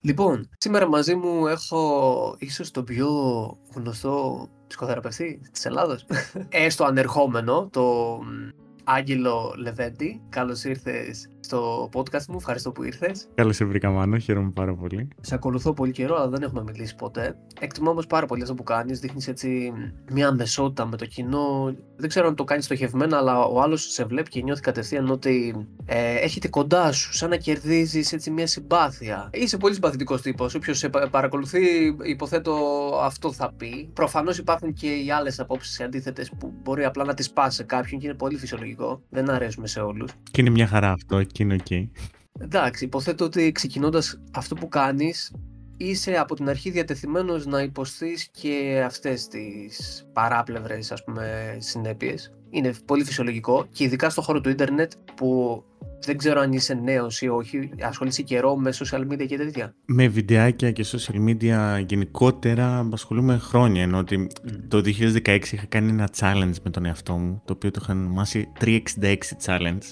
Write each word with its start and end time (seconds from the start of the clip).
Λοιπόν, 0.00 0.48
σήμερα 0.58 0.88
μαζί 0.88 1.14
μου 1.14 1.46
έχω 1.46 2.36
ίσως 2.38 2.70
τον 2.70 2.84
πιο 2.84 3.08
γνωστό 3.74 4.48
ψυχοθεραπευτή 4.66 5.40
της 5.52 5.64
Ελλάδος. 5.64 6.06
Έστω 6.48 6.84
ανερχόμενο, 6.84 7.68
το 7.72 8.18
Άγγελο 8.84 9.54
Λεβέντη. 9.56 10.22
Καλώς 10.28 10.64
ήρθες 10.64 11.28
στο 11.48 11.88
podcast 11.92 12.24
μου. 12.28 12.36
Ευχαριστώ 12.36 12.72
που 12.72 12.82
ήρθες. 12.82 13.28
Καλώς 13.34 13.56
σε 13.56 13.64
βρήκα, 13.64 13.90
Μάνο. 13.90 14.18
Χαίρομαι 14.18 14.50
πάρα 14.50 14.74
πολύ. 14.74 15.08
Σε 15.20 15.34
ακολουθώ 15.34 15.72
πολύ 15.72 15.92
καιρό, 15.92 16.16
αλλά 16.16 16.28
δεν 16.28 16.42
έχουμε 16.42 16.62
μιλήσει 16.62 16.94
ποτέ. 16.94 17.36
Εκτιμώ 17.60 17.90
όμως 17.90 18.06
πάρα 18.06 18.26
πολύ 18.26 18.42
αυτό 18.42 18.54
που 18.54 18.62
κάνεις. 18.62 19.00
Δείχνεις 19.00 19.28
έτσι 19.28 19.72
μια 20.12 20.28
αμεσότητα 20.28 20.86
με 20.86 20.96
το 20.96 21.06
κοινό. 21.06 21.74
Δεν 21.96 22.08
ξέρω 22.08 22.28
αν 22.28 22.34
το 22.34 22.44
κάνεις 22.44 22.64
στοχευμένα, 22.64 23.16
αλλά 23.16 23.44
ο 23.44 23.60
άλλος 23.60 23.92
σε 23.92 24.04
βλέπει 24.04 24.30
και 24.30 24.42
νιώθει 24.42 24.60
κατευθείαν 24.60 25.10
ότι 25.10 25.66
ε, 25.84 26.14
έχετε 26.14 26.48
κοντά 26.48 26.92
σου, 26.92 27.14
σαν 27.14 27.30
να 27.30 27.36
κερδίζεις 27.36 28.12
έτσι 28.12 28.30
μια 28.30 28.46
συμπάθεια. 28.46 29.30
Είσαι 29.32 29.56
πολύ 29.56 29.74
συμπαθητικός 29.74 30.22
τύπος. 30.22 30.54
Όποιος 30.54 30.78
σε 30.78 30.88
παρακολουθεί, 31.10 31.96
υποθέτω 32.02 32.54
αυτό 33.02 33.32
θα 33.32 33.52
πει. 33.56 33.90
Προφανώς 33.92 34.38
υπάρχουν 34.38 34.72
και 34.72 34.86
οι 34.86 35.10
άλλες 35.10 35.40
απόψεις 35.40 35.80
αντίθετες 35.80 36.30
που 36.38 36.52
μπορεί 36.62 36.84
απλά 36.84 37.04
να 37.04 37.14
τις 37.14 37.30
πας 37.30 37.54
σε 37.54 37.62
κάποιον 37.62 38.00
και 38.00 38.06
είναι 38.06 38.16
πολύ 38.16 38.36
φυσιολογικό. 38.36 39.02
Δεν 39.10 39.30
αρέσουμε 39.30 39.66
σε 39.66 39.80
όλους. 39.80 40.12
Και 40.30 40.40
είναι 40.40 40.50
μια 40.50 40.66
χαρά 40.66 40.90
αυτό 40.90 41.22
είναι 41.42 41.54
οκ. 41.54 41.88
Εντάξει, 42.40 42.84
υποθέτω 42.84 43.24
ότι 43.24 43.52
ξεκινώντας 43.52 44.20
αυτό 44.32 44.54
που 44.54 44.68
κάνεις, 44.68 45.32
είσαι 45.76 46.12
από 46.12 46.34
την 46.34 46.48
αρχή 46.48 46.70
διατεθειμένος 46.70 47.46
να 47.46 47.62
υποστείς 47.62 48.28
και 48.30 48.82
αυτές 48.86 49.28
τις 49.28 50.06
παράπλευρες 50.12 50.92
ας 50.92 51.04
πούμε 51.04 51.56
συνέπειες. 51.58 52.32
Είναι 52.50 52.72
πολύ 52.84 53.04
φυσιολογικό 53.04 53.66
και 53.72 53.84
ειδικά 53.84 54.10
στον 54.10 54.24
χώρο 54.24 54.40
του 54.40 54.48
ίντερνετ 54.48 54.92
που 55.14 55.62
δεν 56.00 56.16
ξέρω 56.16 56.40
αν 56.40 56.52
είσαι 56.52 56.74
νέος 56.74 57.20
ή 57.20 57.28
όχι, 57.28 57.70
ασχολείσαι 57.82 58.22
καιρό 58.22 58.56
με 58.56 58.72
social 58.74 59.00
media 59.00 59.26
και 59.26 59.36
τέτοια. 59.36 59.74
Με 59.84 60.08
βιντεάκια 60.08 60.72
και 60.72 60.84
social 60.86 61.28
media 61.28 61.84
γενικότερα 61.86 62.88
ασχολούμαι 62.92 63.38
χρόνια, 63.38 63.82
ενώ 63.82 63.98
ότι 63.98 64.26
το 64.68 64.78
2016 64.78 65.52
είχα 65.52 65.66
κάνει 65.68 65.90
ένα 65.90 66.08
challenge 66.18 66.54
με 66.62 66.70
τον 66.70 66.84
εαυτό 66.84 67.12
μου, 67.12 67.42
το 67.44 67.52
οποίο 67.52 67.70
το 67.70 67.80
είχα 67.82 67.92
ονομάσει 67.92 68.52
366 68.60 69.16
challenge 69.44 69.82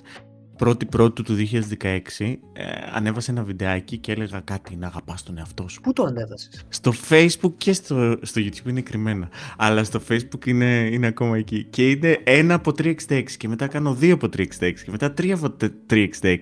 πρώτη 0.56 0.86
πρώτου 0.86 1.22
του 1.22 1.36
2016 1.80 1.98
ε, 2.18 2.64
ανέβασε 2.92 3.30
ένα 3.30 3.42
βιντεάκι 3.42 3.98
και 3.98 4.12
έλεγα 4.12 4.40
κάτι 4.40 4.76
να 4.76 4.86
αγαπάς 4.86 5.22
τον 5.22 5.38
εαυτό 5.38 5.68
σου. 5.68 5.80
Πού 5.80 5.92
το 5.92 6.02
ανέβασες; 6.02 6.64
Στο 6.68 6.92
Facebook 7.08 7.52
και 7.56 7.72
στο, 7.72 8.18
στο 8.22 8.40
YouTube 8.44 8.68
είναι 8.68 8.80
κρυμμένα. 8.80 9.28
Αλλά 9.56 9.84
στο 9.84 10.00
Facebook 10.08 10.46
είναι, 10.46 10.88
είναι 10.92 11.06
ακόμα 11.06 11.36
εκεί. 11.36 11.64
Και 11.70 11.90
είναι 11.90 12.20
ένα 12.24 12.54
από 12.54 12.70
366 12.78 13.22
και 13.36 13.48
μετά 13.48 13.66
κάνω 13.66 13.94
δύο 13.94 14.14
από 14.14 14.26
366 14.36 14.46
και 14.58 14.90
μετά 14.90 15.12
τρία 15.12 15.34
από 15.34 15.56
366 15.90 16.36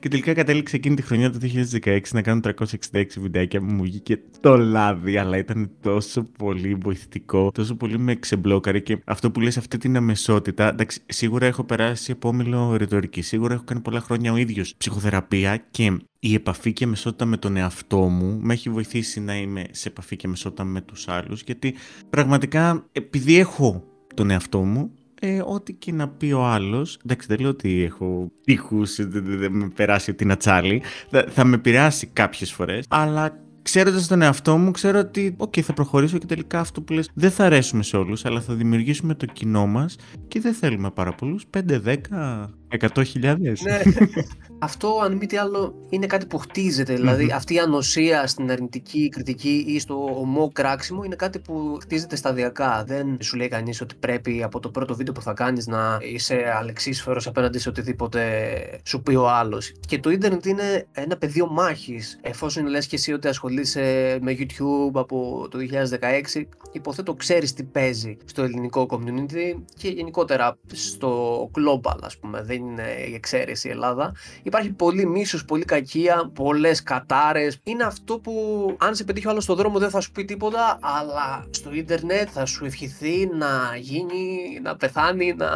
και 0.00 0.08
τελικά 0.08 0.32
κατέληξε 0.32 0.76
εκείνη 0.76 0.94
τη 0.94 1.02
χρονιά 1.02 1.30
του 1.30 1.38
2016 1.82 2.00
να 2.12 2.22
κάνω 2.22 2.40
366 2.92 3.04
βιντεάκια 3.18 3.62
μου 3.62 3.82
βγήκε 3.82 4.20
το 4.40 4.56
λάδι 4.56 5.16
αλλά 5.16 5.36
ήταν 5.36 5.70
τόσο 5.80 6.22
πολύ 6.38 6.74
βοηθητικό, 6.74 7.50
τόσο 7.54 7.74
πολύ 7.74 7.98
με 7.98 8.14
ξεμπλόκαρε 8.14 8.78
και 8.78 8.98
αυτό 9.04 9.30
που 9.30 9.40
λες 9.40 9.56
αυτή 9.56 9.78
την 9.78 9.96
αμεσότητα, 9.96 10.68
εντάξει, 10.68 11.00
σίγουρα 11.06 11.46
έχω 11.46 11.64
περάσει 11.64 12.10
επόμενο 12.10 12.76
ρητορική, 12.76 13.22
σίγουρα 13.22 13.54
έχω 13.60 13.68
κάνει 13.68 13.80
πολλά 13.80 14.00
χρόνια 14.00 14.32
ο 14.32 14.36
ίδιος 14.36 14.74
ψυχοθεραπεία 14.76 15.56
και 15.70 15.96
η 16.18 16.34
επαφή 16.34 16.72
και 16.72 16.86
μεσότητα 16.86 17.24
με 17.24 17.36
τον 17.36 17.56
εαυτό 17.56 17.98
μου 17.98 18.38
με 18.40 18.52
έχει 18.52 18.70
βοηθήσει 18.70 19.20
να 19.20 19.36
είμαι 19.36 19.64
σε 19.70 19.88
επαφή 19.88 20.16
και 20.16 20.28
μεσότητα 20.28 20.64
με 20.64 20.80
τους 20.80 21.08
άλλους 21.08 21.42
γιατί 21.42 21.74
πραγματικά 22.10 22.86
επειδή 22.92 23.38
έχω 23.38 23.84
τον 24.14 24.30
εαυτό 24.30 24.62
μου 24.62 24.90
ε, 25.20 25.42
ό,τι 25.44 25.72
και 25.72 25.92
να 25.92 26.08
πει 26.08 26.32
ο 26.32 26.44
άλλος. 26.44 26.98
Εντάξει, 27.04 27.26
δεν 27.26 27.40
λέω 27.40 27.50
ότι 27.50 27.82
έχω 27.82 28.30
τείχου, 28.44 28.82
δεν 28.98 29.52
με 29.52 29.68
περάσει 29.68 30.14
την 30.14 30.30
ατσάλη. 30.30 30.82
Θα, 31.10 31.24
θα 31.28 31.44
με 31.44 31.54
επηρεάσει 31.54 32.06
κάποιες 32.06 32.52
φορές. 32.52 32.84
Αλλά 32.88 33.38
ξέροντας 33.62 34.06
τον 34.06 34.22
εαυτό 34.22 34.56
μου, 34.56 34.70
ξέρω 34.70 34.98
ότι, 34.98 35.36
OK, 35.38 35.60
θα 35.60 35.72
προχωρήσω 35.72 36.18
και 36.18 36.26
τελικά 36.26 36.60
αυτό 36.60 36.82
που 36.82 36.92
λες 36.92 37.10
δεν 37.14 37.30
θα 37.30 37.44
αρέσουμε 37.44 37.82
σε 37.82 37.96
όλους, 37.96 38.24
αλλά 38.24 38.40
θα 38.40 38.54
δημιουργήσουμε 38.54 39.14
το 39.14 39.26
κοινό 39.26 39.66
μας 39.66 39.96
και 40.28 40.40
δεν 40.40 40.54
θέλουμε 40.54 40.90
πάρα 40.90 41.12
πολλούς. 41.12 41.44
5, 41.50 41.80
10, 41.80 42.50
100.000. 42.78 43.20
Ναι. 43.20 43.80
Αυτό, 44.62 45.00
αν 45.02 45.16
μη 45.16 45.26
τι 45.26 45.36
άλλο, 45.36 45.74
είναι 45.88 46.06
κάτι 46.06 46.26
που 46.26 46.38
χτίζεται. 46.38 46.94
Δηλαδή, 46.94 47.30
αυτή 47.34 47.54
η 47.54 47.58
ανοσία 47.58 48.26
στην 48.26 48.50
αρνητική 48.50 49.08
κριτική 49.08 49.64
ή 49.66 49.78
στο 49.78 50.18
ομό 50.20 50.50
κράξιμο 50.52 51.04
είναι 51.04 51.14
κάτι 51.14 51.38
που 51.38 51.78
χτίζεται 51.80 52.16
σταδιακά. 52.16 52.84
Δεν 52.86 53.16
σου 53.20 53.36
λέει 53.36 53.48
κανείς 53.48 53.80
ότι 53.80 53.94
πρέπει 53.94 54.42
από 54.42 54.60
το 54.60 54.68
πρώτο 54.68 54.94
βίντεο 54.94 55.14
που 55.14 55.22
θα 55.22 55.32
κάνεις 55.32 55.66
να 55.66 55.98
είσαι 56.12 56.52
αλεξίσφαιρος 56.58 57.26
απέναντι 57.26 57.58
σε 57.58 57.68
οτιδήποτε 57.68 58.20
σου 58.84 59.02
πει 59.02 59.14
ο 59.14 59.28
άλλος. 59.28 59.72
Και 59.86 59.98
το 59.98 60.10
ίντερνετ 60.10 60.46
είναι 60.46 60.86
ένα 60.92 61.16
πεδίο 61.16 61.46
μάχης. 61.50 62.18
Εφόσον 62.22 62.66
λες 62.66 62.86
και 62.86 62.96
εσύ 62.96 63.12
ότι 63.12 63.28
ασχολείσαι 63.28 64.18
με 64.22 64.36
YouTube 64.38 64.92
από 64.92 65.48
το 65.50 65.58
2016, 65.58 66.46
υποθέτω 66.72 67.14
ξέρεις 67.14 67.52
τι 67.52 67.62
παίζει 67.62 68.16
στο 68.24 68.42
ελληνικό 68.42 68.86
community 68.90 69.62
και 69.76 69.88
γενικότερα 69.88 70.58
στο 70.72 71.42
global, 71.54 71.98
ας 72.02 72.18
πούμε. 72.18 72.42
Δεν 72.42 72.59
είναι 72.60 73.06
η 73.08 73.14
εξαίρεση 73.14 73.68
η 73.68 73.70
Ελλάδα. 73.70 74.14
Υπάρχει 74.42 74.72
πολύ 74.72 75.06
μίσος, 75.06 75.44
πολύ 75.44 75.64
κακία, 75.64 76.30
πολλές 76.34 76.82
κατάρες. 76.82 77.58
Είναι 77.62 77.84
αυτό 77.84 78.18
που 78.18 78.32
αν 78.78 78.94
σε 78.94 79.04
πετύχει 79.04 79.26
ο 79.26 79.30
άλλος 79.30 79.44
στον 79.44 79.56
δρόμο 79.56 79.78
δεν 79.78 79.90
θα 79.90 80.00
σου 80.00 80.12
πει 80.12 80.24
τίποτα, 80.24 80.78
αλλά 80.80 81.46
στο 81.50 81.72
ίντερνετ 81.72 82.28
θα 82.32 82.44
σου 82.46 82.64
ευχηθεί 82.64 83.30
να 83.32 83.76
γίνει, 83.76 84.58
να 84.62 84.76
πεθάνει, 84.76 85.34
να 85.34 85.50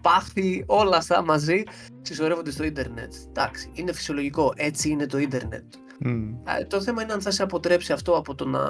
πάθει 0.00 0.64
όλα 0.66 0.96
αυτά 0.96 1.24
μαζί. 1.24 1.62
Συσσωρεύονται 2.02 2.50
στο 2.50 2.64
ίντερνετ. 2.64 3.12
Εντάξει, 3.28 3.70
είναι 3.74 3.92
φυσιολογικό. 3.92 4.52
Έτσι 4.56 4.88
είναι 4.88 5.06
το 5.06 5.18
ίντερνετ. 5.18 5.64
Mm. 6.04 6.34
Το 6.68 6.80
θέμα 6.80 7.02
είναι 7.02 7.12
αν 7.12 7.20
θα 7.20 7.30
σε 7.30 7.42
αποτρέψει 7.42 7.92
αυτό 7.92 8.16
από 8.16 8.34
το 8.34 8.44
να 8.44 8.60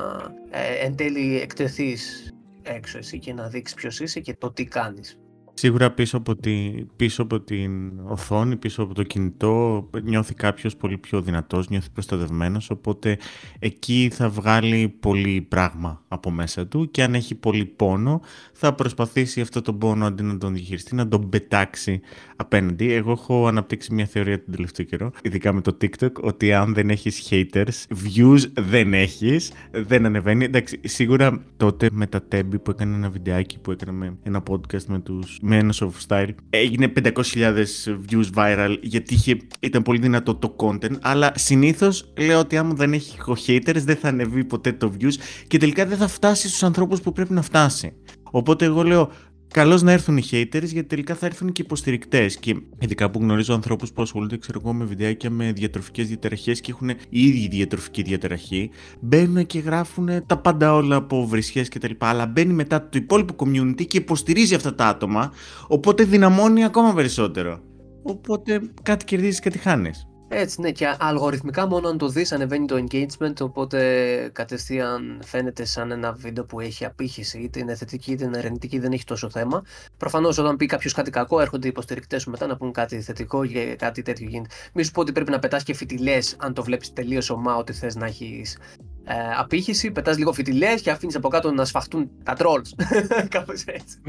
ε, 0.50 0.84
εν 0.84 0.96
τέλει 0.96 1.40
εκτεθείς 1.40 2.32
έξω 2.62 2.98
εσύ 2.98 3.18
και 3.18 3.32
να 3.32 3.48
δείξεις 3.48 3.76
ποιος 3.76 4.00
είσαι 4.00 4.20
και 4.20 4.34
το 4.34 4.52
τι 4.52 4.64
κάνεις. 4.64 5.18
Σίγουρα 5.54 5.90
πίσω 5.90 6.16
από, 6.16 6.36
τη, 6.36 6.72
πίσω 6.96 7.22
από 7.22 7.40
την 7.40 7.92
οθόνη, 8.04 8.56
πίσω 8.56 8.82
από 8.82 8.94
το 8.94 9.02
κινητό 9.02 9.88
νιώθει 10.02 10.34
κάποιος 10.34 10.76
πολύ 10.76 10.98
πιο 10.98 11.20
δυνατός, 11.20 11.68
νιώθει 11.68 11.90
προστατευμένος, 11.90 12.70
οπότε 12.70 13.18
εκεί 13.58 14.10
θα 14.12 14.28
βγάλει 14.28 14.88
πολύ 15.00 15.46
πράγμα 15.48 16.02
από 16.08 16.30
μέσα 16.30 16.66
του 16.66 16.90
και 16.90 17.02
αν 17.02 17.14
έχει 17.14 17.34
πολύ 17.34 17.64
πόνο 17.64 18.20
θα 18.52 18.74
προσπαθήσει 18.74 19.40
αυτό 19.40 19.62
τον 19.62 19.78
πόνο 19.78 20.06
αντί 20.06 20.22
να 20.22 20.38
τον 20.38 20.54
διαχειριστεί, 20.54 20.94
να 20.94 21.08
τον 21.08 21.28
πετάξει 21.28 22.00
απέναντι. 22.36 22.92
Εγώ 22.92 23.12
έχω 23.12 23.46
αναπτύξει 23.46 23.94
μια 23.94 24.06
θεωρία 24.06 24.44
τον 24.44 24.54
τελευταίο 24.54 24.86
καιρό, 24.86 25.12
ειδικά 25.22 25.52
με 25.52 25.60
το 25.60 25.76
TikTok, 25.80 26.12
ότι 26.20 26.52
αν 26.52 26.74
δεν 26.74 26.90
έχεις 26.90 27.28
haters, 27.30 27.86
views 28.04 28.40
δεν 28.54 28.94
έχεις, 28.94 29.52
δεν 29.70 30.06
ανεβαίνει. 30.06 30.44
Εντάξει, 30.44 30.80
σίγουρα 30.84 31.44
τότε 31.56 31.88
με 31.92 32.06
τα 32.06 32.22
Τέμπη 32.22 32.58
που 32.58 32.70
έκανε 32.70 32.94
ένα 32.94 33.10
βιντεάκι 33.10 33.58
που 33.58 33.70
έκανε 33.70 34.16
ένα 34.22 34.42
podcast 34.50 34.84
με 34.86 35.00
τους 35.00 35.38
με 35.40 35.56
ένα 35.56 35.74
of 35.78 35.90
style. 36.08 36.28
Έγινε 36.50 36.92
500.000 37.02 37.64
views 38.10 38.24
viral 38.34 38.76
γιατί 38.80 39.14
είχε, 39.14 39.36
ήταν 39.60 39.82
πολύ 39.82 39.98
δυνατό 39.98 40.34
το 40.34 40.56
content. 40.56 40.96
Αλλά 41.00 41.32
συνήθως 41.34 42.12
λέω 42.18 42.38
ότι 42.38 42.56
άμα 42.56 42.74
δεν 42.74 42.92
έχει 42.92 43.16
haters 43.46 43.82
δεν 43.84 43.96
θα 43.96 44.08
ανεβεί 44.08 44.44
ποτέ 44.44 44.72
το 44.72 44.92
views 45.00 45.14
και 45.46 45.58
τελικά 45.58 45.86
δεν 45.86 45.98
θα 45.98 46.08
φτάσει 46.08 46.48
στους 46.48 46.62
ανθρώπους 46.62 47.00
που 47.00 47.12
πρέπει 47.12 47.32
να 47.32 47.42
φτάσει. 47.42 47.92
Οπότε 48.30 48.64
εγώ 48.64 48.82
λέω, 48.82 49.10
Καλώς 49.52 49.82
να 49.82 49.92
έρθουν 49.92 50.16
οι 50.16 50.22
haters 50.30 50.48
γιατί 50.50 50.84
τελικά 50.84 51.14
θα 51.14 51.26
έρθουν 51.26 51.52
και 51.52 51.62
υποστηρικτές. 51.62 52.36
Και 52.36 52.56
ειδικά 52.78 53.10
που 53.10 53.18
γνωρίζω 53.18 53.54
ανθρώπους 53.54 53.92
που 53.92 54.02
ασχολούνται, 54.02 54.38
ξέρω 54.38 54.60
εγώ, 54.64 54.72
με 54.72 54.84
βιντεάκια 54.84 55.30
με 55.30 55.52
διατροφικές 55.52 56.08
διαταραχές 56.08 56.60
και 56.60 56.70
έχουν 56.70 56.88
η 56.88 56.96
ίδια 57.26 57.48
διατροφική 57.48 58.02
διαταραχή. 58.02 58.70
Μπαίνουν 59.00 59.46
και 59.46 59.58
γράφουν 59.58 60.08
τα 60.26 60.38
πάντα 60.38 60.74
όλα 60.74 60.96
από 60.96 61.26
βρισχές 61.26 61.68
κτλ. 61.68 61.92
Αλλά 61.98 62.26
μπαίνει 62.26 62.52
μετά 62.52 62.88
το 62.88 62.98
υπόλοιπο 62.98 63.34
community 63.38 63.86
και 63.86 63.96
υποστηρίζει 63.96 64.54
αυτά 64.54 64.74
τα 64.74 64.86
άτομα. 64.86 65.32
Οπότε 65.68 66.04
δυναμώνει 66.04 66.64
ακόμα 66.64 66.94
περισσότερο. 66.94 67.60
Οπότε 68.02 68.60
κάτι 68.82 69.04
κερδίζεις, 69.04 69.40
κάτι 69.40 69.58
χάνεις. 69.58 70.09
Έτσι, 70.32 70.60
ναι, 70.60 70.70
και 70.70 70.96
αλγοριθμικά 70.98 71.66
μόνο 71.66 71.88
αν 71.88 71.98
το 71.98 72.08
δεις 72.08 72.32
ανεβαίνει 72.32 72.66
το 72.66 72.84
engagement, 72.84 73.40
οπότε 73.40 74.30
κατευθείαν 74.32 75.20
φαίνεται 75.24 75.64
σαν 75.64 75.90
ένα 75.90 76.12
βίντεο 76.12 76.44
που 76.44 76.60
έχει 76.60 76.84
απήχηση, 76.84 77.38
είτε 77.38 77.58
είναι 77.58 77.74
θετική 77.74 78.12
είτε 78.12 78.24
είναι 78.24 78.38
αρνητική, 78.38 78.78
δεν 78.78 78.92
έχει 78.92 79.04
τόσο 79.04 79.30
θέμα. 79.30 79.62
Προφανώς 79.96 80.38
όταν 80.38 80.56
πει 80.56 80.66
κάποιος 80.66 80.92
κάτι 80.92 81.10
κακό, 81.10 81.40
έρχονται 81.40 81.66
οι 81.66 81.70
υποστηρικτές 81.70 82.22
σου 82.22 82.30
μετά 82.30 82.46
να 82.46 82.56
πούν 82.56 82.72
κάτι 82.72 83.00
θετικό 83.00 83.46
και 83.46 83.74
κάτι 83.78 84.02
τέτοιο 84.02 84.28
γίνεται. 84.28 84.54
Μη 84.74 84.82
σου 84.82 84.90
πω 84.90 85.00
ότι 85.00 85.12
πρέπει 85.12 85.30
να 85.30 85.38
πετάς 85.38 85.62
και 85.62 85.74
φιτιλές, 85.74 86.36
αν 86.38 86.54
το 86.54 86.62
βλέπεις 86.62 86.92
τελείως 86.92 87.30
ομά, 87.30 87.56
ότι 87.56 87.72
θες 87.72 87.94
να 87.94 88.06
έχεις 88.06 88.58
ε, 89.04 89.14
απήχηση, 89.36 89.90
πετάς 89.90 90.18
λίγο 90.18 90.32
φιτιλές 90.32 90.80
και 90.80 90.90
αφήνεις 90.90 91.16
από 91.16 91.28
κάτω 91.28 91.52
να 91.52 91.64
σφαχτούν 91.64 92.10
τα 92.22 92.34
trolls. 92.38 92.84
Κάπως 93.28 93.64
έτσι. 93.64 94.00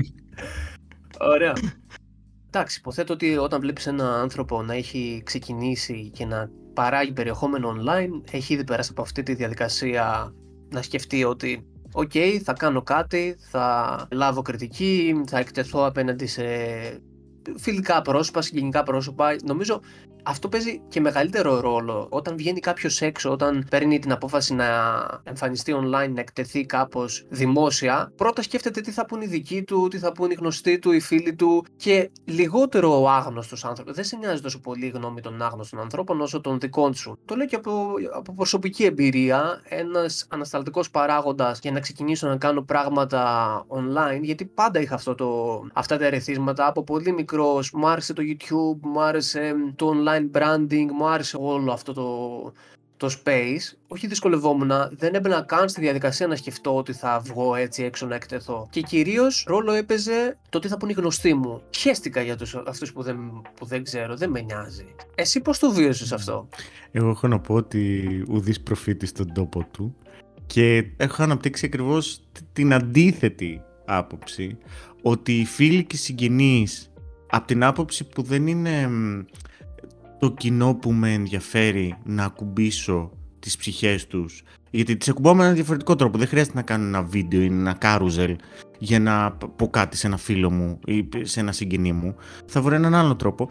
Ωραία. 1.33 1.53
Εντάξει, 2.53 2.77
υποθέτω 2.79 3.13
ότι 3.13 3.37
όταν 3.37 3.59
βλέπεις 3.59 3.87
έναν 3.87 4.07
άνθρωπο 4.07 4.61
να 4.61 4.73
έχει 4.73 5.21
ξεκινήσει 5.25 6.11
και 6.13 6.25
να 6.25 6.49
παράγει 6.73 7.11
περιεχόμενο 7.11 7.75
online, 7.75 8.31
έχει 8.31 8.53
ήδη 8.53 8.63
περάσει 8.63 8.89
από 8.91 9.01
αυτή 9.01 9.23
τη 9.23 9.33
διαδικασία 9.33 10.33
να 10.69 10.81
σκεφτεί 10.81 11.23
ότι 11.23 11.65
«ΟΚ, 11.91 12.11
θα 12.43 12.53
κάνω 12.53 12.81
κάτι, 12.81 13.37
θα 13.49 14.07
λάβω 14.11 14.41
κριτική, 14.41 15.23
θα 15.27 15.39
εκτεθώ 15.39 15.85
απέναντι 15.85 16.25
σε 16.25 16.43
φιλικά 17.57 18.01
πρόσωπα, 18.01 18.41
συγγενικά 18.41 18.83
πρόσωπα». 18.83 19.35
Νομίζω 19.43 19.81
αυτό 20.23 20.49
παίζει 20.49 20.81
και 20.87 21.01
μεγαλύτερο 21.01 21.59
ρόλο. 21.59 22.07
Όταν 22.09 22.37
βγαίνει 22.37 22.59
κάποιος 22.59 23.01
έξω, 23.01 23.31
όταν 23.31 23.67
παίρνει 23.69 23.99
την 23.99 24.11
απόφαση 24.11 24.53
να 24.53 24.65
εμφανιστεί 25.23 25.73
online, 25.75 26.11
να 26.13 26.19
εκτεθεί 26.19 26.65
κάπως 26.65 27.25
δημόσια, 27.29 28.11
πρώτα 28.15 28.41
σκέφτεται 28.41 28.81
τι 28.81 28.91
θα 28.91 29.05
πούν 29.05 29.21
οι 29.21 29.25
δικοί 29.25 29.63
του, 29.63 29.87
τι 29.87 29.97
θα 29.97 30.11
πούν 30.11 30.31
οι 30.31 30.33
γνωστοί 30.33 30.79
του, 30.79 30.91
οι 30.91 30.99
φίλοι 30.99 31.35
του 31.35 31.65
και 31.75 32.11
λιγότερο 32.25 33.01
ο 33.01 33.09
άγνωστος 33.09 33.65
άνθρωπος. 33.65 33.95
Δεν 33.95 34.03
σε 34.03 34.17
νοιάζει 34.17 34.41
τόσο 34.41 34.59
πολύ 34.59 34.85
η 34.85 34.89
γνώμη 34.89 35.21
των 35.21 35.41
άγνωστων 35.41 35.79
ανθρώπων 35.79 36.21
όσο 36.21 36.41
των 36.41 36.59
δικών 36.59 36.93
σου. 36.93 37.19
Το 37.25 37.35
λέω 37.35 37.45
και 37.45 37.55
από, 37.55 37.93
από 38.15 38.33
προσωπική 38.33 38.83
εμπειρία. 38.83 39.61
Ένας 39.63 40.25
ανασταλτικός 40.29 40.89
παράγοντας 40.89 41.59
για 41.59 41.71
να 41.71 41.79
ξεκινήσω 41.79 42.27
να 42.27 42.37
κάνω 42.37 42.61
πράγματα 42.61 43.21
online, 43.67 44.21
γιατί 44.21 44.45
πάντα 44.45 44.79
είχα 44.79 44.95
αυτό 44.95 45.15
το, 45.15 45.61
αυτά 45.73 45.97
τα 45.97 46.05
ερεθίσματα 46.05 46.67
από 46.67 46.83
πολύ 46.83 47.11
μικρό. 47.11 47.30
Μου 47.73 47.87
άρεσε 47.87 48.13
το 48.13 48.21
YouTube, 48.25 48.79
μου 48.81 49.01
άρεσε 49.01 49.55
το 49.75 49.93
online 49.95 50.37
branding, 50.37 50.85
μου 50.93 51.07
άρεσε 51.07 51.37
όλο 51.39 51.71
αυτό 51.71 51.93
το, 51.93 52.51
το 52.97 53.09
space, 53.23 53.77
όχι 53.87 54.07
δυσκολευόμουν, 54.07 54.71
δεν 54.91 55.13
έμπαινα 55.13 55.41
καν 55.41 55.69
στη 55.69 55.81
διαδικασία 55.81 56.27
να 56.27 56.35
σκεφτώ 56.35 56.75
ότι 56.75 56.93
θα 56.93 57.19
βγω 57.19 57.55
έτσι 57.55 57.83
έξω 57.83 58.05
να 58.05 58.15
εκτεθώ. 58.15 58.67
Και 58.71 58.81
κυρίως 58.81 59.45
ρόλο 59.47 59.71
έπαιζε 59.71 60.37
το 60.49 60.59
τι 60.59 60.67
θα 60.67 60.77
πούνε 60.77 60.91
οι 60.91 60.95
γνωστοί 60.95 61.33
μου. 61.33 61.61
Χαίστηκα 61.77 62.21
για 62.21 62.37
αυτούς 62.67 62.93
που 62.93 63.01
δεν, 63.01 63.41
που 63.55 63.65
δεν 63.65 63.83
ξέρω, 63.83 64.15
δεν 64.15 64.29
με 64.29 64.41
νοιάζει. 64.41 64.95
Εσύ 65.15 65.41
πώς 65.41 65.59
το 65.59 65.71
βίωσες 65.71 66.11
αυτό, 66.11 66.47
Εγώ 66.91 67.09
έχω 67.09 67.27
να 67.27 67.39
πω 67.39 67.53
ότι 67.53 68.25
ουδής 68.29 68.61
προφήτης 68.61 69.09
στον 69.09 69.33
τόπο 69.33 69.67
του 69.71 69.95
και 70.45 70.85
έχω 70.97 71.23
αναπτύξει 71.23 71.65
ακριβώς 71.65 72.21
την 72.53 72.73
αντίθετη 72.73 73.61
άποψη 73.85 74.57
ότι 75.01 75.39
οι 75.39 75.45
φίλοι 75.45 75.83
και 75.83 75.95
οι 75.95 75.99
συγγενείς 75.99 76.90
από 77.31 77.47
την 77.47 77.63
άποψη 77.63 78.03
που 78.03 78.21
δεν 78.21 78.47
είναι 78.47 78.89
το 80.19 80.31
κοινό 80.31 80.75
που 80.75 80.91
με 80.91 81.13
ενδιαφέρει 81.13 81.97
να 82.03 82.23
ακουμπήσω 82.23 83.11
τις 83.39 83.57
ψυχές 83.57 84.07
τους 84.07 84.43
γιατί 84.71 84.97
τις 84.97 85.09
ακουμπάω 85.09 85.35
με 85.35 85.43
ένα 85.43 85.53
διαφορετικό 85.53 85.95
τρόπο. 85.95 86.17
Δεν 86.17 86.27
χρειάζεται 86.27 86.55
να 86.55 86.61
κάνω 86.61 86.85
ένα 86.85 87.03
βίντεο 87.03 87.41
ή 87.41 87.45
ένα 87.45 87.73
κάρουζελ 87.73 88.35
για 88.79 88.99
να 88.99 89.31
πω 89.31 89.69
κάτι 89.69 89.97
σε 89.97 90.07
ένα 90.07 90.17
φίλο 90.17 90.51
μου 90.51 90.79
ή 90.85 91.09
σε 91.21 91.39
ένα 91.39 91.51
συγγενή 91.51 91.91
μου. 91.91 92.15
Θα 92.45 92.61
βρω 92.61 92.75
έναν 92.75 92.95
άλλο 92.95 93.15
τρόπο. 93.15 93.49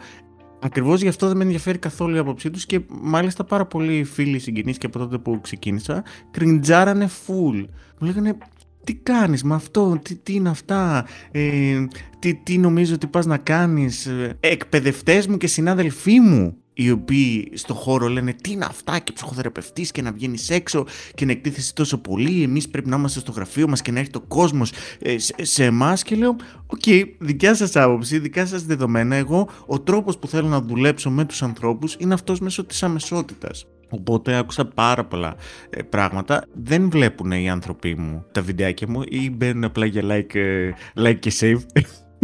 Ακριβώς 0.63 1.01
γι' 1.01 1.07
αυτό 1.07 1.27
δεν 1.27 1.37
με 1.37 1.43
ενδιαφέρει 1.43 1.77
καθόλου 1.77 2.15
η 2.15 2.17
άποψή 2.17 2.49
τους 2.49 2.65
και 2.65 2.81
μάλιστα 3.01 3.43
πάρα 3.43 3.65
πολλοί 3.65 4.03
φίλοι 4.03 4.39
συγγενείς 4.39 4.77
και 4.77 4.85
από 4.85 4.99
τότε 4.99 5.17
που 5.17 5.41
ξεκίνησα 5.41 6.03
κριντζάρανε 6.31 7.09
full. 7.27 7.65
Μου 7.99 8.07
λέγανε 8.07 8.37
τι 8.83 8.93
κάνεις 8.93 9.43
με 9.43 9.55
αυτό, 9.55 9.99
τι, 10.03 10.15
τι 10.15 10.33
είναι 10.33 10.49
αυτά, 10.49 11.05
ε, 11.31 11.85
τι, 12.19 12.35
τι 12.35 12.57
νομίζω 12.57 12.93
ότι 12.93 13.07
πας 13.07 13.25
να 13.25 13.37
κάνεις. 13.37 14.05
Ε, 14.05 14.37
εκπαιδευτές 14.39 15.27
μου 15.27 15.37
και 15.37 15.47
συνάδελφοί 15.47 16.19
μου 16.19 16.55
οι 16.73 16.91
οποίοι 16.91 17.51
στο 17.53 17.73
χώρο 17.73 18.07
λένε 18.07 18.33
τι 18.33 18.51
είναι 18.51 18.65
αυτά 18.65 18.99
και 18.99 19.11
ψυχοθεραπευτής 19.11 19.91
και 19.91 20.01
να 20.01 20.11
βγαίνεις 20.11 20.49
έξω 20.49 20.85
και 21.15 21.25
να 21.25 21.31
εκτίθεσαι 21.31 21.73
τόσο 21.73 21.97
πολύ, 21.97 22.43
εμείς 22.43 22.69
πρέπει 22.69 22.89
να 22.89 22.95
είμαστε 22.95 23.19
στο 23.19 23.31
γραφείο 23.31 23.67
μας 23.67 23.81
και 23.81 23.91
να 23.91 23.99
έρχεται 23.99 24.17
ο 24.17 24.21
κόσμος 24.27 24.71
ε, 24.99 25.17
σε, 25.17 25.33
σε 25.41 25.65
εμάς 25.65 26.03
και 26.03 26.15
λέω 26.15 26.35
OK, 26.67 26.81
okay, 26.85 27.03
δικιά 27.19 27.55
σας 27.55 27.75
άποψη, 27.75 28.19
δικιά 28.19 28.45
σας 28.45 28.63
δεδομένα, 28.63 29.15
εγώ 29.15 29.49
ο 29.65 29.79
τρόπος 29.79 30.17
που 30.17 30.27
θέλω 30.27 30.47
να 30.47 30.61
δουλέψω 30.61 31.09
με 31.09 31.25
τους 31.25 31.43
ανθρώπους 31.43 31.95
είναι 31.99 32.13
αυτός 32.13 32.39
μέσω 32.39 32.65
της 32.65 32.83
αμεσότητας. 32.83 33.65
Οπότε 33.91 34.35
άκουσα 34.37 34.65
πάρα 34.65 35.05
πολλά 35.05 35.35
ε, 35.69 35.81
πράγματα. 35.81 36.43
Δεν 36.53 36.89
βλέπουν 36.89 37.31
οι 37.31 37.49
άνθρωποι 37.49 37.95
μου 37.95 38.25
τα 38.31 38.41
βιντεάκια 38.41 38.87
μου 38.89 39.01
ή 39.07 39.29
μπαίνουν 39.29 39.63
απλά 39.63 39.85
για 39.85 40.03
like, 40.05 40.35
ε, 40.35 40.71
like 40.95 41.19
και 41.19 41.31
save. 41.39 41.61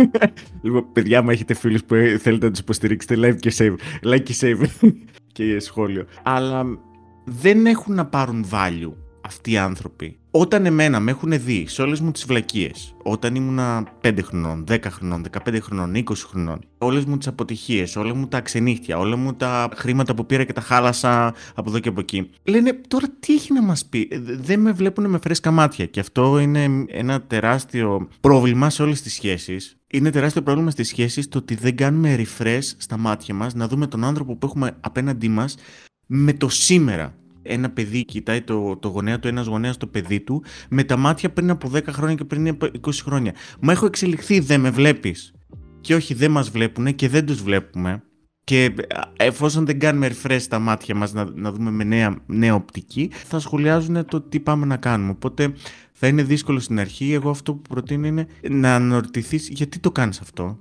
λοιπόν, 0.64 0.92
παιδιά, 0.94 1.22
μου 1.22 1.30
έχετε 1.30 1.54
φίλους 1.54 1.84
που 1.84 1.96
ε, 1.96 2.18
θέλετε 2.18 2.46
να 2.46 2.52
τους 2.52 2.60
υποστηρίξετε, 2.60 3.16
like 3.18 3.38
και 3.40 3.54
save. 3.58 3.75
Like 4.14 4.24
και 4.24 4.36
save 4.40 4.92
και 5.34 5.60
σχόλιο. 5.60 6.06
Αλλά 6.24 6.66
δεν 7.25 7.66
έχουν 7.66 7.96
να 7.96 8.06
πάρουν 8.06 8.46
value 8.52 8.94
αυτοί 9.22 9.52
οι 9.52 9.58
άνθρωποι. 9.58 10.18
Όταν 10.39 10.66
εμένα 10.66 11.00
με 11.00 11.12
έχουν 11.12 11.31
δει 11.44 11.66
σε 11.68 11.81
όλες 11.81 12.00
μου 12.00 12.12
τις 12.12 12.25
βλακίες, 12.25 12.95
όταν 13.04 13.36
ήμουνα 13.36 13.84
5 14.01 14.19
χρονών, 14.24 14.63
10 14.68 14.78
χρονών, 14.89 15.25
15 15.45 15.60
χρονών, 15.62 15.95
20 15.95 16.04
χρονών, 16.28 16.60
όλες 16.78 17.06
μου 17.06 17.18
τις 17.18 17.28
αποτυχίες, 17.28 17.95
όλα 17.95 18.16
μου 18.16 18.28
τα 18.28 18.42
ξενύχτια, 18.42 18.98
όλα 18.98 19.16
μου 19.16 19.34
τα 19.34 19.69
χρήματα 19.75 20.16
που 20.16 20.25
πήρα 20.25 20.44
και 20.44 20.54
τα 20.54 20.62
χάλασα 20.62 21.34
από 21.56 21.69
εδώ 21.69 21.80
και 21.80 21.89
από 21.89 22.00
εκεί. 22.00 22.30
Λένε 22.44 22.81
τώρα 22.88 23.07
τι 23.19 23.34
έχει 23.34 23.54
να 23.54 23.62
μας 23.62 23.86
πει; 23.86 24.10
Δεν 24.22 24.60
με 24.60 24.72
βλέπουν 24.72 25.10
με 25.10 25.18
φρέσκα 25.24 25.51
μάτια. 25.51 25.86
Και 25.86 26.00
αυτό 26.00 26.40
είναι 26.40 26.86
ένα 26.88 27.22
τεράστιο 27.22 28.07
πρόβλημα 28.22 28.69
σε 28.69 28.81
όλες 28.83 29.01
τις 29.01 29.13
σχέσεις. 29.13 29.78
Είναι 29.88 30.10
τεράστιο 30.10 30.42
πρόβλημα 30.42 30.72
στις 30.72 30.88
σχέσεις 30.88 31.28
το 31.28 31.38
ότι 31.38 31.56
δεν 31.56 31.75
κάνουμε 31.75 32.16
refresh 32.19 32.74
στα 32.78 32.98
μάτια 32.98 33.33
μας 33.33 33.54
να 33.54 33.68
δούμε 33.68 33.88
τον 33.88 34.04
άνθρωπο 34.04 34.36
που 34.36 34.45
έχουμε 34.45 34.78
απέναντί 34.81 35.30
μας 35.30 35.56
με 36.06 36.33
το 36.33 36.50
σήμερα 36.50 37.16
ένα 37.48 37.70
παιδί 37.70 38.06
κοιτάει 38.06 38.42
το, 38.42 38.78
το 38.78 38.88
γονέα 38.88 39.20
του, 39.20 39.28
ένας 39.28 39.46
γονέας 39.46 39.78
το 39.78 39.88
παιδί 39.88 40.20
του, 40.20 40.44
με 40.70 40.84
τα 40.84 40.98
μάτια 40.98 41.30
πριν 41.30 41.50
από 41.50 41.72
10 41.74 41.84
χρόνια 41.90 42.16
και 42.16 42.24
πριν 42.24 42.48
από 42.48 42.68
20 42.82 42.90
χρόνια. 43.04 43.34
Μα 43.62 43.72
έχω 43.72 43.86
εξελιχθεί, 43.86 44.40
δεν 44.40 44.60
με 44.60 44.70
βλέπεις. 44.70 45.32
Και 45.82 45.96
όχι, 45.96 46.14
δεν 46.14 46.32
μας 46.32 46.50
βλέπουν 46.50 46.96
και 46.96 47.10
δεν 47.10 47.26
τους 47.26 47.42
βλέπουμε. 47.42 48.02
Και 48.44 48.74
εφόσον 49.18 49.66
δεν 49.66 49.80
κάνουμε 49.80 50.12
refresh 50.12 50.42
τα 50.50 50.60
μάτια 50.60 50.96
μας 50.96 51.14
να, 51.14 51.26
να 51.34 51.52
δούμε 51.52 51.72
με 51.72 51.84
νέα, 51.84 52.16
νέα 52.26 52.56
οπτική, 52.56 53.12
θα 53.12 53.40
σχολιάζουν 53.40 54.06
το 54.06 54.22
τι 54.22 54.40
πάμε 54.40 54.66
να 54.66 54.78
κάνουμε. 54.78 55.12
Οπότε 55.12 55.54
θα 56.00 56.08
είναι 56.08 56.24
δύσκολο 56.24 56.60
στην 56.60 56.80
αρχή. 56.80 57.14
Εγώ 57.14 57.30
αυτό 57.30 57.54
που 57.54 57.62
προτείνω 57.62 58.08
είναι 58.08 58.28
να 58.50 58.76
αναρωτηθείς 58.76 59.50
γιατί 59.50 59.80
το 59.80 59.92
κάνεις 59.92 60.20
αυτό; 60.20 60.60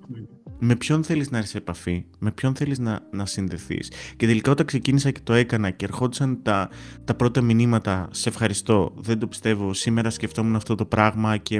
Με 0.58 0.76
ποιον 0.76 1.04
θέλεις 1.04 1.30
να 1.30 1.36
έρθεις 1.36 1.52
σε 1.52 1.58
επαφή, 1.58 2.04
με 2.18 2.30
ποιον 2.30 2.54
θέλεις 2.54 2.78
να, 2.78 3.00
να 3.12 3.26
συνδεθείς; 3.26 3.90
Και 4.16 4.26
τελικά 4.26 4.50
όταν 4.50 4.66
ξεκίνησα 4.66 5.10
και 5.10 5.20
το 5.22 5.32
έκανα 5.32 5.70
και 5.70 5.84
ερχόντουσαν 5.84 6.42
τα, 6.42 6.68
τα 7.04 7.14
πρώτα 7.14 7.40
μηνύματα, 7.40 8.08
σε 8.10 8.28
ευχαριστώ, 8.28 8.94
δεν 8.96 9.18
το 9.18 9.26
πιστεύω, 9.26 9.74
σήμερα 9.74 10.10
σκεφτόμουν 10.10 10.56
αυτό 10.56 10.74
το 10.74 10.84
πράγμα 10.84 11.36
και 11.36 11.56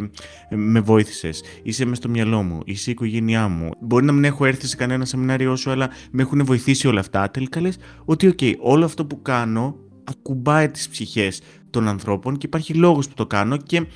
ε, 0.49 0.57
με 0.57 0.81
βοήθησες, 0.81 1.43
είσαι 1.63 1.85
μες 1.85 1.97
στο 1.97 2.09
μυαλό 2.09 2.43
μου, 2.43 2.61
είσαι 2.65 2.91
η 2.91 2.93
οικογένειά 2.93 3.49
μου. 3.49 3.71
Μπορεί 3.81 4.05
να 4.05 4.13
μην 4.13 4.25
έχω 4.25 4.45
έρθει 4.45 4.67
σε 4.67 4.77
κανένα 4.77 5.05
σεμινάριό 5.05 5.57
σου, 5.57 5.71
αλλά 5.71 5.91
με 6.11 6.23
έχουν 6.23 6.45
βοηθήσει 6.45 6.87
όλα 6.89 7.01
αυτά. 7.01 7.31
Τελικά 7.31 7.61
λες 7.61 7.77
ότι 8.05 8.27
οκ, 8.27 8.39
όλο 8.59 8.85
αυτό 8.85 9.07
που 9.07 9.23
κάνω 9.23 9.77
ακουμπάει 10.05 10.69
τις 10.69 10.89
ψυχές 10.89 11.41
των 11.77 11.89
ανθρώπων 11.89 12.37
και 12.37 12.47
υπάρχει 12.47 12.75
λόγος 12.75 13.09
που 13.09 13.15
το 13.15 13.27
κάνω 13.27 13.57
και 13.57 13.87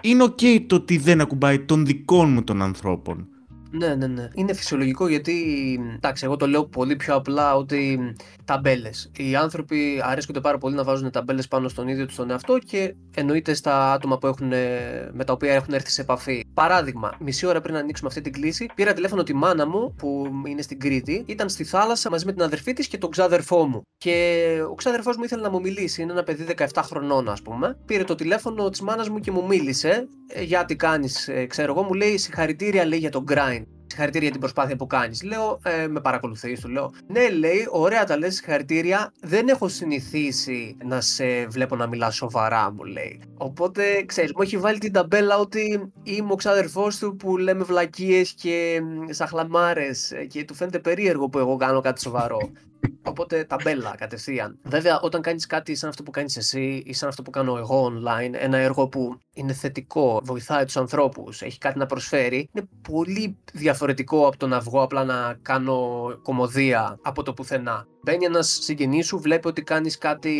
είναι 0.00 0.22
οκ 0.22 0.38
το 0.66 0.74
ότι 0.74 0.98
δεν 0.98 1.20
ακουμπάει 1.20 1.60
των 1.60 1.86
δικών 1.86 2.32
μου 2.32 2.44
των 2.44 2.62
ανθρώπων. 2.62 3.28
Ναι, 3.70 3.94
ναι, 3.94 4.06
ναι. 4.06 4.28
Είναι 4.34 4.54
φυσιολογικό 4.54 5.08
γιατί, 5.08 5.34
εντάξει, 5.94 6.24
εγώ 6.24 6.36
το 6.36 6.46
λέω 6.46 6.64
πολύ 6.64 6.96
πιο 6.96 7.14
απλά 7.14 7.56
ότι 7.56 8.12
ταμπέλες. 8.44 9.10
Οι 9.16 9.36
άνθρωποι 9.36 10.00
αρέσκονται 10.02 10.40
πάρα 10.40 10.58
πολύ 10.58 10.74
να 10.74 10.84
βάζουν 10.84 11.10
ταμπέλες 11.10 11.48
πάνω 11.48 11.68
στον 11.68 11.88
ίδιο 11.88 12.06
τους 12.06 12.16
τον 12.16 12.30
εαυτό 12.30 12.58
και 12.58 12.94
εννοείται 13.14 13.54
στα 13.54 13.92
άτομα 13.92 14.18
που 14.18 14.26
έχουν, 14.26 14.48
με 15.12 15.24
τα 15.26 15.32
οποία 15.32 15.52
έχουν 15.52 15.74
έρθει 15.74 15.90
σε 15.90 16.00
επαφή. 16.00 16.43
Παράδειγμα, 16.54 17.12
μισή 17.18 17.46
ώρα 17.46 17.60
πριν 17.60 17.76
ανοίξουμε 17.76 18.08
αυτή 18.08 18.20
την 18.20 18.32
κλήση, 18.32 18.68
πήρα 18.74 18.92
τηλέφωνο 18.92 19.22
τη 19.22 19.34
μάνα 19.34 19.66
μου 19.66 19.94
που 19.98 20.26
είναι 20.46 20.62
στην 20.62 20.80
Κρήτη, 20.80 21.22
ήταν 21.26 21.48
στη 21.48 21.64
θάλασσα 21.64 22.10
μαζί 22.10 22.24
με 22.26 22.32
την 22.32 22.42
αδερφή 22.42 22.72
της 22.72 22.88
και 22.88 22.98
τον 22.98 23.10
ξάδερφό 23.10 23.66
μου. 23.66 23.82
Και 23.96 24.58
ο 24.70 24.74
ξάδερφός 24.74 25.16
μου 25.16 25.24
ήθελε 25.24 25.42
να 25.42 25.50
μου 25.50 25.60
μιλήσει, 25.60 26.02
είναι 26.02 26.12
ένα 26.12 26.22
παιδί 26.22 26.46
17 26.56 26.66
χρονών, 26.84 27.28
ας 27.28 27.42
πούμε. 27.42 27.78
Πήρε 27.86 28.04
το 28.04 28.14
τηλέφωνο 28.14 28.68
της 28.68 28.80
μάνας 28.80 29.08
μου 29.08 29.18
και 29.18 29.30
μου 29.30 29.46
μίλησε. 29.46 30.08
Ε, 30.26 30.42
για 30.42 30.64
τι 30.64 30.76
κάνεις, 30.76 31.28
ε, 31.28 31.46
ξέρω 31.46 31.72
εγώ, 31.72 31.82
μου 31.82 31.94
λέει 31.94 32.16
συγχαρητήρια 32.16 32.86
λέει 32.86 32.98
για 32.98 33.10
τον 33.10 33.24
grind. 33.28 33.64
Συγχαρητήρια 33.94 34.28
για 34.28 34.38
την 34.38 34.40
προσπάθεια 34.40 34.76
που 34.76 34.86
κάνεις. 34.86 35.22
Λέω, 35.22 35.60
ε, 35.62 35.86
με 35.86 36.00
παρακολουθείς, 36.00 36.60
του 36.60 36.68
λέω. 36.68 36.92
Ναι, 37.06 37.28
λέει, 37.28 37.66
ωραία 37.70 38.04
τα 38.04 38.18
λες, 38.18 38.34
συγχαρητήρια. 38.34 39.12
Δεν 39.20 39.48
έχω 39.48 39.68
συνηθίσει 39.68 40.76
να 40.84 41.00
σε 41.00 41.46
βλέπω 41.46 41.76
να 41.76 41.86
μιλάς 41.86 42.14
σοβαρά, 42.14 42.72
μου 42.72 42.84
λέει. 42.84 43.20
Οπότε, 43.36 44.04
ξέρεις, 44.06 44.32
μου 44.32 44.42
έχει 44.42 44.56
βάλει 44.56 44.78
την 44.78 44.92
ταμπέλα 44.92 45.38
ότι 45.38 45.92
είμαι 46.02 46.32
ο 46.32 46.34
ξάδερφό 46.34 46.88
του 47.00 47.16
που 47.16 47.36
λέμε 47.36 47.64
βλακίες 47.64 48.32
και 48.32 48.80
σαχλαμάρες 49.10 50.12
και 50.28 50.44
του 50.44 50.54
φαίνεται 50.54 50.78
περίεργο 50.78 51.28
που 51.28 51.38
εγώ 51.38 51.56
κάνω 51.56 51.80
κάτι 51.80 52.00
σοβαρό. 52.00 52.50
Οπότε 53.02 53.44
ταμπέλα 53.44 53.94
κατευθείαν. 53.96 54.58
Βέβαια, 54.62 55.00
όταν 55.00 55.20
κάνεις 55.22 55.46
κάτι 55.46 55.74
σαν 55.74 55.88
αυτό 55.88 56.02
που 56.02 56.10
κάνεις 56.10 56.36
εσύ 56.36 56.82
ή 56.86 56.92
σαν 56.92 57.08
αυτό 57.08 57.22
που 57.22 57.30
κάνω 57.30 57.56
εγώ 57.56 57.92
online, 57.92 58.32
ένα 58.32 58.56
έργο 58.56 58.88
που 58.88 59.18
είναι 59.34 59.52
θετικό, 59.52 60.20
βοηθάει 60.24 60.64
τους 60.64 60.76
ανθρώπους, 60.76 61.42
έχει 61.42 61.58
κάτι 61.58 61.78
να 61.78 61.86
προσφέρει, 61.86 62.48
είναι 62.52 62.68
πολύ 62.88 63.36
διαφορετικό 63.52 64.26
από 64.26 64.36
το 64.36 64.46
να 64.46 64.60
βγω 64.60 64.82
απλά 64.82 65.04
να 65.04 65.38
κάνω 65.42 66.08
κομμωδία 66.22 66.98
από 67.02 67.22
το 67.22 67.32
πουθενά. 67.32 67.86
Μπαίνει 68.02 68.24
ένας 68.24 68.58
συγγενής 68.62 69.06
σου, 69.06 69.18
βλέπει 69.18 69.48
ότι 69.48 69.62
κάνεις 69.62 69.98
κάτι 69.98 70.30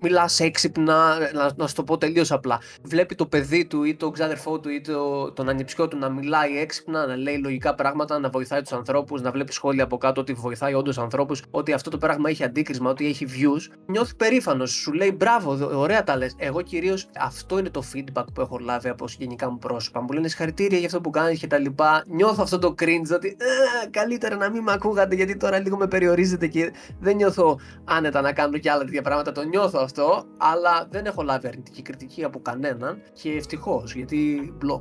μιλάς 0.00 0.40
έξυπνα, 0.40 1.18
να, 1.34 1.50
να 1.56 1.66
σου 1.66 1.74
το 1.74 1.84
πω 1.84 1.98
τελείως 1.98 2.32
απλά. 2.32 2.60
Βλέπει 2.82 3.14
το 3.14 3.26
παιδί 3.26 3.66
του 3.66 3.82
ή 3.84 3.94
τον 3.94 4.12
ξάδερφό 4.12 4.60
του 4.60 4.68
ή 4.68 4.80
το, 4.80 5.32
τον 5.32 5.48
ανιψιό 5.48 5.88
του 5.88 5.96
να 5.98 6.08
μιλάει 6.08 6.58
έξυπνα, 6.58 7.06
να 7.06 7.16
λέει 7.16 7.36
λογικά 7.36 7.74
πράγματα, 7.74 8.18
να 8.18 8.28
βοηθάει 8.28 8.62
τους 8.62 8.72
ανθρώπους, 8.72 9.22
να 9.22 9.30
βλέπει 9.30 9.52
σχόλια 9.52 9.84
από 9.84 9.98
κάτω 9.98 10.20
ότι 10.20 10.32
βοηθάει 10.32 10.74
όντως 10.74 10.98
ανθρώπους, 10.98 11.42
ότι 11.50 11.72
αυτό 11.72 11.90
το 11.90 11.98
πράγμα 11.98 12.30
έχει 12.30 12.44
αντίκρισμα, 12.44 12.90
ότι 12.90 13.06
έχει 13.06 13.26
views. 13.28 13.74
Νιώθει 13.86 14.14
περήφανος, 14.14 14.70
σου 14.70 14.92
λέει 14.92 15.14
μπράβο, 15.16 15.78
ωραία 15.78 16.04
τα 16.04 16.16
λες. 16.16 16.34
Εγώ 16.36 16.62
κυρίως 16.62 17.08
αυτό 17.18 17.58
είναι 17.58 17.70
το 17.70 17.82
feedback 17.94 18.24
που 18.34 18.40
έχω 18.40 18.58
λάβει 18.58 18.88
από 18.88 19.04
γενικά 19.18 19.50
μου 19.50 19.58
πρόσωπα. 19.58 20.00
Μου 20.00 20.12
λένε 20.12 20.28
συγχαρητήρια 20.28 20.78
για 20.78 20.86
αυτό 20.86 21.00
που 21.00 21.10
κάνεις 21.10 21.38
και 21.38 21.46
τα 21.46 21.58
λοιπά. 21.58 22.04
Νιώθω 22.06 22.42
αυτό 22.42 22.58
το 22.58 22.74
cringe 22.78 23.14
ότι 23.14 23.28
ε, 23.28 23.88
καλύτερα 23.90 24.36
να 24.36 24.50
μην 24.50 24.62
με 24.62 24.72
ακούγατε 24.72 25.14
γιατί 25.14 25.36
τώρα 25.36 25.58
λίγο 25.58 25.76
με 25.76 25.86
περιορίζετε 25.86 26.46
και 26.46 26.72
δεν 27.00 27.16
νιώθω 27.16 27.58
άνετα 27.84 28.20
να 28.20 28.32
κάνω 28.32 28.58
και 28.58 28.70
άλλα 28.70 28.84
τέτοια 28.84 29.02
πράγματα. 29.02 29.32
Το 29.32 29.42
νιώθω 29.42 29.78
αυτό, 29.90 30.24
αλλά 30.36 30.88
δεν 30.90 31.06
έχω 31.06 31.22
λάβει 31.22 31.46
αρνητική 31.46 31.82
κριτική 31.82 32.24
από 32.24 32.40
κανέναν 32.40 33.02
και 33.12 33.30
ευτυχώς 33.30 33.94
γιατί 33.94 34.52
blog. 34.62 34.80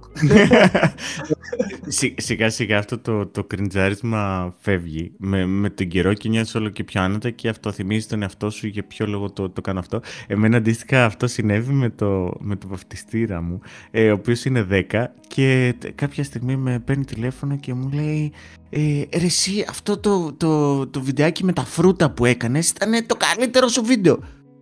σιγά 2.18 2.50
σιγά 2.50 2.78
αυτό 2.78 3.00
το, 3.00 3.28
το 3.28 3.44
κριντζάρισμα 3.44 4.54
φεύγει 4.60 5.12
με, 5.18 5.46
με 5.46 5.70
τον 5.70 5.88
καιρό 5.88 6.14
και 6.14 6.30
νιώθεις 6.30 6.56
όλο 6.56 6.70
και 6.70 6.84
πιο 6.84 7.02
άνετα 7.02 7.30
και 7.30 7.50
αυτό 7.50 7.72
θυμίζει 7.72 8.08
τον 8.08 8.22
εαυτό 8.22 8.50
σου 8.50 8.68
για 8.68 8.84
ποιο 8.84 9.08
λόγο 9.08 9.32
το, 9.32 9.50
το 9.50 9.62
κάνω 9.62 9.80
αυτό. 9.80 10.02
Εμένα 10.28 10.58
αντίστοιχα 10.58 11.06
αυτό 11.06 11.28
συνέβη 11.28 11.74
με 11.74 11.90
το, 11.90 12.34
με 12.40 12.56
το 12.56 12.68
βαφτιστήρα 12.68 13.42
μου, 13.42 13.60
ε, 13.92 14.10
ο 14.10 14.14
οποίος 14.14 14.46
είναι 14.46 14.68
10 14.92 15.06
και 15.28 15.76
κάποια 15.96 16.24
στιγμή 16.24 16.56
με 16.56 16.80
παίρνει 16.80 17.06
τηλέφωνο 17.06 17.58
και 17.58 17.74
μου 17.74 17.90
λέει 17.94 18.34
ε, 18.70 19.02
ρε 19.18 19.26
εσύ, 19.26 19.66
αυτό 19.70 19.98
το, 19.98 20.34
το, 20.34 20.88
το 20.88 21.02
βιντεάκι 21.02 21.44
με 21.44 21.54
τα 21.54 21.66
φρούτα 21.66 22.12
που 22.12 22.26
έκανες 22.26 22.70
ήταν 22.70 23.06
το 23.06 23.16
καλύτερο 23.16 23.68
σου 23.68 23.84
βίντεο 23.86 24.20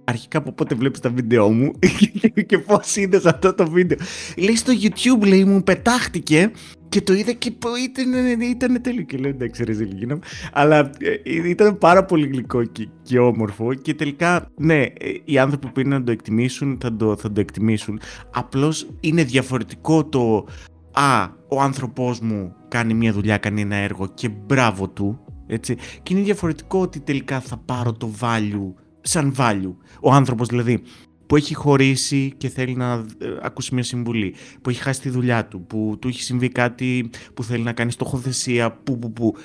αρχικά 0.09 0.37
από 0.37 0.51
πότε 0.51 0.75
βλέπεις 0.75 0.99
τα 0.99 1.09
βίντεο 1.09 1.51
μου 1.51 1.71
και 2.47 2.57
πώς 2.57 2.95
είδες 2.95 3.25
αυτό 3.25 3.53
το 3.53 3.69
βίντεο. 3.69 3.97
Λέει 4.37 4.55
στο 4.55 4.73
YouTube, 4.81 5.27
λέει, 5.27 5.45
μου 5.45 5.63
πετάχτηκε 5.63 6.51
και 6.89 7.01
το 7.01 7.13
είδα 7.13 7.31
και 7.31 7.53
ήταν, 7.83 8.41
ήταν 8.41 8.81
τέλειο. 8.81 9.03
Και 9.03 9.17
λέω 9.17 9.29
εντάξει, 9.29 9.63
ρε 9.63 9.71
Ζηλγίνα. 9.71 10.19
Αλλά 10.53 10.89
ε, 11.23 11.49
ήταν 11.49 11.77
πάρα 11.77 12.05
πολύ 12.05 12.27
γλυκό 12.27 12.63
και, 12.63 12.87
και 13.03 13.19
όμορφο. 13.19 13.73
Και 13.73 13.93
τελικά, 13.93 14.49
ναι, 14.55 14.81
ε, 14.81 14.91
οι 15.25 15.37
άνθρωποι 15.37 15.67
που 15.67 15.79
είναι 15.79 15.97
να 15.97 16.03
το 16.03 16.11
εκτιμήσουν 16.11 16.77
θα 16.81 16.95
το, 16.95 17.15
θα 17.17 17.31
το 17.31 17.39
εκτιμήσουν. 17.39 17.99
Απλώς 18.33 18.87
είναι 18.99 19.23
διαφορετικό 19.23 20.05
το 20.05 20.45
Α, 20.91 21.27
ο 21.47 21.61
άνθρωπός 21.61 22.19
μου 22.19 22.55
κάνει 22.67 22.93
μια 22.93 23.13
δουλειά, 23.13 23.37
κάνει 23.37 23.61
ένα 23.61 23.75
έργο 23.75 24.07
και 24.13 24.29
μπράβο 24.29 24.89
του. 24.89 25.19
Έτσι. 25.47 25.75
Και 26.03 26.13
είναι 26.13 26.23
διαφορετικό 26.23 26.79
ότι 26.79 26.99
τελικά 26.99 27.39
θα 27.39 27.57
πάρω 27.57 27.93
το 27.93 28.11
value 28.19 28.86
σαν 29.07 29.33
value. 29.37 29.75
Ο 30.01 30.11
άνθρωπος 30.11 30.47
δηλαδή 30.47 30.81
που 31.27 31.35
έχει 31.35 31.53
χωρίσει 31.53 32.33
και 32.37 32.49
θέλει 32.49 32.75
να 32.75 33.05
ε, 33.17 33.27
ακούσει 33.41 33.73
μια 33.73 33.83
συμβουλή, 33.83 34.35
που 34.61 34.69
έχει 34.69 34.81
χάσει 34.81 35.01
τη 35.01 35.09
δουλειά 35.09 35.45
του, 35.45 35.61
που 35.61 35.97
του 36.01 36.07
έχει 36.07 36.21
συμβεί 36.21 36.49
κάτι 36.49 37.09
που 37.33 37.43
θέλει 37.43 37.63
να 37.63 37.73
κάνει 37.73 37.91
στοχοθεσία, 37.91 38.71
που, 38.71 38.99
που, 38.99 39.13
που. 39.13 39.35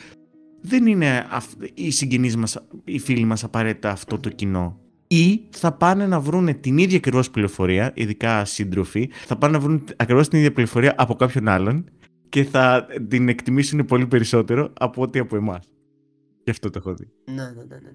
Δεν 0.61 0.87
είναι 0.87 1.27
οι 1.75 1.91
συγγενείς 1.91 2.37
μας, 2.37 2.59
οι 2.85 2.99
φίλοι 2.99 3.25
μας 3.25 3.45
απαραίτητα 3.45 3.91
αυτό 3.91 4.19
το 4.19 4.29
κοινό. 4.29 4.81
Ή 5.07 5.41
θα 5.51 5.73
πάνε 5.73 6.07
να 6.07 6.21
βρουν 6.21 6.61
την 6.61 6.79
ίδια 6.79 6.97
ακριβώς 6.97 7.31
πληροφορία, 7.31 7.93
ειδικά 7.95 8.45
σύντροφοι, 8.45 9.11
θα 9.27 9.37
πάνε 9.37 9.53
να 9.53 9.61
βρουν 9.61 9.85
ακριβώς 9.97 10.29
την 10.29 10.39
ίδια 10.39 10.53
πληροφορία 10.53 10.95
από 10.97 11.15
κάποιον 11.15 11.49
άλλον 11.49 11.85
και 12.29 12.45
θα 12.45 12.87
την 13.09 13.29
εκτιμήσουν 13.29 13.85
πολύ 13.85 14.07
περισσότερο 14.07 14.73
από 14.79 15.03
ό,τι 15.03 15.19
από 15.19 15.37
εμάς. 15.37 15.69
Γι' 16.45 16.51
αυτό 16.51 16.71
το 16.71 16.79
έχω 16.79 16.95
δει. 16.95 17.09
Ναι, 17.25 17.35
ναι, 17.35 17.43
ναι. 17.43 17.77
ναι. 17.77 17.91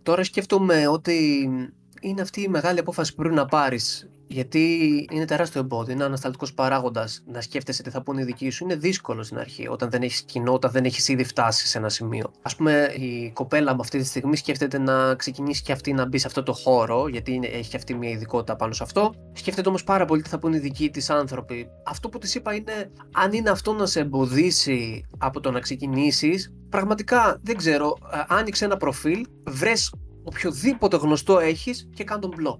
Ναι. 0.00 0.12
Τώρα 0.12 0.24
σκέφτομαι 0.24 0.86
ότι 0.86 1.48
είναι 2.00 2.20
αυτή 2.20 2.40
η 2.40 2.48
μεγάλη 2.48 2.78
απόφαση 2.78 3.10
που 3.10 3.16
πρέπει 3.16 3.34
να 3.34 3.46
πάρεις. 3.46 4.08
Γιατί 4.26 5.06
είναι 5.10 5.24
τεράστιο 5.24 5.60
εμπόδιο, 5.60 5.94
είναι 5.94 6.04
ανασταλτικός 6.04 6.54
παράγοντας 6.54 7.22
να 7.26 7.40
σκέφτεσαι 7.40 7.82
τι 7.82 7.90
θα 7.90 8.02
πούνε 8.02 8.20
οι 8.20 8.24
δικοί 8.24 8.50
σου. 8.50 8.64
Είναι 8.64 8.74
δύσκολο 8.74 9.22
στην 9.22 9.38
αρχή, 9.38 9.68
όταν 9.68 9.90
δεν 9.90 10.02
έχεις 10.02 10.22
κοινό, 10.22 10.52
όταν 10.52 10.70
δεν 10.70 10.84
έχεις 10.84 11.08
ήδη 11.08 11.24
φτάσει 11.24 11.66
σε 11.66 11.78
ένα 11.78 11.88
σημείο. 11.88 12.32
Α 12.42 12.56
πούμε, 12.56 12.94
η 12.98 13.30
κοπέλα 13.30 13.74
μου 13.74 13.80
αυτή 13.80 13.98
τη 13.98 14.04
στιγμή 14.04 14.36
σκέφτεται 14.36 14.78
να 14.78 15.14
ξεκινήσει 15.14 15.62
και 15.62 15.72
αυτή 15.72 15.92
να 15.92 16.06
μπει 16.06 16.18
σε 16.18 16.26
αυτό 16.26 16.42
το 16.42 16.52
χώρο, 16.52 17.08
γιατί 17.08 17.32
είναι, 17.32 17.46
έχει 17.46 17.76
αυτή 17.76 17.94
μια 17.94 18.10
ειδικότητα 18.10 18.56
πάνω 18.56 18.72
σε 18.72 18.82
αυτό. 18.82 19.14
Σκέφτεται 19.32 19.68
όμως 19.68 19.84
πάρα 19.84 20.04
πολύ 20.04 20.22
τι 20.22 20.28
θα 20.28 20.38
πούνε 20.38 20.56
οι 20.56 20.60
δικοί 20.60 20.90
της 20.90 21.10
άνθρωποι. 21.10 21.68
Αυτό 21.86 22.08
που 22.08 22.18
της 22.18 22.34
είπα 22.34 22.54
είναι, 22.54 22.90
αν 23.12 23.32
είναι 23.32 23.50
αυτό 23.50 23.72
να 23.72 23.86
σε 23.86 24.00
εμποδίσει 24.00 25.06
από 25.18 25.40
το 25.40 25.50
να 25.50 25.60
ξεκινήσεις, 25.60 26.52
πραγματικά 26.68 27.38
δεν 27.42 27.56
ξέρω, 27.56 27.96
ε, 28.12 28.16
άνοιξε 28.28 28.64
ένα 28.64 28.76
προφίλ, 28.76 29.26
βρες 29.46 29.92
οποιοδήποτε 30.24 30.96
γνωστό 30.96 31.38
έχεις 31.38 31.88
και 31.94 32.04
κάνε 32.04 32.20
τον 32.20 32.30
blog. 32.38 32.58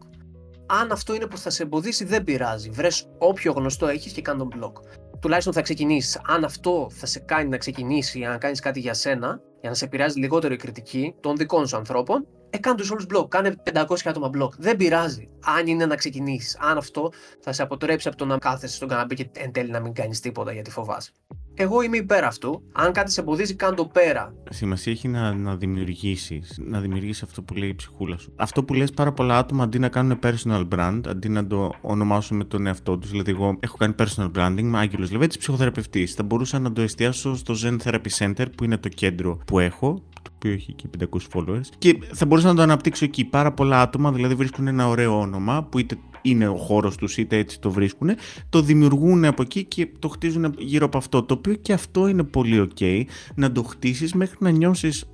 Αν 0.66 0.92
αυτό 0.92 1.14
είναι 1.14 1.26
που 1.26 1.38
θα 1.38 1.50
σε 1.50 1.62
εμποδίσει 1.62 2.04
δεν 2.04 2.24
πειράζει. 2.24 2.70
Βρες 2.70 3.08
όποιο 3.18 3.52
γνωστό 3.52 3.86
έχεις 3.86 4.12
και 4.12 4.22
κάνε 4.22 4.38
τον 4.38 4.48
blog. 4.54 4.72
Τουλάχιστον 5.20 5.52
θα 5.52 5.62
ξεκινήσεις. 5.62 6.20
Αν 6.26 6.44
αυτό 6.44 6.88
θα 6.90 7.06
σε 7.06 7.18
κάνει 7.18 7.48
να 7.48 7.56
ξεκινήσει 7.56 8.18
για 8.18 8.28
να 8.28 8.38
κάνεις 8.38 8.60
κάτι 8.60 8.80
για 8.80 8.94
σένα, 8.94 9.40
για 9.60 9.70
να 9.70 9.74
σε 9.74 9.84
επηρεάζει 9.84 10.18
λιγότερο 10.18 10.54
η 10.54 10.56
κριτική 10.56 11.14
των 11.20 11.36
δικών 11.36 11.66
σου 11.66 11.76
ανθρώπων, 11.76 12.26
ε, 12.50 12.58
κάνε 12.58 12.76
τους 12.76 12.90
όλους 12.90 13.06
blog. 13.14 13.28
Κάνε 13.28 13.54
500 13.72 13.96
άτομα 14.04 14.30
blog. 14.34 14.50
Δεν 14.58 14.76
πειράζει. 14.76 15.28
Αν 15.44 15.66
είναι 15.66 15.86
να 15.86 15.96
ξεκινήσεις. 15.96 16.58
Αν 16.60 16.76
αυτό 16.76 17.12
θα 17.40 17.52
σε 17.52 17.62
αποτρέψει 17.62 18.08
από 18.08 18.16
το 18.16 18.24
να 18.24 18.38
κάθεσαι 18.38 18.74
στον 18.76 18.88
καναπέ 18.88 19.14
και 19.14 19.30
εν 19.32 19.52
τέλει 19.52 19.70
να 19.70 19.80
μην 19.80 19.92
κάνεις 19.92 20.20
τίποτα 20.20 20.52
γιατί 20.52 20.70
φοβάσαι. 20.70 21.12
Εγώ 21.54 21.82
είμαι 21.82 21.96
υπέρ 21.96 22.24
αυτού. 22.24 22.62
Αν 22.72 22.92
κάτι 22.92 23.12
σε 23.12 23.20
εμποδίζει, 23.20 23.54
κάνε 23.54 23.74
το 23.74 23.84
πέρα. 23.84 24.34
Σημασία 24.50 24.92
έχει 24.92 25.08
να, 25.08 25.34
να 25.34 25.56
δημιουργήσεις. 25.56 26.58
Να 26.58 26.80
δημιουργήσεις 26.80 27.22
αυτό 27.22 27.42
που 27.42 27.54
λέει 27.54 27.68
η 27.68 27.74
ψυχούλα 27.74 28.16
σου. 28.16 28.32
Αυτό 28.36 28.64
που 28.64 28.74
λες 28.74 28.90
πάρα 28.90 29.12
πολλά 29.12 29.38
άτομα 29.38 29.64
αντί 29.64 29.78
να 29.78 29.88
κάνουν 29.88 30.18
personal 30.22 30.68
brand, 30.74 31.00
αντί 31.08 31.28
να 31.28 31.46
το 31.46 31.72
ονομάσουν 31.80 32.36
με 32.36 32.44
τον 32.44 32.66
εαυτό 32.66 32.98
τους. 32.98 33.10
Δηλαδή, 33.10 33.30
εγώ 33.30 33.56
έχω 33.60 33.76
κάνει 33.76 33.94
personal 33.98 34.30
branding 34.38 34.62
με 34.62 34.78
Άγγελος 34.78 35.10
Λεβέτης, 35.10 35.38
ψυχοθεραπευτής. 35.38 36.14
Θα 36.14 36.22
μπορούσα 36.22 36.58
να 36.58 36.72
το 36.72 36.80
εστιάσω 36.80 37.36
στο 37.36 37.54
Zen 37.64 37.76
Therapy 37.84 38.08
Center, 38.18 38.46
που 38.56 38.64
είναι 38.64 38.76
το 38.76 38.88
κέντρο 38.88 39.38
που 39.46 39.58
έχω, 39.58 40.02
το 40.22 40.30
οποίο 40.34 40.52
έχει 40.52 40.72
και 40.72 40.88
500 40.98 41.18
followers. 41.32 41.66
Και 41.78 41.98
θα 42.12 42.26
μπορούσα 42.26 42.48
να 42.48 42.54
το 42.54 42.62
αναπτύξω 42.62 43.04
εκεί. 43.04 43.24
Πάρα 43.24 43.52
πολλά 43.52 43.80
άτομα 43.80 44.12
δηλαδή 44.12 44.34
βρίσκουν 44.34 44.66
ένα 44.66 44.88
ωραίο 44.88 45.20
όνομα 45.20 45.64
που 45.64 45.78
είτε 45.78 45.98
είναι 46.22 46.48
ο 46.48 46.56
χώρος 46.56 46.96
τους 46.96 47.16
είτε 47.16 47.36
έτσι 47.36 47.60
το 47.60 47.70
βρίσκουν, 47.70 48.10
το 48.48 48.62
δημιουργούν 48.62 49.24
από 49.24 49.42
εκεί 49.42 49.64
και 49.64 49.88
το 49.98 50.08
χτίζουν 50.08 50.54
γύρω 50.58 50.86
από 50.86 50.98
αυτό, 50.98 51.22
το 51.22 51.34
οποίο 51.34 51.54
και 51.54 51.72
αυτό 51.72 52.08
είναι 52.08 52.22
πολύ 52.22 52.68
ok, 52.68 53.02
να 53.34 53.52
το 53.52 53.62
χτίσεις 53.62 54.14
μέχρι 54.14 54.36
να 54.40 54.50
νιώσεις 54.50 55.04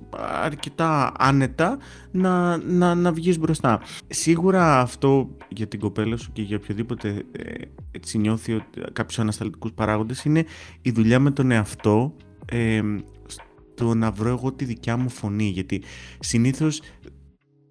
αρκετά 0.43 1.11
άνετα 1.17 1.77
να, 2.11 2.57
να, 2.57 2.95
να 2.95 3.11
βγεις 3.11 3.39
μπροστά. 3.39 3.81
Σίγουρα 4.07 4.79
αυτό 4.79 5.29
για 5.49 5.67
την 5.67 5.79
κοπέλα 5.79 6.17
σου 6.17 6.31
και 6.33 6.41
για 6.41 6.57
οποιοδήποτε 6.57 7.23
ε, 7.31 7.53
έτσι 7.91 8.17
νιώθει 8.17 8.53
ότι 8.53 8.81
κάποιους 8.93 9.19
ανασταλτικούς 9.19 9.71
παράγοντες 9.71 10.23
είναι 10.23 10.45
η 10.81 10.91
δουλειά 10.91 11.19
με 11.19 11.31
τον 11.31 11.51
εαυτό 11.51 12.13
ε, 12.45 12.81
στο 13.77 13.93
να 13.93 14.11
βρω 14.11 14.29
εγώ 14.29 14.51
τη 14.51 14.65
δικιά 14.65 14.97
μου 14.97 15.09
φωνή 15.09 15.43
γιατί 15.43 15.81
συνήθως 16.19 16.81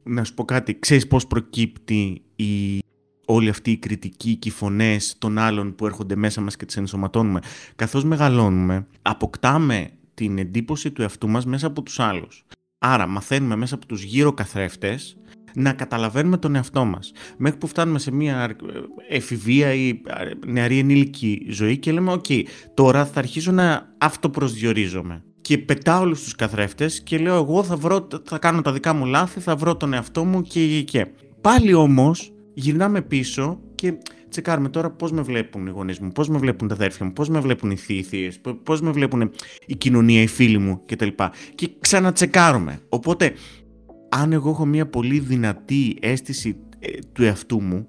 να 0.03 0.25
σου 0.25 0.35
πω 0.35 0.45
κάτι, 0.45 0.79
ξέρεις 0.79 1.07
πώς 1.07 1.27
προκύπτει 1.27 2.23
η 2.37 2.79
όλη 3.27 3.49
αυτή 3.49 3.71
η 3.71 3.77
κριτική 3.77 4.37
και 4.37 4.49
οι 4.49 4.53
φωνές 4.53 5.17
των 5.19 5.39
άλλων 5.39 5.75
που 5.75 5.87
έρχονται 5.87 6.17
μέσα 6.17 6.41
μας 6.41 6.57
και 6.57 6.65
τις 6.65 6.77
ενσωματώνουμε. 6.77 7.41
Καθώς 7.77 8.05
μεγαλώνουμε, 8.05 8.87
αποκτάμε 9.03 9.91
την 10.15 10.39
εντύπωση 10.39 10.91
του 10.91 11.03
εαυτού 11.03 11.29
μας 11.29 11.47
μέσα 11.47 11.67
από 11.67 11.83
τους 11.83 12.01
άλλους. 12.01 12.45
Άρα 12.79 13.07
μαθαίνουμε 13.07 13.57
μέσα 13.57 13.75
από 13.75 13.87
τους 13.87 14.03
γύρω 14.03 14.33
καθρέφτες 14.33 15.17
να 15.55 15.73
καταλαβαίνουμε 15.73 16.37
τον 16.37 16.55
εαυτό 16.55 16.85
μας. 16.85 17.13
Μέχρι 17.37 17.59
που 17.59 17.67
φτάνουμε 17.67 17.99
σε 17.99 18.11
μια 18.11 18.57
εφηβεία 19.09 19.75
ή 19.75 20.01
νεαρή 20.47 20.79
ενήλικη 20.79 21.47
ζωή 21.51 21.79
και 21.79 21.93
λέμε 21.93 22.13
«ΟΚ, 22.13 22.27
τώρα 22.75 23.07
θα 23.07 23.19
αρχίσω 23.19 23.53
να 23.53 23.95
αυτοπροσδιορίζομαι». 23.99 25.26
Και 25.47 25.59
πετάω 25.59 26.01
όλους 26.01 26.23
τους 26.23 26.35
καθρέφτες 26.35 27.03
και 27.03 27.19
λέω 27.19 27.35
εγώ 27.35 27.63
θα, 27.63 27.77
βρω, 27.77 28.09
θα 28.25 28.39
κάνω 28.39 28.63
τα 28.63 28.73
δικά 28.73 28.93
μου 28.93 29.05
λάθη, 29.05 29.41
θα 29.41 29.57
βρω 29.57 29.77
τον 29.77 29.93
εαυτό 29.93 30.25
μου 30.25 30.43
και, 30.43 30.83
και. 30.83 31.07
Πάλι 31.41 31.75
όμως 31.75 32.33
γυρνάμε 32.55 33.03
πίσω 33.03 33.61
και 33.75 33.99
τσεκάρουμε 34.29 34.69
τώρα 34.69 34.91
πώς 34.91 35.13
με 35.13 35.23
βλέπουν 35.23 35.67
οι 35.67 35.71
γονείς 35.71 35.99
μου, 35.99 36.13
πώς 36.13 36.29
με 36.29 36.39
βλέπουν 36.39 36.69
τα 36.69 36.75
αδέρφια 36.75 37.07
μου, 37.07 37.13
πώς 37.13 37.29
με 37.29 37.41
βλέπουν 37.41 37.71
οι 37.71 37.77
θείοι, 37.77 38.33
πώς 38.63 38.81
με 38.81 38.91
βλέπουν 38.91 39.31
η 39.67 39.75
κοινωνία, 39.75 40.23
οι 40.23 40.27
φίλοι 40.27 40.59
μου 40.59 40.83
κτλ. 40.87 41.09
Και 41.55 41.71
ξανατσεκάρουμε. 41.81 42.81
Οπότε, 42.89 43.33
αν 44.09 44.33
εγώ 44.33 44.51
έχω 44.51 44.67
μια 44.67 44.87
πολύ 44.87 45.19
δυνατή 45.19 45.97
αίσθηση 46.01 46.57
ε, 46.79 46.89
του 47.13 47.23
εαυτού 47.23 47.63
μου, 47.63 47.87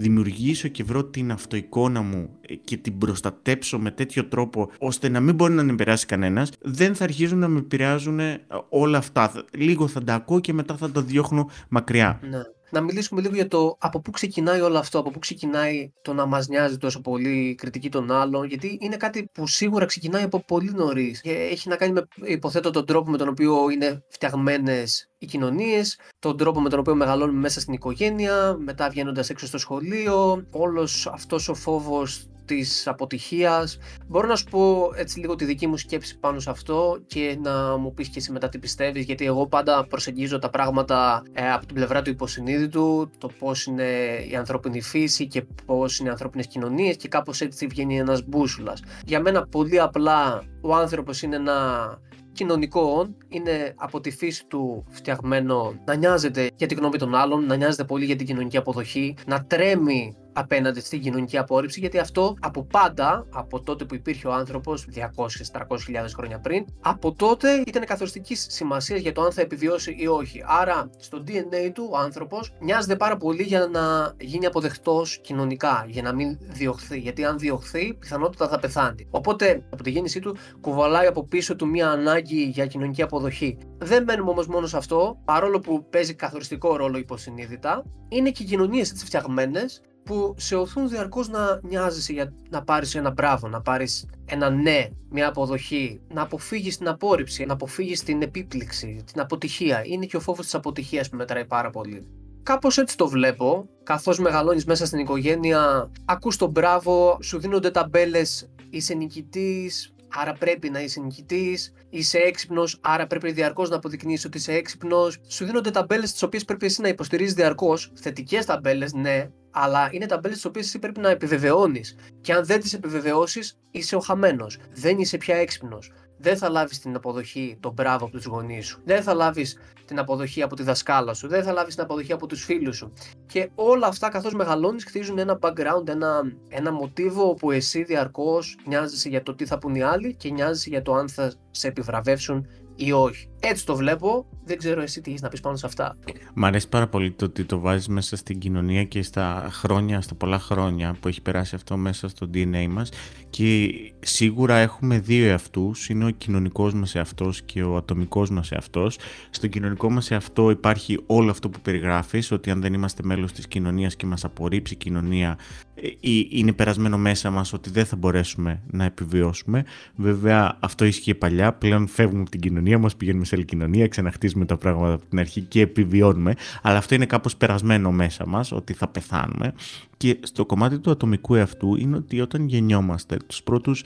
δημιουργήσω 0.00 0.68
και 0.68 0.84
βρω 0.84 1.04
την 1.04 1.32
αυτοεικόνα 1.32 2.02
μου 2.02 2.30
ε, 2.40 2.54
και 2.54 2.76
την 2.76 2.98
προστατέψω 2.98 3.78
με 3.78 3.90
τέτοιο 3.90 4.24
τρόπο 4.24 4.70
ώστε 4.78 5.08
να 5.08 5.20
μην 5.20 5.34
μπορεί 5.34 5.52
να 5.52 5.62
με 5.62 5.72
επηρεάσει 5.72 6.06
κανένας, 6.06 6.50
δεν 6.60 6.94
θα 6.94 7.04
αρχίζουν 7.04 7.38
να 7.38 7.48
με 7.48 7.58
επηρεάζουν 7.58 8.20
ε, 8.20 8.40
όλα 8.68 8.98
αυτά. 8.98 9.44
Λίγο 9.56 9.88
θα 9.88 10.02
τα 10.02 10.14
ακούω 10.14 10.40
και 10.40 10.52
μετά 10.52 10.76
θα 10.76 10.90
τα 10.90 11.02
διώχνω 11.02 11.50
μακριά. 11.68 12.20
Ναι. 12.22 12.38
Να 12.70 12.80
μιλήσουμε 12.80 13.20
λίγο 13.20 13.34
για 13.34 13.48
το 13.48 13.76
από 13.78 14.00
πού 14.00 14.10
ξεκινάει 14.10 14.60
όλο 14.60 14.78
αυτό, 14.78 14.98
από 14.98 15.10
πού 15.10 15.18
ξεκινάει 15.18 15.92
το 16.02 16.12
να 16.12 16.26
μας 16.26 16.48
νοιάζει 16.48 16.76
τόσο 16.76 17.00
πολύ 17.00 17.48
η 17.48 17.54
κριτική 17.54 17.88
των 17.88 18.10
άλλων, 18.10 18.44
γιατί 18.44 18.78
είναι 18.80 18.96
κάτι 18.96 19.30
που 19.32 19.46
σίγουρα 19.46 19.84
ξεκινάει 19.84 20.22
από 20.22 20.40
πολύ 20.40 20.72
νωρίς. 20.72 21.20
Και 21.20 21.32
έχει 21.32 21.68
να 21.68 21.76
κάνει 21.76 21.92
με, 21.92 22.08
υποθέτω, 22.24 22.70
τον 22.70 22.86
τρόπο 22.86 23.10
με 23.10 23.16
τον 23.16 23.28
οποίο 23.28 23.70
είναι 23.70 24.02
φτιαγμένες 24.08 25.08
οι 25.18 25.26
κοινωνίες, 25.26 25.98
τον 26.18 26.36
τρόπο 26.36 26.60
με 26.60 26.68
τον 26.68 26.78
οποίο 26.78 26.94
μεγαλώνουμε 26.94 27.40
μέσα 27.40 27.60
στην 27.60 27.72
οικογένεια, 27.72 28.56
μετά 28.58 28.88
βγαίνοντας 28.88 29.30
έξω 29.30 29.46
στο 29.46 29.58
σχολείο, 29.58 30.46
όλος 30.50 31.06
αυτός 31.06 31.48
ο 31.48 31.54
φόβος 31.54 32.28
της 32.50 32.86
αποτυχίας. 32.86 33.78
Μπορώ 34.06 34.26
να 34.26 34.36
σου 34.36 34.44
πω 34.44 34.90
έτσι 34.94 35.20
λίγο 35.20 35.34
τη 35.34 35.44
δική 35.44 35.66
μου 35.66 35.76
σκέψη 35.76 36.18
πάνω 36.18 36.40
σε 36.40 36.50
αυτό 36.50 36.98
και 37.06 37.38
να 37.42 37.76
μου 37.76 37.94
πεις 37.94 38.08
και 38.08 38.18
εσύ 38.18 38.32
μετά 38.32 38.48
τι 38.48 38.58
πιστεύεις 38.58 39.04
γιατί 39.04 39.24
εγώ 39.24 39.46
πάντα 39.46 39.86
προσεγγίζω 39.86 40.38
τα 40.38 40.50
πράγματα 40.50 41.22
ε, 41.32 41.52
από 41.52 41.66
την 41.66 41.74
πλευρά 41.74 42.02
του 42.02 42.10
υποσυνείδητου, 42.10 43.10
το 43.18 43.30
πώς 43.38 43.66
είναι 43.66 43.84
η 44.30 44.36
ανθρώπινη 44.36 44.80
φύση 44.80 45.26
και 45.26 45.42
πώς 45.64 45.98
είναι 45.98 46.08
οι 46.08 46.10
ανθρώπινες 46.10 46.46
κοινωνίες 46.46 46.96
και 46.96 47.08
κάπως 47.08 47.40
έτσι 47.40 47.66
βγαίνει 47.66 47.98
ένας 47.98 48.22
μπούσουλας. 48.26 48.82
Για 49.04 49.20
μένα 49.20 49.46
πολύ 49.46 49.80
απλά 49.80 50.42
ο 50.60 50.74
άνθρωπος 50.74 51.22
είναι 51.22 51.36
ένα 51.36 51.98
κοινωνικό 52.32 52.80
όν, 52.80 53.16
είναι 53.28 53.74
από 53.76 54.00
τη 54.00 54.10
φύση 54.10 54.46
του 54.46 54.84
φτιαγμένο 54.88 55.74
να 55.84 55.94
νοιάζεται 55.94 56.50
για 56.56 56.66
την 56.66 56.78
γνώμη 56.78 56.98
των 56.98 57.14
άλλων, 57.14 57.46
να 57.46 57.56
νοιάζεται 57.56 57.84
πολύ 57.84 58.04
για 58.04 58.16
την 58.16 58.26
κοινωνική 58.26 58.56
αποδοχή, 58.56 59.14
να 59.26 59.44
τρέμει 59.44 60.16
απέναντι 60.32 60.80
στην 60.80 61.00
κοινωνική 61.00 61.38
απόρριψη, 61.38 61.80
γιατί 61.80 61.98
αυτό 61.98 62.36
από 62.40 62.64
πάντα, 62.64 63.26
από 63.30 63.60
τότε 63.60 63.84
που 63.84 63.94
υπήρχε 63.94 64.28
ο 64.28 64.32
άνθρωπος, 64.32 64.86
200-300 64.94 65.80
χιλιάδες 65.84 66.14
χρόνια 66.14 66.38
πριν, 66.40 66.64
από 66.80 67.12
τότε 67.12 67.62
ήταν 67.66 67.84
καθοριστική 67.84 68.34
σημασία 68.34 68.96
για 68.96 69.12
το 69.12 69.22
αν 69.22 69.32
θα 69.32 69.40
επιβιώσει 69.40 69.96
ή 69.98 70.06
όχι. 70.06 70.42
Άρα, 70.46 70.90
στο 70.96 71.22
DNA 71.26 71.70
του 71.74 71.88
ο 71.92 71.96
άνθρωπος 71.96 72.52
νοιάζεται 72.60 72.96
πάρα 72.96 73.16
πολύ 73.16 73.42
για 73.42 73.66
να 73.66 74.14
γίνει 74.20 74.46
αποδεκτός 74.46 75.18
κοινωνικά, 75.20 75.84
για 75.88 76.02
να 76.02 76.12
μην 76.12 76.38
διωχθεί. 76.40 76.98
Γιατί 76.98 77.24
αν 77.24 77.38
διωχθεί, 77.38 77.94
πιθανότητα 77.94 78.48
θα 78.48 78.58
πεθάνει. 78.58 79.06
Οπότε, 79.10 79.62
από 79.70 79.82
τη 79.82 79.90
γέννησή 79.90 80.20
του, 80.20 80.36
κουβαλάει 80.60 81.06
από 81.06 81.24
πίσω 81.24 81.56
του 81.56 81.68
μία 81.68 81.90
ανάγκη 81.90 82.42
για 82.42 82.66
κοινωνική 82.66 83.02
αποδοχή. 83.02 83.58
Δεν 83.78 84.02
μένουμε 84.02 84.30
όμως 84.30 84.46
μόνο 84.46 84.66
σε 84.66 84.76
αυτό, 84.76 85.20
παρόλο 85.24 85.60
που 85.60 85.86
παίζει 85.90 86.14
καθοριστικό 86.14 86.76
ρόλο 86.76 86.98
υποσυνείδητα, 86.98 87.84
είναι 88.08 88.30
και 88.30 88.42
οι 88.42 88.46
κοινωνίες 88.46 88.90
έτσι 88.90 89.04
φτιαγμένες 89.04 89.80
που 90.04 90.34
σε 90.38 90.56
οθούν 90.56 90.88
διαρκώς 90.88 91.28
να 91.28 91.60
νοιάζεσαι 91.62 92.12
για 92.12 92.32
να 92.50 92.62
πάρεις 92.62 92.94
ένα 92.94 93.10
μπράβο, 93.10 93.48
να 93.48 93.60
πάρεις 93.60 94.06
ένα 94.24 94.50
ναι, 94.50 94.88
μια 95.10 95.28
αποδοχή, 95.28 96.00
να 96.08 96.22
αποφύγεις 96.22 96.76
την 96.78 96.88
απόρριψη, 96.88 97.44
να 97.44 97.52
αποφύγεις 97.52 98.02
την 98.02 98.22
επίπληξη, 98.22 99.04
την 99.12 99.20
αποτυχία. 99.20 99.82
Είναι 99.84 100.06
και 100.06 100.16
ο 100.16 100.20
φόβος 100.20 100.44
της 100.44 100.54
αποτυχίας 100.54 101.08
που 101.08 101.16
μετράει 101.16 101.44
πάρα 101.44 101.70
πολύ. 101.70 102.06
Κάπως 102.42 102.78
έτσι 102.78 102.96
το 102.96 103.08
βλέπω, 103.08 103.68
καθώς 103.82 104.18
μεγαλώνεις 104.18 104.64
μέσα 104.64 104.86
στην 104.86 104.98
οικογένεια, 104.98 105.90
ακούς 106.04 106.36
τον 106.36 106.50
μπράβο, 106.50 107.18
σου 107.22 107.38
δίνονται 107.38 107.70
ταμπέλες, 107.70 108.48
είσαι 108.70 108.94
νικητής, 108.94 109.92
άρα 110.12 110.32
πρέπει 110.32 110.70
να 110.70 110.80
είσαι 110.80 111.00
νικητής. 111.00 111.72
Είσαι 111.90 112.18
έξυπνος, 112.18 112.78
άρα 112.80 113.06
πρέπει 113.06 113.32
διαρκώς 113.32 113.70
να 113.70 113.76
αποδεικνύεις 113.76 114.24
ότι 114.24 114.38
είσαι 114.38 114.52
έξυπνος. 114.52 115.18
Σου 115.28 115.44
δίνονται 115.44 115.70
ταμπέλες 115.70 116.12
τις 116.12 116.22
οποίες 116.22 116.44
πρέπει 116.44 116.66
εσύ 116.66 116.80
να 116.80 116.88
υποστηρίζεις 116.88 117.34
διαρκώς. 117.34 117.92
Θετικές 117.94 118.44
ταμπέλες, 118.44 118.92
ναι, 118.92 119.30
αλλά 119.50 119.88
είναι 119.92 120.06
ταμπέλες 120.06 120.36
τις 120.36 120.46
οποίες 120.46 120.66
εσύ 120.66 120.78
πρέπει 120.78 121.00
να 121.00 121.10
επιβεβαιώνεις. 121.10 121.96
Και 122.20 122.32
αν 122.32 122.44
δεν 122.44 122.60
τις 122.60 122.72
επιβεβαιώσεις, 122.72 123.58
είσαι 123.70 123.96
ο 123.96 124.00
χαμένος. 124.00 124.58
Δεν 124.72 124.98
είσαι 124.98 125.16
πια 125.16 125.36
έξυπνος. 125.36 125.92
Δεν 126.20 126.36
θα 126.36 126.48
λάβεις 126.48 126.78
την 126.78 126.94
αποδοχή, 126.96 127.56
τον 127.60 127.72
μπράβο 127.72 128.04
από 128.04 128.16
τους 128.16 128.24
γονείς 128.24 128.66
σου. 128.66 128.80
Δεν 128.84 129.02
θα 129.02 129.14
λάβεις 129.14 129.58
την 129.84 129.98
αποδοχή 129.98 130.42
από 130.42 130.56
τη 130.56 130.62
δασκάλα 130.62 131.14
σου. 131.14 131.28
Δεν 131.28 131.42
θα 131.42 131.52
λάβεις 131.52 131.74
την 131.74 131.84
αποδοχή 131.84 132.12
από 132.12 132.26
τους 132.26 132.44
φίλους 132.44 132.76
σου. 132.76 132.92
Και 133.26 133.50
όλα 133.54 133.86
αυτά 133.86 134.08
καθώς 134.08 134.34
μεγαλώνεις 134.34 134.84
χτίζουν 134.84 135.18
ένα 135.18 135.38
background, 135.42 135.88
ένα, 135.88 136.22
ένα 136.48 136.72
μοτίβο 136.72 137.28
όπου 137.28 137.50
εσύ 137.50 137.82
διαρκώς 137.82 138.56
νοιάζεσαι 138.66 139.08
για 139.08 139.22
το 139.22 139.34
τι 139.34 139.46
θα 139.46 139.58
πούν 139.58 139.74
οι 139.74 139.82
άλλοι 139.82 140.14
και 140.14 140.30
νοιάζεσαι 140.30 140.68
για 140.68 140.82
το 140.82 140.94
αν 140.94 141.08
θα 141.08 141.32
σε 141.50 141.68
επιβραβεύσουν 141.68 142.46
ή 142.74 142.92
όχι. 142.92 143.29
Έτσι 143.40 143.66
το 143.66 143.76
βλέπω. 143.76 144.26
Δεν 144.44 144.58
ξέρω 144.58 144.80
εσύ 144.80 145.00
τι 145.00 145.10
έχεις 145.10 145.22
να 145.22 145.28
πεις 145.28 145.40
πάνω 145.40 145.56
σε 145.56 145.66
αυτά. 145.66 145.96
Μ' 146.34 146.44
αρέσει 146.44 146.68
πάρα 146.68 146.88
πολύ 146.88 147.10
το 147.10 147.24
ότι 147.24 147.44
το 147.44 147.58
βάζεις 147.58 147.88
μέσα 147.88 148.16
στην 148.16 148.38
κοινωνία 148.38 148.84
και 148.84 149.02
στα 149.02 149.48
χρόνια, 149.50 150.00
στα 150.00 150.14
πολλά 150.14 150.38
χρόνια 150.38 150.96
που 151.00 151.08
έχει 151.08 151.22
περάσει 151.22 151.54
αυτό 151.54 151.76
μέσα 151.76 152.08
στο 152.08 152.30
DNA 152.34 152.66
μας. 152.68 152.90
Και 153.30 153.70
σίγουρα 154.00 154.56
έχουμε 154.56 154.98
δύο 154.98 155.26
εαυτούς. 155.26 155.88
Είναι 155.88 156.04
ο 156.04 156.10
κοινωνικός 156.10 156.74
μας 156.74 156.94
εαυτός 156.94 157.42
και 157.42 157.62
ο 157.62 157.76
ατομικός 157.76 158.30
μας 158.30 158.52
εαυτός. 158.52 158.98
Στο 159.30 159.46
κοινωνικό 159.46 159.90
μας 159.90 160.10
εαυτό 160.10 160.50
υπάρχει 160.50 160.98
όλο 161.06 161.30
αυτό 161.30 161.48
που 161.50 161.60
περιγράφεις, 161.60 162.30
ότι 162.30 162.50
αν 162.50 162.60
δεν 162.60 162.74
είμαστε 162.74 163.02
μέλος 163.04 163.32
της 163.32 163.46
κοινωνίας 163.48 163.96
και 163.96 164.06
μας 164.06 164.24
απορρίψει 164.24 164.74
η 164.74 164.76
κοινωνία, 164.76 165.38
ε, 165.74 165.88
είναι 166.30 166.52
περασμένο 166.52 166.98
μέσα 166.98 167.30
μας 167.30 167.52
ότι 167.52 167.70
δεν 167.70 167.84
θα 167.84 167.96
μπορέσουμε 167.96 168.62
να 168.70 168.84
επιβιώσουμε. 168.84 169.64
Βέβαια, 169.96 170.56
αυτό 170.60 170.84
ίσχυε 170.84 171.14
παλιά. 171.14 171.52
Πλέον 171.52 171.86
φεύγουμε 171.88 172.20
από 172.20 172.30
την 172.30 172.40
κοινωνία 172.40 172.78
μας, 172.78 172.96
πηγαίνουμε 172.96 173.24
σε 173.30 173.36
άλλη 173.36 173.44
κοινωνία, 173.44 173.88
ξαναχτίζουμε 173.88 174.44
τα 174.44 174.56
πράγματα 174.56 174.94
από 174.94 175.04
την 175.08 175.18
αρχή 175.18 175.40
και 175.40 175.60
επιβιώνουμε. 175.60 176.34
Αλλά 176.62 176.78
αυτό 176.78 176.94
είναι 176.94 177.06
κάπως 177.06 177.36
περασμένο 177.36 177.90
μέσα 177.92 178.26
μας, 178.26 178.52
ότι 178.52 178.72
θα 178.72 178.88
πεθάνουμε. 178.88 179.54
Και 179.96 180.18
στο 180.22 180.46
κομμάτι 180.46 180.78
του 180.78 180.90
ατομικού 180.90 181.34
εαυτού 181.34 181.76
είναι 181.76 181.96
ότι 181.96 182.20
όταν 182.20 182.46
γεννιόμαστε 182.46 183.16
τους 183.26 183.42
πρώτους 183.42 183.84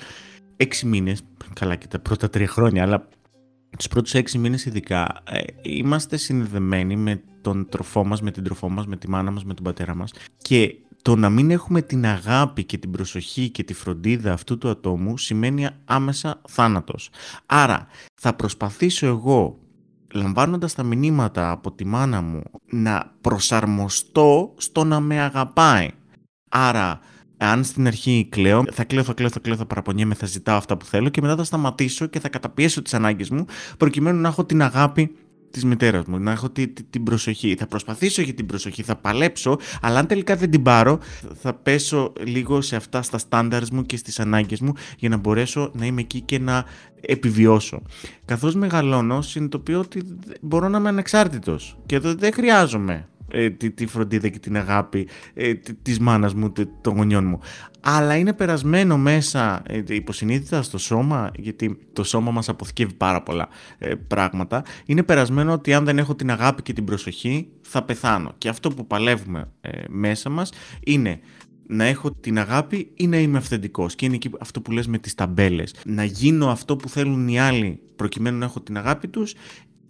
έξι 0.57 0.87
μήνες, 0.87 1.23
καλά 1.53 1.77
και 1.77 1.87
τα 1.87 1.99
πρώτα 1.99 2.31
τρία 2.31 2.49
χρόνια, 2.49 2.83
αλλά 2.83 3.09
τους 3.77 3.89
πρώτους 3.89 4.15
έξι 4.15 4.39
μήνες 4.39 4.65
ειδικά, 4.65 5.23
ε, 5.31 5.41
είμαστε 5.63 6.17
συνδεδεμένοι 6.17 6.97
με 6.97 7.23
τον 7.41 7.69
τροφό 7.69 8.05
μας, 8.05 8.23
με 8.23 8.31
την 8.31 8.45
τροφό 8.45 8.69
μας, 8.69 8.87
με 8.87 8.97
τη 8.97 9.09
μάνα 9.09 9.31
μας, 9.31 9.45
με 9.45 9.55
τον 9.55 9.65
πατέρα 9.65 9.95
μας 9.95 10.13
και 10.43 10.75
το 11.05 11.17
να 11.17 11.31
μην 11.31 11.51
έχουμε 11.51 11.83
την 11.83 12.07
αγάπη 12.07 12.65
και 12.65 12.79
την 12.79 12.91
προσοχή 12.91 13.51
και 13.51 13.65
τη 13.65 13.75
φροντίδα 13.75 14.33
αυτού 14.33 14.59
του 14.59 14.69
ατόμου 14.69 15.19
σημαίνει 15.19 15.69
άμεσα 15.85 16.41
θάνατος. 16.49 17.11
Άρα 17.47 17.87
θα 18.15 18.35
προσπαθήσω 18.35 19.07
εγώ 19.07 19.59
λαμβάνοντας 20.13 20.75
τα 20.75 20.83
μηνύματα 20.83 21.51
από 21.51 21.73
τη 21.73 21.85
μάνα 21.87 22.21
μου 22.21 22.43
να 22.71 23.13
προσαρμοστώ 23.21 24.55
στο 24.57 24.85
να 24.85 25.01
με 25.01 25.21
αγαπάει. 25.21 25.91
Άρα 26.49 27.01
αν 27.37 27.65
στην 27.65 27.87
αρχή 27.87 28.27
κλαίω, 28.31 28.65
θα 28.73 28.85
κλαίω, 28.85 29.03
θα 29.03 29.13
κλαίω, 29.13 29.29
θα 29.29 29.41
κλαίω, 29.41 29.57
θα 29.57 29.67
παραπονιέμαι, 29.67 30.15
θα 30.15 30.27
ζητάω 30.27 30.57
αυτά 30.57 30.77
που 30.77 30.85
θέλω 30.85 31.09
και 31.09 31.21
μετά 31.21 31.37
θα 31.37 31.45
σταματήσω 31.45 32.07
και 32.07 32.21
θα 32.21 32.29
καταπιέσω 32.29 32.83
τις 32.83 32.95
ανάγκες 32.95 33.31
μου 33.31 33.45
προκειμένου 33.79 34.21
να 34.21 34.29
έχω 34.29 34.45
την 34.45 34.63
αγάπη 34.63 35.17
της 35.55 35.65
μητέρας 35.65 36.05
μου, 36.05 36.19
να 36.19 36.31
έχω 36.31 36.51
την 36.91 37.03
προσοχή. 37.05 37.57
Θα 37.59 37.67
προσπαθήσω 37.67 38.23
για 38.23 38.35
την 38.35 38.47
προσοχή, 38.47 38.83
θα 38.83 38.97
παλέψω, 38.97 39.59
αλλά 39.81 39.99
αν 39.99 40.07
τελικά 40.07 40.37
δεν 40.37 40.51
την 40.51 40.63
πάρω, 40.63 40.99
θα 41.41 41.55
πέσω 41.55 42.13
λίγο 42.25 42.61
σε 42.61 42.77
αυτά 42.77 43.03
στα 43.03 43.19
στάνταρ 43.19 43.63
μου 43.73 43.83
και 43.83 43.97
στις 43.97 44.21
ανάγκες 44.21 44.61
μου 44.61 44.73
για 44.99 45.09
να 45.09 45.17
μπορέσω 45.17 45.71
να 45.75 45.87
είμαι 45.87 46.01
εκεί 46.01 46.21
και 46.21 46.39
να 46.39 46.65
επιβιώσω. 47.01 47.83
Καθώς 48.25 48.55
μεγαλώνω, 48.55 49.23
συνειδητοποιώ 49.23 49.79
ότι 49.79 50.03
μπορώ 50.41 50.69
να 50.69 50.79
είμαι 50.79 50.89
ανεξάρτητος 50.89 51.77
και 51.87 51.95
εδώ 51.95 52.15
δεν 52.15 52.33
χρειάζομαι 52.33 53.09
ε, 53.35 53.51
τη, 53.51 53.71
τη, 53.71 53.87
φροντίδα 53.87 54.29
και 54.29 54.39
την 54.39 54.57
αγάπη 54.57 55.09
ε, 55.35 55.55
της 55.83 55.99
μάνας 55.99 56.35
μου, 56.35 56.53
των 56.81 56.97
γονιών 56.97 57.27
μου. 57.27 57.41
Αλλά 57.87 58.17
είναι 58.17 58.33
περασμένο 58.33 58.99
μέσα 58.99 59.63
ε, 59.67 59.83
υποσυνείδητα 59.89 60.63
στο 60.63 60.79
σώμα, 60.79 61.31
γιατί 61.37 61.79
το 61.93 62.05
σώμα 62.05 62.31
μας 62.31 62.49
αποθηκεύει 62.49 62.93
πάρα 62.93 63.23
πολλά 63.23 63.49
ε, 63.79 63.95
πράγματα. 63.95 64.65
Είναι 64.87 65.03
περασμένο 65.03 65.53
ότι 65.53 65.75
αν 65.75 65.85
δεν 65.85 65.99
έχω 65.99 66.15
την 66.15 66.31
αγάπη 66.31 66.63
και 66.63 66.73
την 66.73 66.85
προσοχή 66.85 67.49
θα 67.63 67.83
πεθάνω. 67.83 68.35
Και 68.39 68.49
αυτό 68.49 68.71
που 68.71 68.87
παλεύουμε 68.87 69.49
ε, 69.61 69.71
μέσα 69.89 70.31
μας 70.31 70.53
είναι 70.85 71.21
να 71.67 71.85
έχω 71.85 72.11
την 72.13 72.39
αγάπη 72.39 72.91
ή 72.95 73.07
να 73.07 73.17
είμαι 73.19 73.39
αυθεντικός. 73.39 73.95
Και 73.95 74.05
είναι 74.05 74.15
εκεί 74.15 74.31
αυτό 74.41 74.61
που 74.61 74.73
λες 74.73 74.87
με 74.87 74.99
τις 74.99 75.15
ταμπέλες. 75.15 75.75
Να 75.85 76.05
γίνω 76.05 76.49
αυτό 76.49 76.77
που 76.77 76.89
θέλουν 76.89 77.29
οι 77.29 77.41
άλλοι 77.41 77.81
προκειμένου 77.97 78.39
να 78.39 78.45
έχω 78.45 78.61
την 78.61 78.77
αγάπη 78.77 79.09
τους 79.09 79.35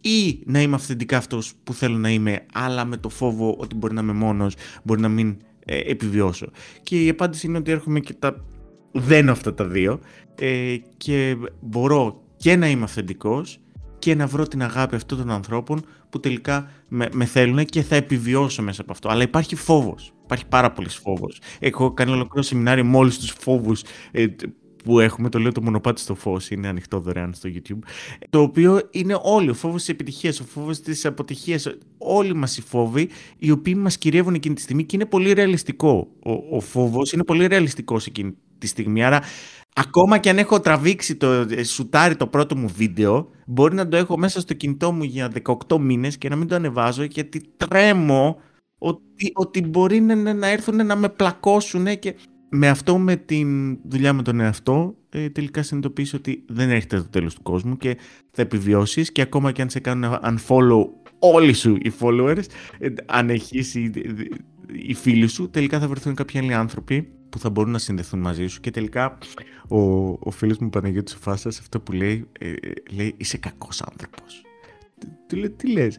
ή 0.04 0.42
να 0.46 0.62
είμαι 0.62 0.74
αυθεντικά 0.74 1.16
αυτός 1.16 1.52
που 1.64 1.72
θέλω 1.72 1.96
να 1.96 2.10
είμαι, 2.10 2.46
αλλά 2.52 2.84
με 2.84 2.96
το 2.96 3.08
φόβο 3.08 3.56
ότι 3.58 3.74
μπορεί 3.74 3.94
να 3.94 4.00
είμαι 4.00 4.12
μόνος, 4.12 4.54
μπορεί 4.82 5.00
να 5.00 5.08
μην 5.08 5.36
ε, 5.64 5.78
επιβιώσω. 5.78 6.50
Και 6.82 7.04
η 7.04 7.08
απάντηση 7.08 7.46
είναι 7.46 7.58
ότι 7.58 7.70
έρχομαι 7.70 8.00
και 8.00 8.12
τα 8.12 8.44
δένω 8.92 9.32
αυτά 9.32 9.54
τα 9.54 9.64
δύο 9.64 10.00
ε, 10.34 10.76
και 10.96 11.36
μπορώ 11.60 12.22
και 12.36 12.56
να 12.56 12.68
είμαι 12.68 12.84
αυθεντικός 12.84 13.58
και 13.98 14.14
να 14.14 14.26
βρω 14.26 14.46
την 14.46 14.62
αγάπη 14.62 14.94
αυτών 14.94 15.18
των 15.18 15.30
ανθρώπων 15.30 15.84
που 16.10 16.20
τελικά 16.20 16.70
με, 16.88 17.08
με 17.12 17.24
θέλουν 17.24 17.64
και 17.64 17.82
θα 17.82 17.96
επιβιώσω 17.96 18.62
μέσα 18.62 18.82
από 18.82 18.92
αυτό. 18.92 19.08
Αλλά 19.08 19.22
υπάρχει 19.22 19.56
φόβος. 19.56 20.12
Υπάρχει 20.24 20.46
πάρα 20.46 20.72
πολύς 20.72 20.96
φόβος. 20.96 21.40
Έχω 21.58 21.92
κάνει 21.92 22.10
ολοκληρό 22.10 22.42
σεμινάριο 22.42 22.84
με 22.84 22.96
όλους 22.96 23.18
τους 23.18 23.34
φόβους 23.38 23.82
ε, 24.10 24.26
που 24.84 25.00
έχουμε, 25.00 25.28
το 25.28 25.38
λέω 25.38 25.52
το 25.52 25.62
μονοπάτι 25.62 26.00
στο 26.00 26.14
φως, 26.14 26.50
είναι 26.50 26.68
ανοιχτό 26.68 27.00
δωρεάν 27.00 27.34
στο 27.34 27.48
YouTube. 27.52 27.78
Το 28.30 28.40
οποίο 28.40 28.80
είναι 28.90 29.18
όλοι, 29.22 29.50
ο 29.50 29.54
φόβος 29.54 29.80
της 29.80 29.88
επιτυχίας, 29.88 30.40
ο 30.40 30.44
φόβος 30.44 30.80
της 30.80 31.04
αποτυχίας, 31.04 31.66
όλοι 31.98 32.34
μας 32.34 32.56
οι 32.56 32.62
φόβοι, 32.62 33.08
οι 33.38 33.50
οποίοι 33.50 33.74
μας 33.76 33.98
κυριεύουν 33.98 34.34
εκείνη 34.34 34.54
τη 34.54 34.60
στιγμή 34.60 34.84
και 34.84 34.96
είναι 34.96 35.06
πολύ 35.06 35.32
ρεαλιστικό. 35.32 36.08
Ο, 36.24 36.56
ο 36.56 36.60
φόβος 36.60 37.12
είναι 37.12 37.24
πολύ 37.24 37.46
ρεαλιστικός 37.46 38.06
εκείνη 38.06 38.36
τη 38.58 38.66
στιγμή. 38.66 39.04
Άρα, 39.04 39.22
ακόμα 39.74 40.18
και 40.18 40.30
αν 40.30 40.38
έχω 40.38 40.60
τραβήξει 40.60 41.16
το 41.16 41.26
ε, 41.26 41.62
σουτάρι 41.64 42.16
το 42.16 42.26
πρώτο 42.26 42.56
μου 42.56 42.68
βίντεο, 42.76 43.30
μπορεί 43.46 43.74
να 43.74 43.88
το 43.88 43.96
έχω 43.96 44.18
μέσα 44.18 44.40
στο 44.40 44.54
κινητό 44.54 44.92
μου 44.92 45.02
για 45.02 45.32
18 45.68 45.78
μήνες 45.78 46.18
και 46.18 46.28
να 46.28 46.36
μην 46.36 46.48
το 46.48 46.54
ανεβάζω 46.54 47.02
γιατί 47.02 47.40
τρέμω 47.56 48.40
ότι, 48.78 49.32
ότι 49.34 49.62
μπορεί 49.62 50.00
να, 50.00 50.34
να 50.34 50.48
έρθουν 50.48 50.86
να 50.86 50.96
με 50.96 51.08
πλακώσουν 51.08 51.98
και 51.98 52.14
με 52.56 52.68
αυτό 52.68 52.98
με 52.98 53.16
τη 53.16 53.44
δουλειά 53.88 54.12
με 54.12 54.22
τον 54.22 54.40
εαυτό 54.40 54.96
ε, 55.10 55.28
τελικά 55.30 55.62
συνειδητοποιήσει 55.62 56.16
ότι 56.16 56.44
δεν 56.46 56.70
έρχεται 56.70 56.96
το 56.96 57.08
τέλος 57.08 57.34
του 57.34 57.42
κόσμου 57.42 57.76
και 57.76 57.96
θα 58.30 58.42
επιβιώσεις 58.42 59.12
και 59.12 59.22
ακόμα 59.22 59.52
και 59.52 59.62
αν 59.62 59.70
σε 59.70 59.80
κάνουν 59.80 60.18
unfollow 60.22 60.86
όλοι 61.18 61.52
σου 61.52 61.76
οι 61.82 61.92
followers, 62.00 62.44
ε, 62.78 62.88
αν 63.06 63.30
έχεις 63.30 63.74
οι, 63.74 63.90
οι 64.72 64.94
φίλοι 64.94 65.26
σου, 65.26 65.50
τελικά 65.50 65.80
θα 65.80 65.88
βρεθούν 65.88 66.14
κάποιοι 66.14 66.40
άλλοι 66.40 66.54
άνθρωποι 66.54 67.08
που 67.28 67.38
θα 67.38 67.50
μπορούν 67.50 67.70
να 67.70 67.78
συνδεθούν 67.78 68.20
μαζί 68.20 68.46
σου 68.46 68.60
και 68.60 68.70
τελικά 68.70 69.18
ο, 69.68 69.78
ο 70.08 70.30
φίλος 70.30 70.58
μου 70.58 70.70
Παναγιώτης 70.70 71.14
Φάσας 71.14 71.58
αυτό 71.58 71.80
που 71.80 71.92
λέει, 71.92 72.28
ε, 72.38 72.52
λέει 72.90 73.14
είσαι 73.16 73.38
κακός 73.38 73.82
άνθρωπος. 73.82 74.42
Του 75.28 75.36
λέω, 75.36 75.50
τι 75.50 75.72
λες; 75.72 75.98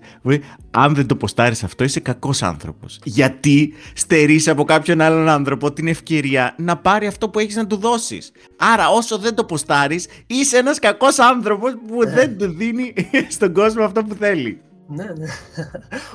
Αν 0.71 0.95
δεν 0.95 1.05
το 1.05 1.15
ποστάρεις 1.15 1.63
αυτό, 1.63 1.83
είσαι 1.83 1.99
κακός 1.99 2.43
άνθρωπος. 2.43 2.99
Γιατί 3.03 3.73
στερείς 3.93 4.47
από 4.47 4.63
κάποιον 4.63 5.01
άλλον 5.01 5.29
άνθρωπο 5.29 5.73
την 5.73 5.87
ευκαιρία 5.87 6.55
να 6.57 6.77
πάρει 6.77 7.07
αυτό 7.07 7.29
που 7.29 7.39
έχεις 7.39 7.55
να 7.55 7.67
του 7.67 7.75
δώσεις. 7.75 8.31
Άρα 8.57 8.89
όσο 8.89 9.17
δεν 9.17 9.35
το 9.35 9.45
ποστάρεις, 9.45 10.07
είσαι 10.27 10.57
ένας 10.57 10.79
κακός 10.79 11.19
άνθρωπος 11.19 11.77
που 11.87 12.03
ναι. 12.03 12.11
δεν 12.11 12.37
του 12.37 12.53
δίνει 12.53 12.93
στον 13.35 13.53
κόσμο 13.53 13.83
αυτό 13.83 14.03
που 14.03 14.15
θέλει. 14.15 14.61
Ναι, 14.87 15.03
ναι. 15.03 15.27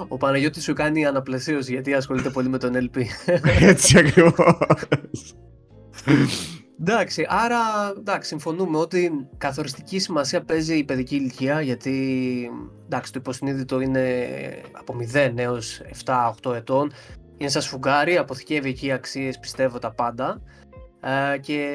Ο 0.08 0.16
Παναγιώτης 0.16 0.62
σου 0.62 0.72
κάνει 0.72 1.06
αναπλασίωση 1.06 1.72
γιατί 1.72 1.94
ασχολείται 1.94 2.30
πολύ 2.30 2.48
με 2.48 2.58
τον 2.58 2.72
LP. 2.74 3.00
Έτσι 3.60 3.98
ακριβώς. 3.98 5.34
Εντάξει, 6.80 7.26
άρα 7.28 7.58
εντάξει, 7.98 8.28
συμφωνούμε 8.28 8.78
ότι 8.78 9.28
καθοριστική 9.38 9.98
σημασία 9.98 10.42
παίζει 10.42 10.76
η 10.76 10.84
παιδική 10.84 11.14
ηλικία 11.14 11.60
γιατί 11.60 12.50
εντάξει, 12.84 13.12
το 13.12 13.18
υποσυνείδητο 13.18 13.80
είναι 13.80 14.26
από 14.72 14.96
0 15.14 15.32
έως 15.36 15.82
7-8 16.42 16.54
ετών. 16.54 16.92
Είναι 17.36 17.50
σαν 17.50 17.62
σφουγγάρι, 17.62 18.16
αποθηκεύει 18.16 18.68
εκεί 18.68 18.92
αξίες, 18.92 19.38
πιστεύω 19.38 19.78
τα 19.78 19.92
πάντα 19.92 20.42
ε, 21.00 21.38
και 21.38 21.68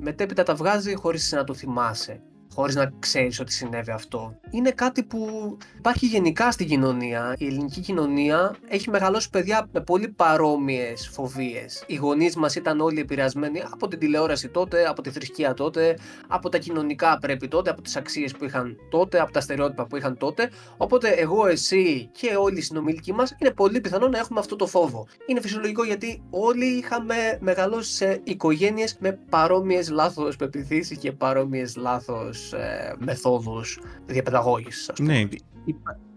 μετέπειτα 0.00 0.42
τα 0.42 0.54
βγάζει 0.54 0.94
χωρίς 0.94 1.32
να 1.32 1.44
το 1.44 1.54
θυμάσαι 1.54 2.20
χωρίς 2.54 2.74
να 2.74 2.92
ξέρεις 2.98 3.40
ότι 3.40 3.52
συνέβη 3.52 3.90
αυτό. 3.90 4.38
Είναι 4.50 4.70
κάτι 4.70 5.02
που 5.02 5.56
υπάρχει 5.78 6.06
γενικά 6.06 6.50
στην 6.50 6.66
κοινωνία. 6.66 7.34
Η 7.38 7.46
ελληνική 7.46 7.80
κοινωνία 7.80 8.56
έχει 8.68 8.90
μεγαλώσει 8.90 9.30
παιδιά 9.30 9.68
με 9.72 9.80
πολύ 9.80 10.08
παρόμοιες 10.08 11.08
φοβίες. 11.12 11.84
Οι 11.86 11.94
γονείς 11.94 12.36
μας 12.36 12.54
ήταν 12.54 12.80
όλοι 12.80 13.00
επηρεασμένοι 13.00 13.62
από 13.70 13.88
την 13.88 13.98
τηλεόραση 13.98 14.48
τότε, 14.48 14.84
από 14.84 15.02
τη 15.02 15.10
θρησκεία 15.10 15.54
τότε, 15.54 15.98
από 16.28 16.48
τα 16.48 16.58
κοινωνικά 16.58 17.18
πρέπει 17.18 17.48
τότε, 17.48 17.70
από 17.70 17.82
τις 17.82 17.96
αξίες 17.96 18.32
που 18.32 18.44
είχαν 18.44 18.76
τότε, 18.90 19.20
από 19.20 19.32
τα 19.32 19.40
στερεότυπα 19.40 19.86
που 19.86 19.96
είχαν 19.96 20.16
τότε. 20.16 20.50
Οπότε 20.76 21.08
εγώ, 21.08 21.46
εσύ 21.46 22.08
και 22.12 22.36
όλοι 22.38 22.58
οι 22.58 22.62
συνομιλικοί 22.62 23.12
μας 23.12 23.36
είναι 23.38 23.50
πολύ 23.50 23.80
πιθανό 23.80 24.08
να 24.08 24.18
έχουμε 24.18 24.40
αυτό 24.40 24.56
το 24.56 24.66
φόβο. 24.66 25.06
Είναι 25.26 25.40
φυσιολογικό 25.40 25.84
γιατί 25.84 26.22
όλοι 26.30 26.64
είχαμε 26.64 27.14
μεγαλώσει 27.40 27.92
σε 27.92 28.20
οικογένειες 28.24 28.96
με 29.00 29.18
παρόμοιες 29.30 29.90
λάθος 29.90 30.36
πεπιθήσεις 30.36 30.98
και 30.98 31.12
παρόμοιες 31.12 31.76
λάθος 31.76 32.47
ε, 32.47 32.47
μεθόδους 32.98 33.78
διαπαιδαγώγησης. 34.06 34.90
Ναι, 35.00 35.28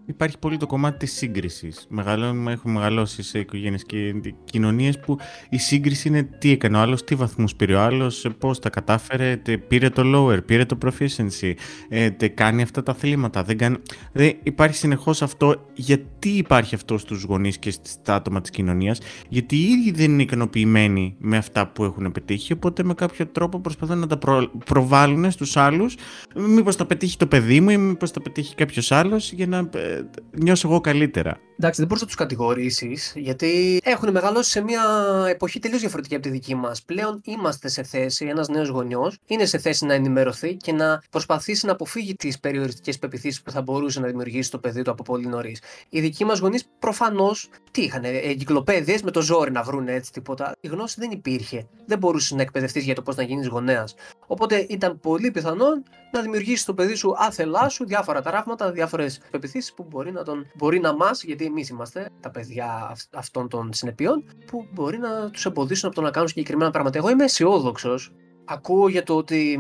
υπάρχει 0.06 0.38
πολύ 0.38 0.58
το 0.58 0.66
κομμάτι 0.66 0.98
της 0.98 1.12
σύγκρισης. 1.12 1.86
Μεγαλώνουμε, 1.90 2.52
έχουμε 2.52 2.74
μεγαλώσει 2.74 3.24
σε 3.24 3.40
οικογένειες 3.40 3.86
και 3.86 4.14
κοινωνίες 4.44 5.00
που 5.00 5.18
η 5.50 5.58
σύγκριση 5.58 6.08
είναι 6.08 6.24
τι 6.24 6.52
έκανε 6.52 6.78
ο 6.78 6.80
άλλος, 6.80 7.04
τι 7.04 7.16
βαθμούς 7.16 7.56
πήρε 7.56 7.74
ο 7.74 7.80
άλλος, 7.80 8.28
πώς 8.38 8.60
τα 8.60 8.70
κατάφερε, 8.70 9.38
τε, 9.38 9.58
πήρε 9.58 9.90
το 9.90 10.02
lower, 10.06 10.46
πήρε 10.46 10.66
το 10.66 10.78
proficiency, 10.86 11.54
ε, 11.90 12.10
τε, 12.10 12.28
κάνει 12.28 12.62
αυτά 12.62 12.84
τα 12.84 12.92
αθλήματα. 12.92 13.44
Δεν 13.44 13.58
κάνει... 13.58 13.78
Δεν 14.12 14.36
υπάρχει 14.44 14.76
συνεχώς 14.76 15.22
αυτό. 15.22 15.70
Γιατί 15.74 16.30
υπάρχει 16.30 16.76
αυτό 16.76 16.98
στους 16.98 17.24
γονείς 17.24 17.58
και 17.58 17.74
στα 17.82 18.16
άτομα 18.16 18.42
της 18.42 18.50
κοινωνίας, 18.50 19.00
γιατί 19.30 19.56
οι 19.56 19.70
ίδιοι 19.70 19.92
δεν 19.92 20.12
είναι 20.12 20.22
ικανοποιημένοι 20.22 21.16
με 21.20 21.38
αυτά 21.38 21.68
που 21.68 21.84
έχουν 21.84 22.12
πετύχει, 22.12 22.54
οπότε 22.54 22.84
με 22.84 22.94
κάποιο 22.94 23.28
τρόπο 23.28 23.60
προσπαθούν 23.60 23.98
να 23.98 24.08
τα 24.08 24.18
προ... 24.18 24.52
προβάλλουν 24.66 25.32
στους 25.32 25.58
άλλους, 25.58 25.96
μήπως 26.36 26.76
τα 26.76 26.86
πετύχει 26.86 27.18
το 27.18 27.28
παιδί 27.28 27.62
μου 27.62 27.70
ή 27.70 27.78
μήπως 27.78 28.12
τα 28.12 28.22
πετύχει 28.22 28.56
κάποιος 28.56 28.92
άλλος 28.92 29.32
για 29.32 29.48
να 29.48 29.58
ε, 29.58 29.91
νιώσω 30.32 30.68
εγώ 30.68 30.80
καλύτερα. 30.80 31.38
Εντάξει, 31.64 31.80
δεν 31.80 31.88
μπορείς 31.88 32.02
να 32.02 32.08
τους 32.08 32.18
κατηγορήσεις, 32.18 33.14
γιατί 33.16 33.82
έχουν 33.84 34.12
μεγαλώσει 34.12 34.50
σε 34.50 34.62
μια 34.62 34.84
εποχή 35.28 35.60
τελείως 35.60 35.80
διαφορετική 35.80 36.14
από 36.16 36.24
τη 36.24 36.30
δική 36.30 36.56
μας. 36.56 36.84
Πλέον 36.84 37.22
είμαστε 37.26 37.68
σε 37.68 37.84
θέση, 37.84 38.26
ένας 38.26 38.48
νέος 38.48 38.68
γονιός 38.68 39.18
είναι 39.26 39.46
σε 39.46 39.58
θέση 39.58 39.86
να 39.86 39.94
ενημερωθεί 39.94 40.56
και 40.56 40.72
να 40.72 41.04
προσπαθήσει 41.10 41.66
να 41.66 41.72
αποφύγει 41.72 42.16
τις 42.16 42.40
περιοριστικές 42.40 43.00
πεπιθήσεις 43.00 43.42
που 43.42 43.52
θα 43.52 43.62
μπορούσε 43.62 44.00
να 44.00 44.08
δημιουργήσει 44.08 44.52
το 44.52 44.58
παιδί 44.58 44.82
του 44.82 44.92
από 44.92 45.04
πολύ 45.04 45.28
νωρίς. 45.28 45.62
Οι 45.90 46.02
δικοί 46.02 46.26
μας 46.26 46.40
γονείς 46.40 46.66
προφανώς 46.80 47.50
τι 47.72 47.82
είχαν, 47.82 48.04
εγκυκλοπαίδειες 48.04 49.02
με 49.02 49.12
το 49.12 49.22
ζόρι 49.22 49.52
να 49.52 49.64
βρουν 49.64 49.88
έτσι 49.88 50.12
τίποτα. 50.12 50.56
Η 50.60 50.68
γνώση 50.68 50.96
δεν 51.00 51.12
υπήρχε. 51.12 51.68
Δεν 51.86 51.98
μπορούσες 51.98 52.32
να 52.32 52.42
εκπαιδευτείς 52.42 52.84
για 52.84 52.96
το 52.96 53.02
πώς 53.02 53.16
να 53.16 53.24
γίνεις 53.24 53.48
γονέας. 53.48 53.96
Οπότε 54.28 54.66
ήταν 54.70 55.00
πολύ 55.00 55.32
πιθανόν 55.32 55.84
να 56.12 56.22
δημιουργήσεις 56.22 56.66
το 56.66 56.74
παιδί 56.74 56.96
σου 56.96 57.14
άθελά 57.18 57.70
σου 57.70 57.86
διάφορα 57.86 58.22
ταράγματα, 58.22 58.72
διάφορες 58.72 59.22
πεπιθήσεις 59.32 59.74
που 59.74 59.86
μπορεί 59.90 60.12
να, 60.12 60.24
τον, 60.24 60.48
μπορεί 60.56 60.80
να 60.80 60.96
μας, 60.96 61.24
γιατί 61.24 61.51
εμείς 61.52 61.70
είμαστε 61.70 62.10
τα 62.20 62.30
παιδιά 62.30 62.96
αυτών 63.14 63.50
των 63.50 63.74
συνεπειών, 63.74 64.24
που 64.46 64.68
μπορεί 64.74 64.98
να 64.98 65.30
τους 65.30 65.46
εμποδίσουν 65.46 65.88
από 65.88 65.96
το 65.96 66.02
να 66.02 66.12
κάνουν 66.12 66.28
συγκεκριμένα 66.28 66.72
πράγματα. 66.72 66.98
Εγώ 66.98 67.10
είμαι 67.10 67.24
αισιόδοξος. 67.24 68.12
Ακούω 68.46 68.88
για 68.88 69.04
το 69.04 69.16
ότι 69.16 69.60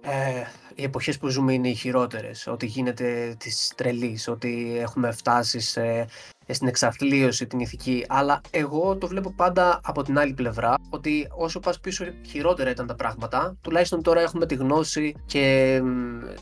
ε, 0.00 0.42
οι 0.74 0.82
εποχές 0.82 1.18
που 1.18 1.28
ζούμε 1.28 1.52
είναι 1.52 1.68
οι 1.68 1.74
χειρότερες, 1.74 2.46
ότι 2.46 2.66
γίνεται 2.66 3.36
της 3.38 3.72
τρελής, 3.76 4.28
ότι 4.28 4.76
έχουμε 4.80 5.10
φτάσει 5.10 5.60
σε, 5.60 6.06
στην 6.48 6.68
εξαθλίωση 6.68 7.46
την 7.46 7.60
ηθική, 7.60 8.04
αλλά 8.08 8.40
εγώ 8.50 8.96
το 8.96 9.06
βλέπω 9.06 9.32
πάντα 9.36 9.80
από 9.82 10.02
την 10.02 10.18
άλλη 10.18 10.34
πλευρά, 10.34 10.74
ότι 10.90 11.28
όσο 11.36 11.60
πας 11.60 11.80
πίσω 11.80 12.04
χειρότερα 12.26 12.70
ήταν 12.70 12.86
τα 12.86 12.94
πράγματα, 12.94 13.56
τουλάχιστον 13.60 14.02
τώρα 14.02 14.20
έχουμε 14.20 14.46
τη 14.46 14.54
γνώση 14.54 15.14
και 15.26 15.80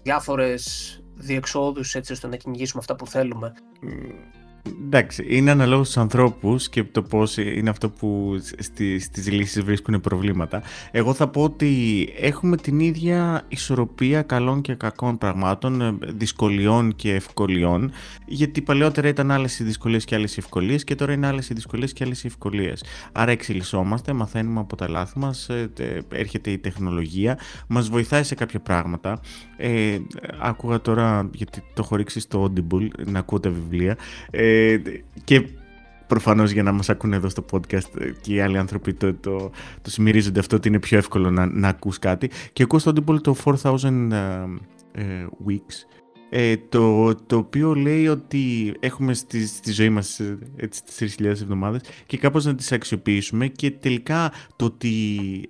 διάφορες 0.03 1.01
διεξόδους 1.15 1.95
έτσι 1.95 2.13
ώστε 2.13 2.27
να 2.27 2.37
κυνηγήσουμε 2.37 2.79
αυτά 2.81 2.97
που 2.97 3.07
θέλουμε. 3.07 3.53
Εντάξει, 4.85 5.25
είναι 5.29 5.51
αναλόγως 5.51 5.87
στους 5.87 6.03
ανθρώπους 6.03 6.69
και 6.69 6.85
το 6.85 7.03
πώς 7.03 7.37
είναι 7.37 7.71
αυτό 7.71 7.91
που 7.91 8.37
στι, 8.59 8.99
στις 8.99 9.31
λύσεις 9.31 9.63
βρίσκουν 9.63 10.01
προβλήματα. 10.01 10.63
Εγώ 10.91 11.15
θα 11.15 11.29
πω 11.29 11.43
ότι 11.43 12.09
έχουμε 12.21 12.57
την 12.57 12.81
ίδια 12.81 13.45
ισορροπία 13.49 14.23
καλών 14.23 14.61
και 14.61 14.75
κακών 14.75 15.19
πραγμάτων, 15.19 15.81
ε, 15.81 15.97
δυσκολιών 16.01 16.97
και 16.97 17.15
ευκολιών, 17.15 17.91
γιατί 18.27 18.61
παλαιότερα 18.61 19.09
ήταν 19.09 19.31
άλλες 19.31 19.59
οι 19.59 19.65
δυσκολίες 19.65 20.05
και 20.05 20.15
άλλες 20.15 20.37
οι 20.37 20.39
ευκολίες 20.39 20.85
και 20.85 20.95
τώρα 20.95 21.13
είναι 21.13 21.27
άλλες 21.27 21.49
οι 21.49 21.55
δυσκολίες 21.55 21.93
και 21.93 22.05
άλλες 22.05 22.25
οι 22.25 22.27
ευκολίες. 22.27 22.85
Άρα 23.13 23.31
εξελισσόμαστε, 23.31 24.13
μαθαίνουμε 24.13 24.61
από 24.61 24.77
τα 24.77 24.89
λάθη 24.89 25.19
μας, 25.19 25.49
ε, 25.49 25.71
έρχεται 26.13 26.51
η 26.51 26.59
τεχνολογία, 26.59 27.39
μας 27.67 27.89
βοηθάει 27.89 28.23
σε 28.23 28.35
κάποια 28.35 28.61
πράγματα. 28.61 29.21
Ε, 29.57 29.99
άκουγα 30.39 30.81
τώρα, 30.81 31.31
γιατί 31.33 31.61
το 31.61 31.83
έχω 31.85 31.97
ρίξει 31.97 32.21
στο 32.21 32.53
Audible, 32.53 32.89
να 33.07 33.19
ακούω 33.19 33.41
τα 33.41 33.51
βιβλία, 33.51 33.97
ε, 34.31 34.56
και 35.25 35.49
προφανώς 36.07 36.51
για 36.51 36.63
να 36.63 36.73
μας 36.73 36.89
ακούνε 36.89 37.17
εδώ 37.17 37.29
στο 37.29 37.45
podcast 37.53 38.01
ε, 38.01 38.11
και 38.21 38.35
οι 38.35 38.41
άλλοι 38.41 38.59
άνθρωποι 38.59 38.95
το, 38.95 39.15
το, 39.15 39.51
το 39.83 39.91
συμμερίζονται 39.91 40.41
αυτό 40.41 40.57
ότι 40.57 40.69
είναι 40.69 40.79
πιο 40.79 40.99
εύκολο 40.99 41.31
να, 41.31 41.47
να 41.47 41.69
ακούς 41.69 41.99
κάτι. 41.99 42.31
Και 42.53 42.63
ακούω 42.63 42.79
στο 42.79 42.93
Audible 42.97 43.21
το 43.21 43.37
4000 43.45 43.91
ε, 44.93 45.27
Weeks 45.49 45.87
ε, 46.29 46.57
το, 46.69 47.15
το 47.15 47.37
οποίο 47.37 47.75
λέει 47.75 48.09
ότι 48.09 48.75
έχουμε 48.81 49.15
στη, 49.15 49.47
στη 49.47 49.73
ζωή 49.73 49.89
μας 49.89 50.21
ε, 50.21 50.39
έτσι, 50.57 50.83
4.000 51.19 51.25
εβδομάδες 51.25 51.81
και 52.07 52.17
κάπως 52.17 52.45
να 52.45 52.55
τις 52.55 52.73
αξιοποιήσουμε 52.73 53.47
και 53.47 53.71
τελικά 53.71 54.33
το 54.57 54.65
ότι 54.65 54.91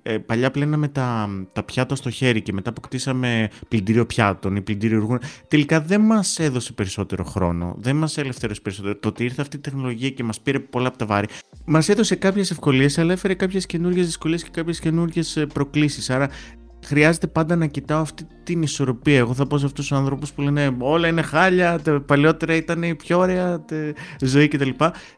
ε, 0.03 0.19
παλιά 0.19 0.51
πλέναμε 0.51 0.89
τα, 0.89 1.29
τα 1.53 1.63
πιάτα 1.63 1.95
στο 1.95 2.11
χέρι 2.11 2.43
και 2.43 2.53
μετά 2.53 2.71
αποκτήσαμε 2.71 3.49
πλυντήριο 3.69 4.07
πιάτων 4.07 4.57
ή 4.57 4.61
πλυντήριο 4.61 4.99
οργών 4.99 5.19
τελικά 5.49 5.81
δεν 5.81 6.01
μας 6.01 6.39
έδωσε 6.39 6.73
περισσότερο 6.73 7.25
χρόνο, 7.25 7.75
δεν 7.79 7.97
μας 7.97 8.19
ελευθέρωσε 8.19 8.61
περισσότερο 8.61 8.97
το 8.97 9.09
ότι 9.09 9.25
ήρθε 9.25 9.43
αυτή 9.43 9.57
η 9.57 9.61
τεχνολογία 9.61 10.11
και 10.11 10.25
μας 10.25 10.41
πήρε 10.41 10.59
πολλά 10.59 10.89
από 10.89 10.99
τα 10.99 11.07
βάρη. 11.07 11.27
Μας 11.65 11.89
έδωσε 11.89 12.15
κάποιες 12.15 12.51
ευκολίες 12.51 12.99
αλλά 12.99 13.13
έφερε 13.13 13.35
κάποιες 13.35 13.67
καινούργιες 13.67 14.07
δυσκολίες 14.07 14.43
και 14.43 14.51
κάποιες 14.53 14.81
καινούργιες 14.81 15.37
ε, 15.37 15.47
προκλήσεις. 15.47 16.11
Άρα 16.11 16.29
χρειάζεται 16.87 17.27
πάντα 17.27 17.57
να 17.57 17.67
κοιτάω 17.67 18.01
αυτή 18.01 18.27
την 18.43 18.63
ισορροπία. 18.63 19.19
Εγώ 19.19 19.35
θα 19.35 19.47
πω 19.47 19.59
σε 19.59 19.67
αυτούς 19.67 19.87
τους 19.87 19.99
ανθρώπους 19.99 20.33
που 20.33 20.43
λένε 20.43 20.77
όλα 20.79 21.09
είναι 21.09 21.23
χάλια, 21.23 21.79
τε, 21.79 21.99
παλιότερα 21.99 22.55
ήταν 22.55 22.83
η 22.83 22.95
πιο 22.95 23.19
ωραία 23.19 23.61
τε, 23.61 23.93
ζωή 24.21 24.49
κτλ. 24.49 24.69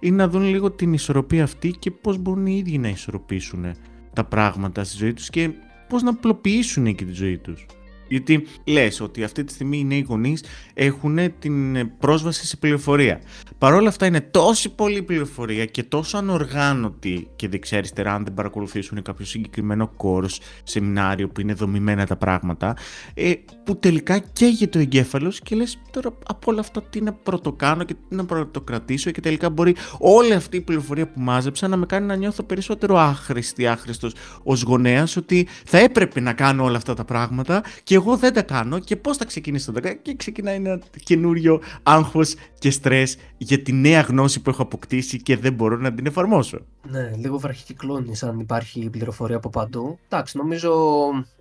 Είναι 0.00 0.16
να 0.16 0.28
δουν 0.28 0.42
λίγο 0.42 0.70
την 0.70 0.92
ισορροπία 0.92 1.42
αυτή 1.42 1.70
και 1.78 1.90
πώς 1.90 2.18
μπορούν 2.18 2.46
οι 2.46 2.57
ίδιοι 2.57 2.78
να 2.78 2.88
ισορροπήσουν 2.88 3.74
τα 4.12 4.24
πράγματα 4.24 4.85
στη 4.85 4.96
ζωή 4.96 5.12
τους 5.12 5.31
και 5.31 5.50
πώς 5.88 6.02
να 6.02 6.11
απλοποιήσουν 6.11 6.94
και 6.94 7.04
τη 7.04 7.12
ζωή 7.12 7.38
τους. 7.38 7.66
Γιατί 8.09 8.47
λες 8.64 9.01
ότι 9.01 9.25
αυτή 9.25 9.44
τη 9.44 9.53
στιγμή 9.53 9.79
οι 9.79 9.85
νέοι 9.85 10.05
γονείς 10.09 10.44
έχουν 10.75 11.18
την 11.38 11.90
πρόσβαση 11.99 12.47
σε 12.47 12.57
πληροφορία. 12.57 13.21
Παρ' 13.59 13.75
όλα 13.75 13.88
αυτά 13.88 14.07
είναι 14.07 14.21
τόση 14.21 14.68
πολλή 14.75 15.03
πληροφορία 15.03 15.64
και 15.64 15.83
τόσο 15.83 16.16
ανοργάνωτη 16.16 17.29
και 17.37 17.49
δεξιά-αριστερά, 17.49 18.14
αν 18.14 18.25
δεν 18.25 18.35
παρακολουθήσουν 18.35 19.03
κάποιο 19.03 19.25
συγκεκριμένο 19.25 19.90
course, 19.97 20.37
σεμινάριο 20.62 21.29
που 21.29 21.40
είναι 21.40 21.53
δομημένα 21.53 22.07
τα 22.07 22.16
πράγματα, 22.16 22.77
ε, 23.14 23.33
που 23.64 23.79
τελικά 23.79 24.18
καίγεται 24.18 24.79
ο 24.79 24.81
εγκέφαλος 24.81 25.40
και 25.40 25.55
λες 25.55 25.79
τώρα 25.90 26.11
από 26.27 26.51
όλα 26.51 26.61
αυτά 26.61 26.83
τι 26.83 27.01
να 27.01 27.12
πρωτοκάνω 27.12 27.85
και 27.85 27.94
τι 27.94 28.14
να 28.14 28.25
πρωτοκρατήσω 28.25 29.11
και 29.11 29.21
τελικά 29.21 29.51
μπορεί 29.51 29.77
όλη 29.99 30.33
αυτή 30.33 30.57
η 30.57 30.61
πληροφορία 30.61 31.09
που 31.09 31.21
μάζεψα 31.21 31.68
να 31.68 31.77
με 31.77 31.87
κάνει 31.87 32.07
να 32.07 32.14
νιώθω 32.14 32.42
περισσότερο 32.42 32.99
άχρηστη, 32.99 33.66
άχρηστος 33.66 34.14
ως 34.42 34.62
γονέας, 34.62 35.16
ότι 35.16 35.47
θα 35.64 35.79
έπρεπε 35.79 36.21
να 36.21 36.33
κάνω 36.33 36.64
όλα 36.64 36.77
αυτά 36.77 36.94
τα 36.94 37.05
πράγματα 37.05 37.62
και 37.83 37.97
εγώ 37.98 38.16
δεν 38.16 38.32
τα 38.32 38.42
κάνω 38.42 38.78
και 38.78 38.96
πώς 38.96 39.16
θα 39.16 39.24
ξεκινήσω 39.24 39.72
να 39.72 39.80
τα 39.80 39.88
κάνω 39.88 40.00
και 40.02 40.14
ξεκινάει 40.14 40.56
ένα 40.56 40.80
καινούριο 41.04 41.61
άγχος 41.82 42.34
και 42.58 42.70
στρες 42.70 43.16
για 43.38 43.62
τη 43.62 43.72
νέα 43.72 44.00
γνώση 44.00 44.42
που 44.42 44.50
έχω 44.50 44.62
αποκτήσει 44.62 45.22
και 45.22 45.37
δεν 45.37 45.52
μπορώ 45.52 45.76
να 45.76 45.94
την 45.94 46.06
εφαρμόσω. 46.06 46.58
Ναι, 46.90 47.11
λίγο 47.16 47.38
βραχικυκλώνει 47.38 48.12
αν 48.20 48.38
υπάρχει 48.38 48.90
πληροφορία 48.90 49.37
από 49.37 49.50
παντού. 49.50 49.98
Εντάξει, 50.08 50.37
νομίζω 50.37 50.72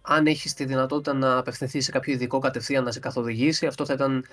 αν 0.02 0.28
έχεις 0.28 0.54
τη 0.54 0.66
δυνατότητα 0.66 1.14
να 1.14 1.38
απευθυνθείς 1.38 1.86
σε 1.86 1.92
κάποιο 1.92 2.14
ειδικό 2.14 2.40
κατευθείαν 2.40 2.84
να 2.84 2.92
σε 2.92 3.00
καθοδηγήσει, 3.00 3.66
αυτό 3.66 3.86
θα 3.86 3.94
ήταν 3.94 4.26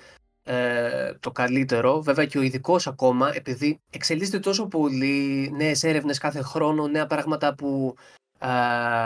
ε, 0.43 1.13
το 1.19 1.31
καλύτερο. 1.31 2.01
Βέβαια 2.01 2.25
και 2.25 2.37
ο 2.37 2.41
ειδικός 2.41 2.87
ακόμα, 2.87 3.35
επειδή 3.35 3.79
εξελίσσεται 3.89 4.39
τόσο 4.39 4.67
πολύ 4.67 5.51
νέες 5.55 5.83
έρευνες 5.83 6.17
κάθε 6.17 6.41
χρόνο, 6.41 6.87
νέα 6.87 7.05
πράγματα 7.05 7.55
που 7.55 7.95
ε, 8.39 8.47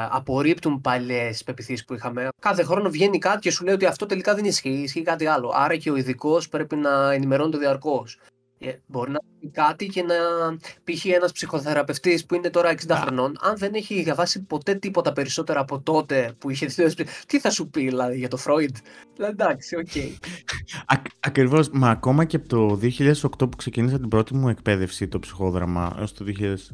απορρίπτουν 0.10 0.82
παλιές 0.82 1.44
πεπιθήσεις 1.44 1.86
που 1.86 1.94
είχαμε. 1.94 2.28
Κάθε 2.40 2.64
χρόνο 2.64 2.90
βγαίνει 2.90 3.18
κάτι 3.18 3.40
και 3.40 3.52
σου 3.52 3.64
λέει 3.64 3.74
ότι 3.74 3.86
αυτό 3.86 4.06
τελικά 4.06 4.36
δεν 4.36 4.46
ισχύει, 4.46 4.70
ισχύει 4.70 5.02
κάτι 5.02 5.26
άλλο. 5.26 5.52
Άρα 5.56 5.76
και 5.78 5.92
ο 5.92 5.96
ειδικός 5.96 6.50
πρέπει 6.50 6.76
να 6.76 7.12
ενημερώνεται 7.12 7.58
διαρκώς. 7.58 8.20
Ε, 8.62 8.72
μπορεί 8.86 9.12
να 9.12 9.20
πει 9.40 9.50
κάτι 9.50 9.88
και 9.88 10.04
να 10.04 10.16
π.χ. 10.84 11.06
ένας 11.06 11.32
ψυχοθεραπευτής 11.32 12.26
που 12.26 12.36
είναι 12.36 12.50
τώρα 12.50 12.74
60 12.88 12.96
χρονών, 13.02 13.38
αν 13.42 13.58
δεν 13.58 13.74
έχει 13.74 14.04
διαβάσει 14.04 14.44
ποτέ 14.44 14.74
τίποτα 14.74 15.14
περισσότερα 15.14 15.60
από 15.60 15.82
τότε 15.82 16.34
που 16.38 16.50
είχε 16.50 16.66
δει. 16.66 17.06
Τι 17.28 17.40
θα 17.40 17.50
σου 17.50 17.70
πει 17.70 17.82
δηλαδή 17.82 18.18
για 18.18 18.28
το 18.28 18.38
Φρόιντ; 18.38 18.76
Δηλαδή, 19.16 19.32
εντάξει, 19.32 19.76
οκ. 19.76 19.88
Okay. 20.92 20.98
Ακριβώς. 21.20 21.70
Μα 21.70 21.90
ακόμα 21.90 22.26
και 22.26 22.36
από 22.36 22.48
το 22.48 22.80
2008 22.82 23.30
που 23.38 23.58
ξεκίνησα 23.58 24.00
την 24.00 24.08
πρώτη 24.08 24.36
μου 24.36 24.50
εκπαίδευση, 24.50 25.08
το 25.08 25.20
ψυχόδραμα, 25.20 25.96
έως 25.98 26.14
το 26.14 26.26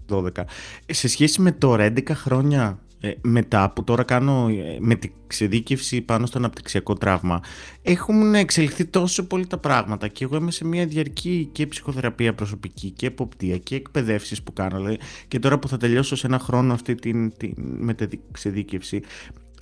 2012, 0.10 0.44
σε 0.86 1.08
σχέση 1.08 1.42
με 1.42 1.52
τώρα, 1.52 1.86
11 1.86 2.12
χρόνια 2.12 2.80
ε, 3.00 3.14
μετά 3.22 3.70
που 3.70 3.84
τώρα 3.84 4.04
κάνω 4.04 4.48
ε, 4.48 4.78
με 4.80 4.96
την 4.96 5.12
εξειδίκευση 5.28 6.02
πάνω 6.02 6.26
στο 6.26 6.38
αναπτυξιακό 6.38 6.94
τραύμα 6.94 7.42
έχουν 7.82 8.36
εξελιχθεί 8.36 8.86
τόσο 8.86 9.28
πολύ 9.28 9.48
τα 9.48 9.58
πράγματα 9.58 10.08
και 10.08 10.24
εγώ 10.24 10.36
είμαι 10.36 10.52
σε 10.52 10.66
μια 10.66 10.86
διαρκή 10.86 11.50
και 11.52 11.68
ψυχοθεραπεία 11.68 12.34
προσωπική 12.34 12.90
και 12.90 13.06
εποπτεία 13.06 13.58
και 13.58 13.76
εκπαιδεύσεις 13.76 14.44
που 14.44 14.54
κάνω 14.54 14.96
και 15.28 15.40
τώρα 15.40 15.60
που 15.60 15.68
θα 15.68 15.78
τελειώσω 15.78 16.16
σε 16.16 16.28
ένα 16.28 16.40
χρόνο 16.40 16.74
αυτή 16.74 16.96
την, 16.96 17.38
την 17.38 17.54
μεταξεδίκευση 17.58 19.02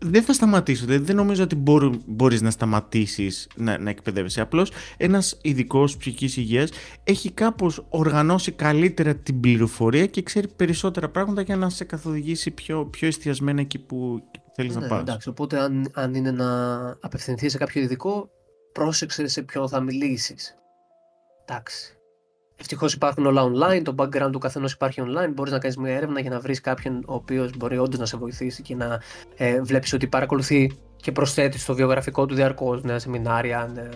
δεν 0.02 0.24
θα 0.24 0.34
σταματήσω. 0.34 0.86
Δεν 0.88 1.16
νομίζω 1.16 1.44
ότι 1.44 1.56
μπορεί, 1.56 2.00
μπορείς 2.06 2.42
να 2.42 2.52
σταματήσεις 2.52 3.48
να, 3.56 3.78
να 3.78 3.90
εκπαιδεύεσαι. 3.90 4.42
Απλώς 4.42 4.72
ένας 4.98 5.38
ειδικός 5.42 5.98
ψυχικής 5.98 6.38
υγείας 6.38 6.70
έχει 7.04 7.32
κάπως 7.32 7.86
οργανώσει 7.90 8.52
καλύτερα 8.52 9.16
την 9.16 9.40
πληροφορία 9.40 10.06
και 10.06 10.22
ξέρει 10.22 10.48
περισσότερα 10.48 11.10
πράγματα 11.10 11.42
για 11.42 11.56
να 11.56 11.70
σε 11.70 11.84
καθοδηγήσει 11.84 12.52
πιο, 12.52 12.86
πιο 12.86 13.08
εστιασμένα 13.08 13.62
εκεί 13.62 13.80
που 13.80 14.24
θέλεις 14.56 14.76
να 14.76 14.82
ναι, 14.82 14.88
πας. 14.88 15.00
Εντάξει, 15.00 15.30
οπότε 15.30 15.60
αν, 15.60 15.92
αν 15.94 16.14
είναι 16.14 16.32
να 16.32 16.80
απευθυνθείς 17.00 17.52
σε 17.52 17.58
κάποιο 17.58 17.82
ειδικό, 17.82 18.30
πρόσεξε 18.72 19.28
σε 19.28 19.42
ποιον 19.42 19.70
θα 19.70 19.82
μιλήσεις. 19.82 20.56
Εντάξει. 21.46 21.98
Ευτυχώς 22.56 22.94
υπάρχουν 22.94 23.26
όλα 23.26 23.44
online, 23.44 23.82
το 23.84 23.96
background 23.98 24.30
του 24.32 24.40
καθενός 24.40 24.74
υπάρχει 24.74 25.02
online. 25.06 25.34
Μπορείς 25.34 25.52
να 25.52 25.60
κάνεις 25.60 25.78
μια 25.78 25.96
έρευνα 25.96 26.20
για 26.20 26.30
να 26.30 26.40
βρεις 26.40 26.62
κάποιον 26.62 27.04
ο 27.06 27.14
οποίος 27.14 27.58
μπορεί 27.58 27.78
όντως 27.78 28.00
να 28.00 28.06
σε 28.06 28.18
βοηθήσει 28.18 28.62
και 28.62 28.76
να 28.76 29.02
ε, 29.36 29.62
βλέπεις 29.62 29.94
ότι 29.94 30.08
παρακολουθεί 30.08 30.72
και 30.96 31.12
προσθέτει 31.12 31.60
στο 31.60 31.76
βιογραφικό 31.76 32.26
του 32.26 32.36
διαρκώς 32.36 32.84
νέα 32.84 33.00
σεμινάρια. 33.00 33.72
Ναι, 33.74 33.90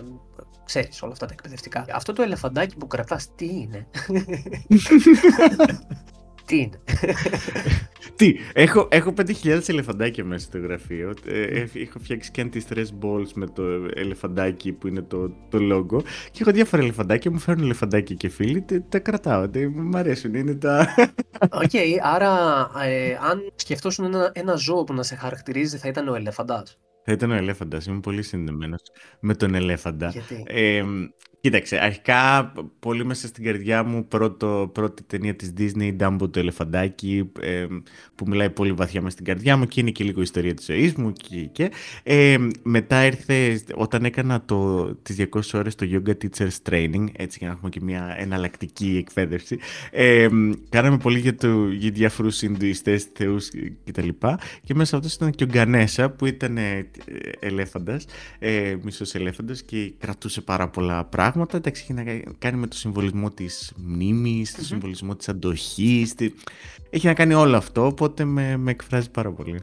ξέρεις 0.64 1.02
όλα 1.02 1.12
αυτά 1.12 1.26
τα 1.26 1.32
εκπαιδευτικά. 1.32 1.84
Αυτό 1.92 2.12
το 2.12 2.22
ελεφαντάκι 2.22 2.76
που 2.76 2.86
κρατάς, 2.86 3.34
τι 3.34 3.46
είναι; 3.46 3.86
τι 6.48 6.56
είναι. 6.56 6.80
Τι, 8.16 8.34
έχω, 8.52 8.88
έχω 8.90 9.14
5.000 9.16 9.60
ελεφαντάκια 9.66 10.24
μέσα 10.24 10.46
στο 10.46 10.58
γραφείο. 10.58 11.14
Ε, 11.26 11.64
έχω 11.74 11.98
φτιάξει 11.98 12.30
και 12.30 12.48
anti-stress 12.48 12.86
balls 13.00 13.32
με 13.34 13.46
το 13.46 13.62
ελεφαντάκι 13.94 14.72
που 14.72 14.86
είναι 14.86 15.02
το, 15.02 15.28
το 15.28 15.58
logo. 15.60 16.02
Και 16.30 16.38
έχω 16.40 16.50
διάφορα 16.50 16.82
ελεφαντάκια, 16.82 17.30
μου 17.30 17.38
φέρνουν 17.38 17.64
ελεφαντάκια 17.64 18.16
και 18.16 18.28
φίλοι, 18.28 18.64
τα 18.88 18.98
κρατάω. 18.98 19.48
Μου 19.74 19.98
αρέσουν, 19.98 20.34
είναι 20.34 20.54
τα... 20.54 20.94
OK, 21.50 21.70
okay, 21.72 21.96
άρα 22.02 22.32
ε, 22.84 23.18
αν 23.30 23.52
σκεφτόσουν 23.54 24.04
ένα, 24.04 24.30
ένα 24.34 24.54
ζώο 24.54 24.84
που 24.84 24.94
να 24.94 25.02
σε 25.02 25.14
χαρακτηρίζει 25.14 25.76
θα 25.76 25.88
ήταν 25.88 26.08
ο 26.08 26.14
ελέφαντας. 26.14 26.78
Θα 27.04 27.12
ήταν 27.12 27.30
ο 27.30 27.34
ελέφαντας, 27.34 27.86
είμαι 27.86 28.00
πολύ 28.00 28.22
συνδεμένος 28.22 28.82
με 29.20 29.34
τον 29.34 29.54
ελέφαντα. 29.54 30.08
Γιατί; 30.08 30.42
Ε, 30.46 30.82
Κοίταξε, 31.40 31.76
αρχικά 31.76 32.52
πολύ 32.78 33.04
μέσα 33.04 33.26
στην 33.26 33.44
καρδιά 33.44 33.84
μου 33.84 34.06
πρώτο, 34.06 34.70
πρώτη 34.72 35.02
ταινία 35.02 35.34
της 35.34 35.52
Disney, 35.58 35.96
Dumbo 36.00 36.30
το 36.30 36.38
ελεφαντάκι, 36.38 37.30
ε, 37.40 37.66
που 38.14 38.24
μιλάει 38.28 38.50
πολύ 38.50 38.72
βαθιά 38.72 39.00
μέσα 39.00 39.12
στην 39.12 39.24
καρδιά 39.24 39.56
μου 39.56 39.66
και 39.66 39.80
είναι 39.80 39.90
και 39.90 40.04
λίγο 40.04 40.20
ιστορία 40.20 40.54
της 40.54 40.64
ζωής 40.64 40.94
μου 40.94 41.12
και, 41.12 41.36
και. 41.36 41.70
Ε, 42.02 42.36
μετά 42.62 43.04
ήρθε 43.04 43.60
όταν 43.74 44.04
έκανα 44.04 44.42
το, 44.44 44.86
τις 44.94 45.16
200 45.34 45.40
ώρες 45.52 45.74
το 45.74 45.86
Yoga 45.90 46.10
Teachers 46.10 46.70
Training, 46.70 47.04
έτσι 47.12 47.38
για 47.38 47.48
να 47.48 47.52
έχουμε 47.52 47.70
και 47.70 47.80
μια 47.82 48.14
εναλλακτική 48.18 48.96
εκπαίδευση, 48.98 49.58
ε, 49.90 50.28
κάναμε 50.68 50.96
πολύ 50.98 51.18
για, 51.18 51.34
το, 51.34 51.68
για 51.68 51.90
διάφορους 51.90 52.42
Ινδουιστές, 52.42 53.06
θεούς 53.14 53.50
κτλ. 53.84 54.08
Και 54.62 54.74
μέσα 54.74 54.96
αυτός 54.96 55.14
ήταν 55.14 55.30
και 55.30 55.44
ο 55.44 55.46
Γκανέσα 55.46 56.10
που 56.10 56.26
ήταν 56.26 56.56
ε, 56.56 56.90
ελέφαντας, 57.38 58.04
ε, 58.38 58.76
μισός 58.82 59.14
ελέφαντας 59.14 59.62
και 59.62 59.92
κρατούσε 59.98 60.40
πάρα 60.40 60.68
πολλά 60.68 61.04
πράγματα 61.04 61.26
πράγματα. 61.32 61.56
Εντάξει, 61.56 61.82
έχει 61.82 61.92
να 61.92 62.32
κάνει 62.38 62.58
με 62.58 62.66
το 62.66 62.76
συμβολισμό 62.76 63.30
της 63.30 63.72
μνήμης, 63.76 64.54
το 64.54 64.64
συμβολισμό 64.64 65.16
της 65.16 65.28
αντοχής. 65.28 66.14
Έχει 66.90 67.06
να 67.06 67.14
κάνει 67.14 67.34
όλο 67.34 67.56
αυτό, 67.56 67.86
οπότε 67.86 68.24
με, 68.24 68.56
με 68.56 68.70
εκφράζει 68.70 69.10
πάρα 69.10 69.32
πολύ. 69.32 69.60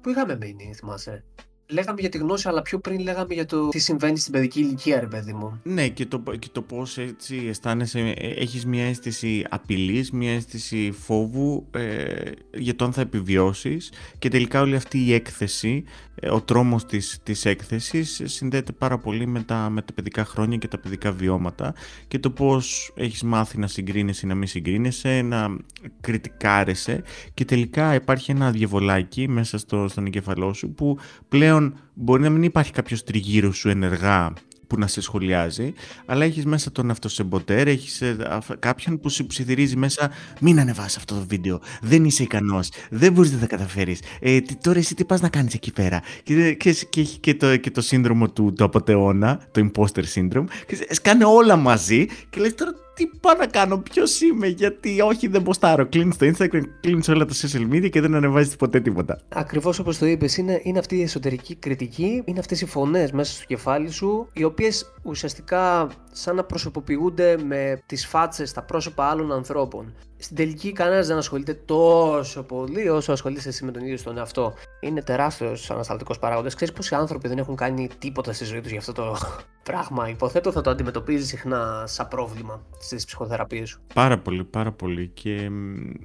Πού 0.00 0.10
είχαμε 0.10 0.36
μείνει, 0.36 0.74
θυμάσαι; 0.74 1.24
Λέγαμε 1.66 2.00
για 2.00 2.08
τη 2.08 2.18
γνώση, 2.18 2.48
αλλά 2.48 2.62
πιο 2.62 2.78
πριν 2.78 3.00
λέγαμε 3.00 3.34
για 3.34 3.46
το 3.46 3.68
τι 3.68 3.78
συμβαίνει 3.78 4.18
στην 4.18 4.32
παιδική 4.32 4.60
ηλικία, 4.60 5.00
ρε 5.00 5.06
παιδί 5.06 5.32
μου. 5.32 5.60
Ναι, 5.62 5.88
και 5.88 6.06
το, 6.06 6.22
και 6.38 6.48
το 6.52 6.62
πώς 6.62 6.98
έτσι 6.98 7.46
αισθάνεσαι, 7.48 7.98
ε, 7.98 8.28
έχεις 8.28 8.66
μια 8.66 8.84
αίσθηση 8.84 9.46
απειλής, 9.48 10.10
μια 10.10 10.32
αίσθηση 10.32 10.92
φόβου 11.00 11.66
ε, 11.70 12.04
για 12.52 12.76
το 12.76 12.84
αν 12.84 12.92
θα 12.92 13.00
επιβιώσεις. 13.00 13.92
Και 14.18 14.28
τελικά 14.28 14.60
όλη 14.60 14.76
αυτή 14.76 14.98
η 15.04 15.14
έκθεση, 15.14 15.84
ε, 16.14 16.30
ο 16.30 16.40
τρόμος 16.40 16.86
της 16.86 17.18
της 17.22 17.44
έκθεσης 17.44 18.20
συνδέεται 18.24 18.72
πάρα 18.72 18.98
πολύ 18.98 19.26
με 19.26 19.42
τα, 19.42 19.70
με 19.70 19.82
τα 19.82 19.92
παιδικά 19.92 20.24
χρόνια 20.24 20.56
και 20.56 20.68
τα 20.68 20.78
παιδικά 20.78 21.12
βιώματα 21.12 21.74
και 22.08 22.18
το 22.18 22.30
πώς 22.30 22.92
έχεις 22.96 23.22
μάθει 23.22 23.58
να 23.58 23.66
συγκρίνεσαι 23.66 24.26
ή 24.26 24.28
να 24.28 24.34
μην 24.34 24.48
συγκρίνεσαι, 24.48 25.22
να 25.22 25.56
κριτικάρεσαι 26.00 27.02
και 27.34 27.44
τελικά 27.44 27.94
υπάρχει 27.94 28.30
ένα 28.30 28.50
διαβολάκι 28.50 29.28
μέσα 29.28 29.58
στο, 29.58 29.88
στον 29.88 30.06
εγκεφαλό 30.06 30.52
σου 30.52 30.70
που 30.70 30.98
πλέον 31.28 31.53
πλέον 31.54 31.78
μπορεί 31.94 32.22
να 32.22 32.30
μην 32.30 32.42
υπάρχει 32.42 32.72
κάποιος 32.72 33.04
τριγύρω 33.04 33.52
σου 33.52 33.68
ενεργά 33.68 34.32
που 34.66 34.78
να 34.78 34.86
σε 34.86 35.00
σχολιάζει, 35.00 35.72
αλλά 36.06 36.24
έχεις 36.24 36.44
μέσα 36.44 36.72
τον 36.72 36.90
αυτοσεμποτέρ, 36.90 37.68
έχεις 37.68 38.00
ε, 38.00 38.16
κάποιον 38.58 39.00
που 39.00 39.08
σου 39.10 39.26
ψιθυρίζει 39.26 39.76
μέσα 39.76 40.10
μην 40.40 40.60
ανεβάσεις 40.60 40.96
αυτό 40.96 41.14
το 41.14 41.24
βίντεο, 41.28 41.60
δεν 41.80 42.04
είσαι 42.04 42.22
ικανός, 42.22 42.70
δεν 42.90 43.12
μπορείς 43.12 43.32
να 43.32 43.38
τα 43.38 43.46
καταφέρεις, 43.46 44.00
ε, 44.20 44.40
τώρα 44.60 44.78
εσύ 44.78 44.94
τι 44.94 45.04
πας 45.04 45.20
να 45.20 45.28
κάνεις 45.28 45.54
εκεί 45.54 45.72
πέρα; 45.72 46.02
Και, 46.22 46.54
και, 46.54 46.72
και 46.90 47.00
έχει 47.00 47.18
και 47.18 47.34
το, 47.34 47.56
και 47.56 47.70
το 47.70 47.80
σύνδρομο 47.80 48.30
του, 48.30 48.52
του 48.52 48.64
απατεώνα, 48.64 49.40
το 49.50 49.68
imposter 49.68 50.04
syndrome, 50.14 50.44
και 50.66 50.86
σκάνε 50.90 51.24
όλα 51.24 51.56
μαζί 51.56 52.06
και 52.30 52.40
λες 52.40 52.54
τώρα 52.54 52.72
τι 52.94 53.06
πάω 53.20 53.34
να 53.38 53.46
κάνω, 53.46 53.78
ποιος 53.78 54.20
είμαι, 54.20 54.46
γιατί 54.46 55.00
όχι 55.00 55.28
δεν 55.28 55.42
ποστάρω. 55.42 55.86
Κλείνει 55.86 56.14
το 56.14 56.26
Instagram, 56.26 56.62
κλείνεις 56.80 57.08
όλα 57.08 57.24
τα 57.24 57.34
social 57.34 57.72
media 57.72 57.90
και 57.90 58.00
δεν 58.00 58.14
ανεβάζεις 58.14 58.56
ποτέ 58.56 58.80
τίποτα. 58.80 59.20
Ακριβώς 59.28 59.78
όπως 59.78 59.98
το 59.98 60.06
είπες, 60.06 60.36
είναι, 60.36 60.60
είναι 60.62 60.78
αυτή 60.78 60.96
η 60.96 61.02
εσωτερική 61.02 61.54
κριτική, 61.54 62.22
είναι 62.24 62.38
αυτές 62.38 62.60
οι 62.60 62.66
φωνές 62.66 63.12
μέσα 63.12 63.32
στο 63.32 63.44
κεφάλι 63.44 63.90
σου, 63.90 64.28
οι 64.32 64.44
οποίες 64.44 64.92
ουσιαστικά 65.02 65.88
σαν 66.16 66.36
να 66.36 66.44
προσωποποιούνται 66.44 67.36
με 67.44 67.82
τις 67.86 68.06
φάτσες, 68.06 68.52
τα 68.52 68.62
πρόσωπα 68.62 69.04
άλλων 69.04 69.32
ανθρώπων. 69.32 69.94
Στην 70.16 70.36
τελική, 70.36 70.72
κανένας 70.72 71.06
δεν 71.06 71.16
ασχολείται 71.16 71.54
τόσο 71.54 72.42
πολύ 72.42 72.88
όσο 72.88 73.12
ασχολείσαι 73.12 73.48
εσύ 73.48 73.64
με 73.64 73.70
τον 73.70 73.82
ίδιο 73.82 73.98
τον 74.04 74.18
εαυτό. 74.18 74.54
Είναι 74.80 75.02
τεράστιος 75.02 75.70
ανασταλτικός 75.70 76.18
παράγοντας. 76.18 76.54
Ξέρεις 76.54 76.74
πόσοι 76.74 76.94
άνθρωποι 76.94 77.28
δεν 77.28 77.38
έχουν 77.38 77.56
κάνει 77.56 77.88
τίποτα 77.98 78.32
στη 78.32 78.44
ζωή 78.44 78.60
τους 78.60 78.70
για 78.70 78.78
αυτό 78.78 78.92
το 78.92 79.16
πράγμα; 79.70 80.08
Υποθέτω 80.08 80.52
θα 80.52 80.60
το 80.60 80.70
αντιμετωπίζεις 80.70 81.28
συχνά 81.28 81.84
σαν 81.86 82.08
πρόβλημα 82.08 82.62
στις 82.78 83.04
ψυχοθεραπείες 83.04 83.68
σου. 83.68 83.80
Πάρα 83.94 84.18
πολύ, 84.18 84.44
πάρα 84.44 84.72
πολύ. 84.72 85.08
Και 85.08 85.34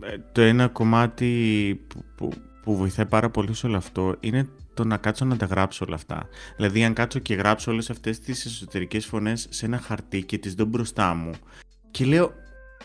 ε, 0.01 0.17
το 0.31 0.41
ένα 0.41 0.67
κομμάτι 0.67 1.81
που, 1.87 2.03
που, 2.15 2.29
που 2.63 2.75
βοηθάει 2.75 3.05
πάρα 3.05 3.29
πολύ 3.29 3.53
σε 3.53 3.67
όλο 3.67 3.77
αυτό 3.77 4.15
είναι 4.19 4.49
το 4.79 4.85
να 4.85 4.97
κάτσω 4.97 5.25
να 5.25 5.37
τα 5.37 5.45
γράψω 5.45 5.85
όλα 5.87 5.95
αυτά. 5.95 6.27
Δηλαδή, 6.55 6.83
αν 6.83 6.93
κάτσω 6.93 7.19
και 7.19 7.33
γράψω 7.33 7.71
όλες 7.71 7.89
αυτές 7.89 8.19
τις 8.19 8.45
εσωτερικές 8.45 9.05
φωνές 9.05 9.47
σε 9.49 9.65
ένα 9.65 9.77
χαρτί 9.77 10.23
και 10.23 10.37
τις 10.37 10.53
δω 10.53 10.65
μπροστά 10.65 11.13
μου 11.13 11.31
και 11.91 12.05
λέω, 12.05 12.33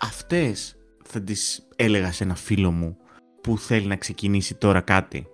αυτές 0.00 0.76
θα 1.04 1.20
τις 1.20 1.68
έλεγα 1.76 2.12
σε 2.12 2.24
ένα 2.24 2.35
φίλο 2.35 2.70
μου 2.70 2.96
που 3.40 3.59
θέλει 3.59 3.87
να 3.87 3.96
ξεκινήσει 3.96 4.54
τώρα 4.54 4.80
κάτι. 4.80 5.26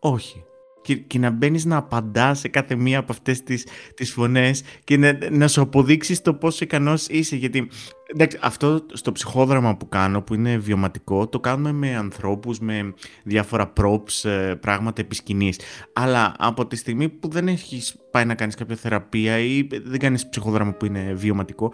Όχι 0.00 0.45
και, 0.86 0.96
και 0.96 1.18
να 1.18 1.30
μπαίνεις 1.30 1.64
να 1.64 1.76
απαντάς 1.76 2.38
σε 2.38 2.48
κάθε 2.48 2.74
μία 2.74 2.98
από 2.98 3.12
αυτές 3.12 3.42
τις 3.42 3.66
τις 3.94 4.12
φωνές 4.12 4.62
και 4.84 4.96
να, 4.96 5.18
να 5.30 5.48
σου 5.48 5.60
αποδείξεις 5.60 6.20
το 6.20 6.34
πόσο 6.34 6.64
ικανός 6.64 7.06
είσαι. 7.06 7.36
Γιατί 7.36 7.68
εντάξει, 8.06 8.38
αυτό 8.42 8.86
στο 8.92 9.12
ψυχόδραμα 9.12 9.76
που 9.76 9.88
κάνω, 9.88 10.22
που 10.22 10.34
είναι 10.34 10.56
βιωματικό, 10.56 11.28
το 11.28 11.40
κάνουμε 11.40 11.72
με 11.72 11.96
ανθρώπους, 11.96 12.58
με 12.58 12.94
διάφορα 13.24 13.72
props, 13.80 14.28
ε, 14.28 14.54
πράγματα 14.54 15.00
επί 15.00 15.46
Αλλά 15.92 16.34
από 16.38 16.66
τη 16.66 16.76
στιγμή 16.76 17.08
που 17.08 17.28
δεν 17.28 17.48
έχεις 17.48 17.96
πάει 18.10 18.24
να 18.24 18.34
κάνεις 18.34 18.54
κάποια 18.54 18.76
θεραπεία 18.76 19.38
ή 19.38 19.66
δεν 19.84 19.98
κάνεις 19.98 20.28
ψυχόδραμα 20.28 20.72
που 20.72 20.84
είναι 20.84 21.12
βιωματικό, 21.14 21.72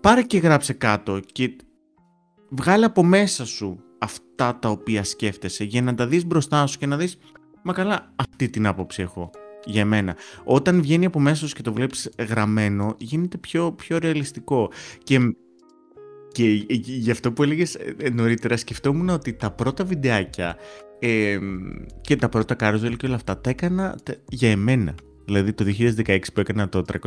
πάρε 0.00 0.22
και 0.22 0.38
γράψε 0.38 0.72
κάτω 0.72 1.20
και 1.32 1.56
βγάλε 2.50 2.84
από 2.84 3.04
μέσα 3.04 3.46
σου 3.46 3.82
αυτά 3.98 4.58
τα 4.58 4.68
οποία 4.68 5.04
σκέφτεσαι 5.04 5.64
για 5.64 5.82
να 5.82 5.94
τα 5.94 6.06
δεις 6.06 6.26
μπροστά 6.26 6.66
σου 6.66 6.78
και 6.78 6.86
να 6.86 6.96
δεις 6.96 7.18
Μα 7.68 7.74
καλά, 7.74 8.12
αυτή 8.16 8.48
την 8.48 8.66
άποψη 8.66 9.02
έχω 9.02 9.30
για 9.64 9.84
μένα. 9.84 10.16
Όταν 10.44 10.80
βγαίνει 10.80 11.04
από 11.04 11.20
μέσα 11.20 11.46
σου 11.46 11.54
και 11.54 11.62
το 11.62 11.72
βλέπεις 11.72 12.10
γραμμένο, 12.18 12.94
γίνεται 12.98 13.36
πιο, 13.38 13.72
πιο 13.72 13.98
ρεαλιστικό. 13.98 14.70
Και, 15.02 15.18
και 16.32 16.44
γι' 16.82 17.10
αυτό 17.10 17.32
που 17.32 17.42
έλεγες 17.42 17.74
ε, 17.74 18.10
νωρίτερα, 18.10 18.56
σκεφτόμουν 18.56 19.08
ότι 19.08 19.32
τα 19.32 19.50
πρώτα 19.50 19.84
βιντεάκια 19.84 20.56
ε, 20.98 21.38
και 22.00 22.16
τα 22.16 22.28
πρώτα 22.28 22.56
carousel 22.60 22.94
και 22.96 23.06
όλα 23.06 23.14
αυτά 23.14 23.40
τα 23.40 23.50
έκανα 23.50 23.98
για 24.28 24.50
εμένα. 24.50 24.94
Δηλαδή 25.28 25.52
το 25.52 25.64
2016 26.06 26.18
που 26.34 26.40
έκανα 26.40 26.68
το 26.68 26.82
366 26.92 26.98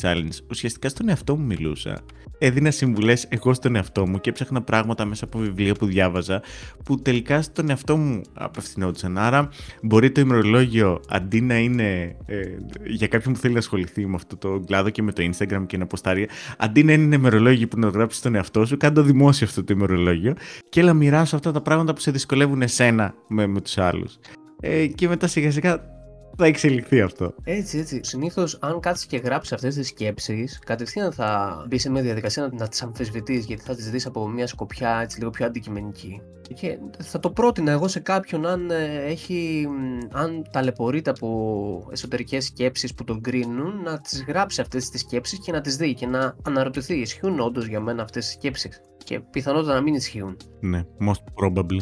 Challenge, 0.00 0.38
ουσιαστικά 0.50 0.88
στον 0.88 1.08
εαυτό 1.08 1.36
μου 1.36 1.44
μιλούσα. 1.44 2.00
Έδινα 2.38 2.70
συμβουλές 2.70 3.26
εγώ 3.28 3.54
στον 3.54 3.76
εαυτό 3.76 4.06
μου 4.06 4.20
και 4.20 4.30
έψαχνα 4.30 4.62
πράγματα 4.62 5.04
μέσα 5.04 5.24
από 5.24 5.38
βιβλία 5.38 5.74
που 5.74 5.86
διάβαζα 5.86 6.42
που 6.84 7.02
τελικά 7.02 7.42
στον 7.42 7.70
εαυτό 7.70 7.96
μου 7.96 8.22
απευθυνόντουσαν. 8.32 9.18
Άρα 9.18 9.48
μπορεί 9.82 10.10
το 10.10 10.20
ημερολόγιο 10.20 11.00
αντί 11.08 11.40
να 11.40 11.58
είναι 11.58 12.16
ε, 12.26 12.40
για 12.86 13.06
κάποιον 13.06 13.34
που 13.34 13.40
θέλει 13.40 13.52
να 13.52 13.58
ασχοληθεί 13.58 14.06
με 14.06 14.14
αυτό 14.14 14.36
το 14.36 14.60
κλάδο 14.66 14.90
και 14.90 15.02
με 15.02 15.12
το 15.12 15.30
Instagram 15.32 15.64
και 15.66 15.76
να 15.76 15.82
αποστάρει, 15.82 16.28
αντί 16.58 16.84
να 16.84 16.92
είναι 16.92 17.14
ημερολόγιο 17.14 17.68
που 17.68 17.78
να 17.78 17.88
γράψει 17.88 18.18
στον 18.18 18.34
εαυτό 18.34 18.66
σου, 18.66 18.76
κάνε 18.76 18.94
το 18.94 19.02
δημόσιο 19.02 19.46
αυτό 19.46 19.64
το 19.64 19.72
ημερολόγιο 19.72 20.34
και 20.68 20.80
έλα 20.80 20.94
μοιράσω 20.94 21.36
αυτά 21.36 21.52
τα 21.52 21.60
πράγματα 21.60 21.92
που 21.92 22.00
σε 22.00 22.10
δυσκολεύουν 22.10 22.62
εσένα 22.62 23.14
με, 23.28 23.46
με 23.46 23.60
τους 23.60 23.78
άλλους. 23.78 24.18
Ε, 24.60 24.86
και 24.86 25.08
μετά 25.08 25.26
σιγά 25.26 25.50
σιγά 25.50 25.97
θα 26.36 26.46
εξελιχθεί 26.46 27.00
αυτό. 27.00 27.34
Έτσι, 27.44 27.78
έτσι. 27.78 28.00
Συνήθως, 28.02 28.58
αν 28.60 28.80
κάτσει 28.80 29.06
και 29.06 29.16
γράψεις 29.16 29.52
αυτές 29.52 29.74
τις 29.74 29.88
σκέψεις, 29.88 30.58
κατευθείαν 30.58 31.12
θα 31.12 31.64
μπεις 31.68 31.82
σε 31.82 31.90
μια 31.90 32.02
διαδικασία 32.02 32.42
να, 32.42 32.58
να 32.58 32.68
τις 32.68 32.82
αμφισβητείς, 32.82 33.44
γιατί 33.44 33.62
θα 33.62 33.74
τις 33.74 33.90
δεις 33.90 34.06
από 34.06 34.28
μια 34.28 34.46
σκοπιά 34.46 35.00
έτσι 35.02 35.18
λίγο 35.18 35.30
πιο 35.30 35.46
αντικειμενική. 35.46 36.22
Και 36.54 36.78
θα 36.98 37.18
το 37.18 37.30
πρότεινα 37.30 37.70
εγώ 37.70 37.88
σε 37.88 38.00
κάποιον 38.00 38.46
αν 38.46 38.70
ε, 38.70 39.04
έχει, 39.04 39.68
αν 40.12 40.46
ταλαιπωρείται 40.52 41.10
από 41.10 41.88
εσωτερικές 41.90 42.44
σκέψεις 42.44 42.94
που 42.94 43.04
τον 43.04 43.20
κρίνουν, 43.20 43.82
να 43.82 44.00
τις 44.00 44.24
γράψει 44.28 44.60
αυτές 44.60 44.88
τις 44.88 45.00
σκέψεις 45.00 45.38
και 45.38 45.52
να 45.52 45.60
τις 45.60 45.76
δει 45.76 45.94
και 45.94 46.06
να 46.06 46.36
αναρωτηθεί, 46.42 46.94
ισχύουν 46.94 47.40
όντως 47.40 47.66
για 47.66 47.80
μένα 47.80 48.02
αυτές 48.02 48.24
τις 48.24 48.34
σκέψεις; 48.34 48.80
Και 49.04 49.20
πιθανότατα 49.20 49.74
να 49.74 49.80
μην 49.80 49.94
ισχύουν. 49.94 50.36
Ναι, 50.60 50.82
most 51.00 51.44
probably. 51.44 51.80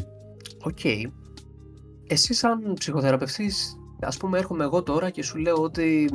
OK. 0.62 0.78
Okay. 0.82 1.02
Εσύ 2.06 2.34
σαν 2.34 2.72
ψυχοθεραπευτής 2.78 3.76
Ας 4.00 4.16
πούμε 4.16 4.38
έρχομαι 4.38 4.64
εγώ 4.64 4.82
τώρα 4.82 5.10
και 5.10 5.22
σου 5.22 5.38
λέω 5.38 5.62
ότι 5.62 6.10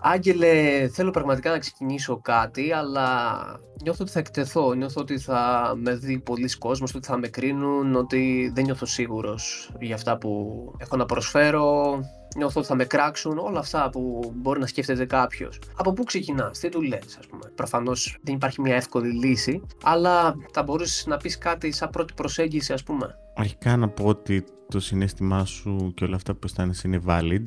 Άγγελε, 0.00 0.88
θέλω 0.92 1.10
πραγματικά 1.10 1.50
να 1.50 1.58
ξεκινήσω 1.58 2.20
κάτι, 2.20 2.72
αλλά 2.72 3.40
νιώθω 3.82 3.98
ότι 4.02 4.12
θα 4.12 4.18
εκτεθώ, 4.18 4.74
νιώθω 4.74 5.00
ότι 5.00 5.18
θα 5.18 5.72
με 5.76 5.94
δει 5.94 6.18
πολύς 6.18 6.48
κόσμος, 6.58 6.94
ότι 6.94 7.06
θα 7.06 7.18
με 7.18 7.28
κρίνουν, 7.28 7.94
ότι 7.94 8.52
δεν 8.54 8.64
νιώθω 8.64 8.86
σίγουρος 8.86 9.70
για 9.80 9.94
αυτά 9.94 10.18
που 10.18 10.72
έχω 10.78 10.96
να 10.96 11.06
προσφέρω, 11.06 11.98
νιώθω 12.36 12.60
ότι 12.60 12.68
θα 12.68 12.74
με 12.74 12.84
κράξουν, 12.84 13.38
όλα 13.38 13.58
αυτά 13.58 13.90
που 13.90 14.32
μπορεί 14.34 14.60
να 14.60 14.66
σκέφτεται 14.66 15.04
κάποιος. 15.04 15.58
Από 15.76 15.92
πού 15.92 16.04
ξεκινάς, 16.04 16.58
τι 16.58 16.68
του 16.68 16.82
λες, 16.82 17.16
ας 17.18 17.26
πούμε. 17.26 17.52
Προφανώς 17.54 18.18
δεν 18.22 18.34
υπάρχει 18.34 18.60
μια 18.60 18.74
εύκολη 18.74 19.26
λύση, 19.26 19.62
αλλά 19.82 20.34
θα 20.52 20.62
μπορούσες 20.62 21.08
να 21.08 21.16
πεις 21.16 21.38
κάτι 21.38 21.72
σαν 21.72 21.90
πρώτη 21.90 22.12
προσέγγιση, 22.16 22.72
ας 22.72 22.82
πούμε. 22.82 23.14
Αρχικά 23.34 23.76
να 23.76 23.88
πω 23.88 24.04
ότι 24.04 24.44
το 24.68 24.80
συνέστημά 24.80 25.44
σου 25.44 25.92
και 25.94 26.04
όλα 26.04 26.16
αυτά 26.16 26.32
που 26.32 26.40
αισθάνεσαι 26.44 26.88
είναι 26.88 27.02
valid, 27.06 27.44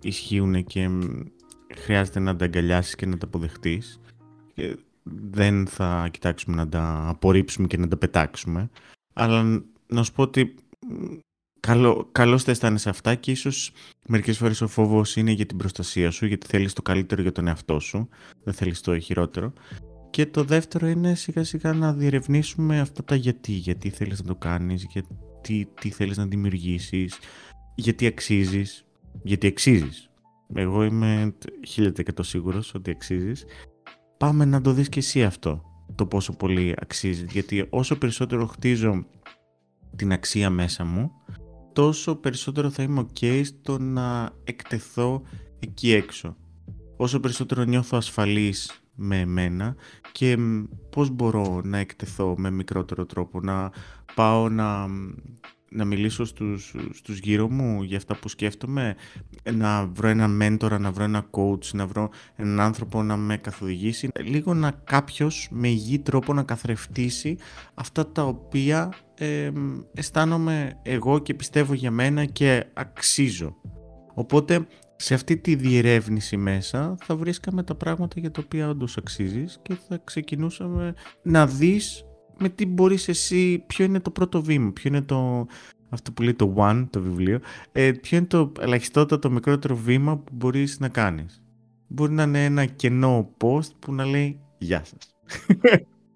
ισχύουν 0.00 0.64
και 0.64 0.88
χρειάζεται 1.76 2.20
να 2.20 2.36
τα 2.36 2.44
αγκαλιάσεις 2.44 2.94
και 2.94 3.06
να 3.06 3.18
τα 3.18 3.26
αποδεχτείς. 3.26 4.00
Και 4.54 4.76
δεν 5.02 5.66
θα 5.66 6.08
κοιτάξουμε 6.10 6.56
να 6.56 6.68
τα 6.68 7.08
απορρίψουμε 7.08 7.66
και 7.66 7.76
να 7.76 7.88
τα 7.88 7.96
πετάξουμε, 7.96 8.70
αλλά 9.12 9.64
να 9.86 10.02
σου 10.02 10.12
πω 10.12 10.22
ότι 10.22 10.54
καλό, 11.60 12.08
καλώς 12.12 12.42
θα 12.42 12.50
αισθάνεσαι 12.50 12.88
αυτά 12.88 13.14
και 13.14 13.30
ίσως 13.30 13.72
μερικές 14.08 14.38
φορές 14.38 14.60
ο 14.60 14.68
φόβος 14.68 15.16
είναι 15.16 15.30
για 15.30 15.46
την 15.46 15.56
προστασία 15.56 16.10
σου, 16.10 16.26
γιατί 16.26 16.46
θέλεις 16.46 16.72
το 16.72 16.82
καλύτερο 16.82 17.22
για 17.22 17.32
τον 17.32 17.46
εαυτό 17.46 17.80
σου, 17.80 18.08
δεν 18.44 18.54
θέλεις 18.54 18.80
το 18.80 18.98
χειρότερο. 18.98 19.52
Και 20.10 20.26
το 20.26 20.44
δεύτερο 20.44 20.86
είναι 20.86 21.14
σιγά 21.14 21.44
σιγά 21.44 21.72
να 21.72 21.92
διερευνήσουμε 21.92 22.80
αυτά 22.80 23.04
τα 23.04 23.14
γιατί, 23.14 23.52
γιατί 23.52 23.90
θέλεις 23.90 24.20
να 24.20 24.26
το 24.26 24.34
κάνεις, 24.34 24.86
γιατί 24.90 25.68
τι 25.80 25.90
θέλεις 25.90 26.16
να 26.16 26.26
δημιουργήσεις, 26.26 27.18
γιατί 27.74 28.06
αξίζεις, 28.06 28.84
γιατί 29.22 29.46
αξίζεις. 29.46 30.10
Εγώ 30.54 30.84
είμαι 30.84 31.34
1000% 31.76 31.90
σίγουρος 32.20 32.74
ότι 32.74 32.90
αξίζεις. 32.90 33.44
Πάμε 34.18 34.44
να 34.44 34.60
το 34.60 34.72
δεις 34.72 34.88
και 34.88 34.98
εσύ 34.98 35.24
αυτό, 35.24 35.62
το 35.94 36.06
πόσο 36.06 36.36
πολύ 36.36 36.74
αξίζεις. 36.80 37.32
Γιατί 37.32 37.66
όσο 37.70 37.98
περισσότερο 37.98 38.46
χτίζω 38.46 39.06
την 39.96 40.12
αξία 40.12 40.50
μέσα 40.50 40.84
μου, 40.84 41.10
τόσο 41.72 42.16
περισσότερο 42.16 42.70
θα 42.70 42.82
είμαι 42.82 43.06
ok 43.14 43.44
στο 43.44 43.78
να 43.78 44.30
εκτεθώ 44.44 45.22
εκεί 45.58 45.92
έξω. 45.92 46.36
Όσο 46.96 47.20
περισσότερο 47.20 47.64
νιώθω 47.64 47.96
ασφαλής 47.96 48.82
με 48.94 49.20
εμένα 49.20 49.76
και 50.12 50.36
πώς 50.90 51.10
μπορώ 51.10 51.60
να 51.64 51.78
εκτεθώ 51.78 52.34
με 52.38 52.50
μικρότερο 52.50 53.06
τρόπο, 53.06 53.40
να 53.40 53.72
πάω 54.14 54.48
να, 54.48 54.86
να 55.72 55.84
μιλήσω 55.84 56.24
στους, 56.24 56.74
στους 56.92 57.18
γύρω 57.18 57.48
μου 57.48 57.82
για 57.82 57.96
αυτά 57.96 58.14
που 58.16 58.28
σκέφτομαι, 58.28 58.94
να 59.52 59.86
βρω 59.86 60.08
ένα 60.08 60.28
μέντορα, 60.28 60.78
να 60.78 60.92
βρω 60.92 61.04
ένα 61.04 61.26
coach, 61.30 61.64
να 61.72 61.86
βρω 61.86 62.10
έναν 62.36 62.60
άνθρωπο 62.60 63.02
να 63.02 63.16
με 63.16 63.36
καθοδηγήσει, 63.36 64.08
λίγο 64.24 64.54
να 64.54 64.70
κάποιος 64.84 65.48
με 65.50 65.68
υγιή 65.68 65.98
τρόπο 65.98 66.32
να 66.34 66.42
καθρεφτήσει 66.42 67.36
αυτά 67.74 68.06
τα 68.06 68.24
οποία 68.24 68.92
ε, 69.18 69.50
αισθάνομαι 69.94 70.78
εγώ 70.82 71.18
και 71.18 71.34
πιστεύω 71.34 71.74
για 71.74 71.90
μένα 71.90 72.24
και 72.24 72.64
αξίζω. 72.72 73.56
Οπότε 74.14 74.66
σε 74.96 75.14
αυτή 75.14 75.36
τη 75.36 75.54
διερεύνηση 75.54 76.36
μέσα 76.36 76.96
θα 77.04 77.16
βρίσκαμε 77.16 77.62
τα 77.62 77.74
πράγματα 77.74 78.20
για 78.20 78.30
τα 78.30 78.42
οποία 78.44 78.68
όντως 78.68 78.96
αξίζεις 78.96 79.58
και 79.62 79.74
θα 79.88 80.00
ξεκινούσαμε 80.04 80.94
να 81.22 81.46
δεις 81.46 82.04
με 82.38 82.48
τι 82.48 82.66
μπορείς 82.66 83.08
εσύ, 83.08 83.64
ποιο 83.66 83.84
είναι 83.84 84.00
το 84.00 84.10
πρώτο 84.10 84.42
βήμα, 84.42 84.72
ποιο 84.72 84.90
είναι 84.90 85.02
το, 85.02 85.46
αυτό 85.88 86.12
που 86.12 86.22
λέει 86.22 86.34
το 86.34 86.54
one, 86.56 86.86
το 86.90 87.00
βιβλίο, 87.00 87.40
ε, 87.72 87.92
ποιο 87.92 88.16
είναι 88.16 88.26
το 88.26 88.52
ελαχιστότερο, 88.60 89.20
το 89.20 89.30
μικρότερο 89.30 89.76
βήμα 89.76 90.16
που 90.16 90.32
μπορείς 90.34 90.80
να 90.80 90.88
κάνεις. 90.88 91.42
Μπορεί 91.86 92.12
να 92.12 92.22
είναι 92.22 92.44
ένα 92.44 92.64
κενό 92.64 93.30
post 93.38 93.70
που 93.78 93.94
να 93.94 94.04
λέει 94.04 94.40
«Γεια 94.58 94.84
σας». 94.84 95.14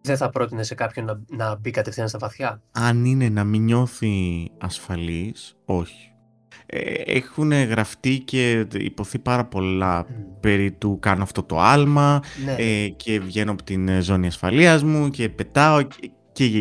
Δεν 0.01 0.17
θα 0.17 0.31
πρότεινε 0.31 0.63
σε 0.63 0.75
κάποιον 0.75 1.05
να, 1.05 1.21
να 1.29 1.57
μπει 1.57 1.71
κατευθείαν 1.71 2.09
στα 2.09 2.19
βαθιά; 2.19 2.63
Αν 2.73 3.05
είναι 3.05 3.29
να 3.29 3.45
μην 3.45 3.63
νιώθει 3.63 4.49
ασφαλής, 4.59 5.57
όχι. 5.65 6.16
Ε, 6.67 6.79
έχουν 7.07 7.53
γραφτεί 7.53 8.19
και 8.19 8.67
υποθεί 8.73 9.19
πάρα 9.19 9.45
πολλά 9.45 10.07
περί 10.41 10.73
του 10.73 10.99
κάνω 11.01 11.23
αυτό 11.23 11.43
το 11.43 11.61
άλμα 11.61 12.23
ναι. 12.45 12.55
ε, 12.59 12.89
και 12.89 13.21
βγαίνω 13.21 13.51
από 13.53 13.63
την 13.63 14.03
ζώνη 14.03 14.27
ασφαλείας 14.27 14.83
μου 14.83 15.11
και 15.11 15.29
πετάω 15.29 15.83
και, 15.83 16.11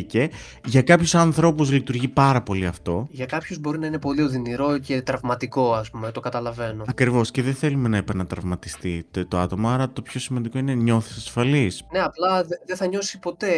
και, 0.08 0.30
Για 0.66 0.82
κάποιους 0.82 1.16
ανθρώπους 1.16 1.72
λειτουργεί 1.72 2.08
πάρα 2.08 2.42
πολύ 2.42 2.66
αυτό. 2.66 3.08
Για 3.10 3.26
κάποιους 3.26 3.60
μπορεί 3.60 3.80
να 3.80 3.88
είναι 3.88 4.00
πολύ 4.00 4.22
οδυνηρό 4.22 4.78
και 4.78 5.02
τραυματικό, 5.02 5.74
ας 5.74 5.90
πούμε, 5.90 6.12
το 6.12 6.20
καταλαβαίνω. 6.20 6.84
Ακριβώς. 6.88 7.32
Και 7.32 7.42
δεν 7.42 7.54
θέλουμε 7.54 7.88
να 7.88 7.98
επανατραυματιστεί 7.98 9.06
το 9.28 9.38
άτομο. 9.38 9.70
Άρα 9.70 9.90
το 9.90 10.02
πιο 10.02 10.20
σημαντικό 10.20 10.58
είναι 10.58 10.74
νιώθεις 10.74 11.18
ασφαλής. 11.18 11.84
Ναι, 11.92 12.00
απλά 12.00 12.46
δεν 12.66 12.76
θα 12.76 12.88
νιώσει 12.88 13.20
ποτέ 13.20 13.52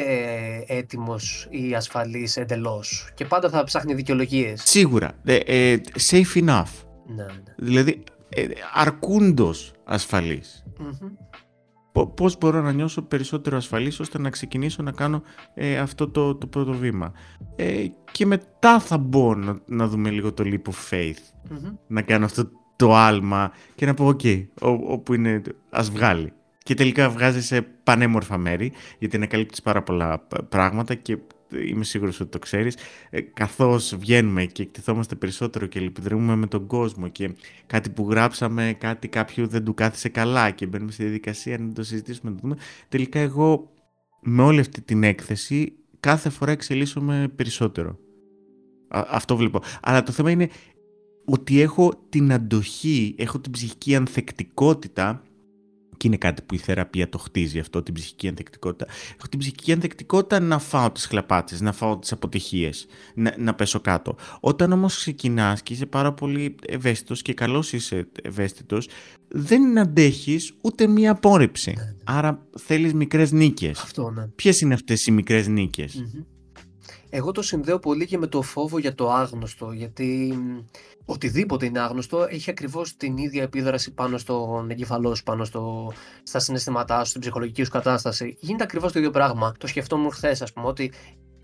έτοιμος 0.68 1.48
ή 1.50 1.76
ασφαλής 1.76 2.38
εντελώς. 2.38 3.10
Και 3.14 3.26
πάντα 3.26 3.50
θα 3.50 3.64
ψάχνει 3.64 3.94
δικαιολογίες. 3.94 4.62
Σίγουρα. 4.66 5.12
Ε, 5.24 5.36
ε, 5.36 5.82
safe 6.10 6.48
enough. 6.48 6.64
Ναι, 7.16 7.24
ναι. 7.24 7.54
Δηλαδή, 7.58 8.04
ε, 8.30 8.46
αρκούντως 8.74 9.72
ασφαλής. 9.84 10.64
Πώς 12.06 12.38
μπορώ 12.38 12.62
να 12.62 12.72
νιώσω 12.72 13.02
περισσότερο 13.02 13.58
ασφαλής 13.58 14.00
ώστε 14.00 14.20
να 14.20 14.30
ξεκινήσω 14.30 14.84
να 14.84 14.92
κάνω 14.92 15.22
ε, 15.54 15.78
αυτό 15.78 16.10
το, 16.10 16.36
το 16.36 16.48
πρώτο 16.48 16.74
βήμα. 16.74 17.12
Ε, 17.56 17.86
και 18.12 18.26
μετά 18.26 18.80
θα 18.80 18.98
μπω 18.98 19.36
να, 19.36 19.60
να 19.66 19.88
δούμε 19.88 20.10
λίγο 20.10 20.34
το 20.34 20.44
leap 20.46 20.72
of 20.72 20.94
faith. 20.94 21.50
Να 21.88 22.02
κάνω 22.02 22.26
αυτό 22.26 22.50
το 22.76 22.96
άλμα 22.96 23.52
και 23.76 23.86
να 23.86 23.94
πω 23.94 24.06
OK, 24.06 24.20
okay, 24.24 24.46
όπου 24.88 25.14
είναι 25.14 25.42
ας 25.70 25.90
βγάλει. 25.90 26.34
Και 26.64 26.74
τελικά 26.74 27.10
βγάζει 27.10 27.42
σε 27.42 27.62
πανέμορφα 27.62 28.38
μέρη, 28.38 28.72
γιατί 29.00 29.16
ανακαλύπτεις 29.16 29.62
πάρα 29.62 29.84
πολλά 29.84 30.28
πράγματα 30.50 30.96
και 30.96 31.18
είμαι 31.68 31.84
σίγουρος 31.84 32.20
ότι 32.20 32.30
το 32.30 32.40
ξέρεις, 32.40 32.76
ε, 33.10 33.22
καθώς 33.22 33.96
βγαίνουμε 33.98 34.46
και 34.46 34.62
εκτιθόμαστε 34.62 35.16
περισσότερο 35.16 35.66
και 35.66 35.80
λυπηδρούμε 35.80 36.36
με 36.36 36.48
τον 36.48 36.68
κόσμο 36.68 37.08
και 37.08 37.36
κάτι 37.68 37.90
που 37.90 38.10
γράψαμε, 38.10 38.76
κάτι 38.78 39.08
κάποιου 39.08 39.48
δεν 39.48 39.64
του 39.64 39.74
κάθισε 39.74 40.10
καλά 40.10 40.52
και 40.52 40.66
μπαίνουμε 40.66 40.92
στη 40.92 41.04
διαδικασία 41.04 41.58
να 41.58 41.74
το 41.74 41.84
συζητήσουμε, 41.84 42.30
να 42.30 42.36
το 42.36 42.42
δούμε. 42.42 42.58
Τελικά 42.90 43.20
εγώ 43.20 43.72
με 44.22 44.44
όλη 44.44 44.60
αυτή 44.60 44.82
την 44.82 45.04
έκθεση 45.04 45.74
κάθε 46.00 46.30
φορά 46.30 46.52
εξελίσσομαι 46.52 47.32
περισσότερο. 47.36 47.98
αυτό 48.90 49.38
βλέπω. 49.38 49.62
Αλλά 49.82 50.04
το 50.04 50.12
θέμα 50.12 50.32
είναι 50.32 50.50
ότι 51.26 51.62
έχω 51.62 51.94
την 52.10 52.34
αντοχή, 52.34 53.16
έχω 53.18 53.40
την 53.40 53.52
ψυχική 53.52 53.96
ανθεκτικότητα 53.96 55.24
και 55.98 56.08
είναι 56.08 56.18
κάτι 56.18 56.42
που 56.42 56.56
η 56.56 56.58
θεραπεία 56.58 57.10
το 57.10 57.18
χτίζει 57.18 57.60
αυτό, 57.60 57.84
την 57.84 57.94
ψυχική 57.94 58.28
ανθεκτικότητα. 58.28 58.86
Έχω 59.18 59.28
την 59.30 59.40
ψυχική 59.40 59.72
ανθεκτικότητα 59.72 60.40
να 60.40 60.60
φάω 60.60 60.92
τις 60.92 61.06
χλαπάτσες, 61.06 61.62
να 61.62 61.72
φάω 61.72 61.98
τις 61.98 62.12
αποτυχίες, 62.12 62.86
να, 63.16 63.36
να 63.38 63.54
πέσω 63.54 63.80
κάτω. 63.80 64.16
Όταν 64.40 64.72
όμως 64.72 64.96
ξεκινάς 64.96 65.62
και 65.62 65.74
είσαι 65.74 65.86
πάρα 65.86 66.14
πολύ 66.14 66.56
ευαίσθητος 66.68 67.22
και 67.22 67.34
καλός 67.34 67.74
είσαι 67.74 68.08
ευαίσθητος, 68.22 68.90
δεν 69.28 69.78
αντέχεις 69.78 70.54
ούτε 70.62 70.88
μία 70.88 71.12
απόρριψη. 71.12 71.74
Ναι, 71.78 71.84
ναι. 71.84 71.96
Άρα 72.04 72.48
θέλεις 72.58 72.94
μικρές 72.94 73.32
νίκες. 73.32 73.80
Αυτό, 73.80 74.10
ναι. 74.10 74.28
Ποιες 74.36 74.62
είναι 74.62 74.74
αυτές 74.74 75.06
οι 75.06 75.12
μικρές 75.12 75.48
Εγώ 77.10 77.32
το 77.32 77.42
συνδέω 77.42 77.80
πολύ 77.80 78.06
και 78.06 78.18
με 78.18 78.28
το 78.28 78.42
φόβο 78.42 78.78
για 78.78 78.96
το 78.96 79.12
άγνωστο, 79.12 79.72
γιατί 79.72 80.38
οτιδήποτε 81.06 81.66
είναι 81.66 81.80
άγνωστο 81.80 82.26
έχει 82.30 82.50
ακριβώς 82.50 82.96
την 82.96 83.18
ίδια 83.18 83.44
επίδραση 83.44 83.94
πάνω 83.94 84.18
στον 84.18 84.70
εγκεφαλό 84.70 85.16
σου, 85.16 85.24
πάνω 85.24 85.46
στο, 85.46 85.94
στα 86.24 86.40
συναισθήματά 86.40 87.04
σου, 87.04 87.10
στην 87.10 87.22
ψυχολογική 87.22 87.64
σου 87.64 87.72
κατάσταση. 87.72 88.38
Γίνεται 88.40 88.64
ακριβώς 88.64 88.92
το 88.92 89.00
ίδιο 89.00 89.12
πράγμα. 89.12 89.54
Το 89.58 89.68
σκεφτόμουν 89.68 90.12
χθες, 90.12 90.42
ας 90.42 90.54
πούμε, 90.54 90.68
ότι 90.68 90.92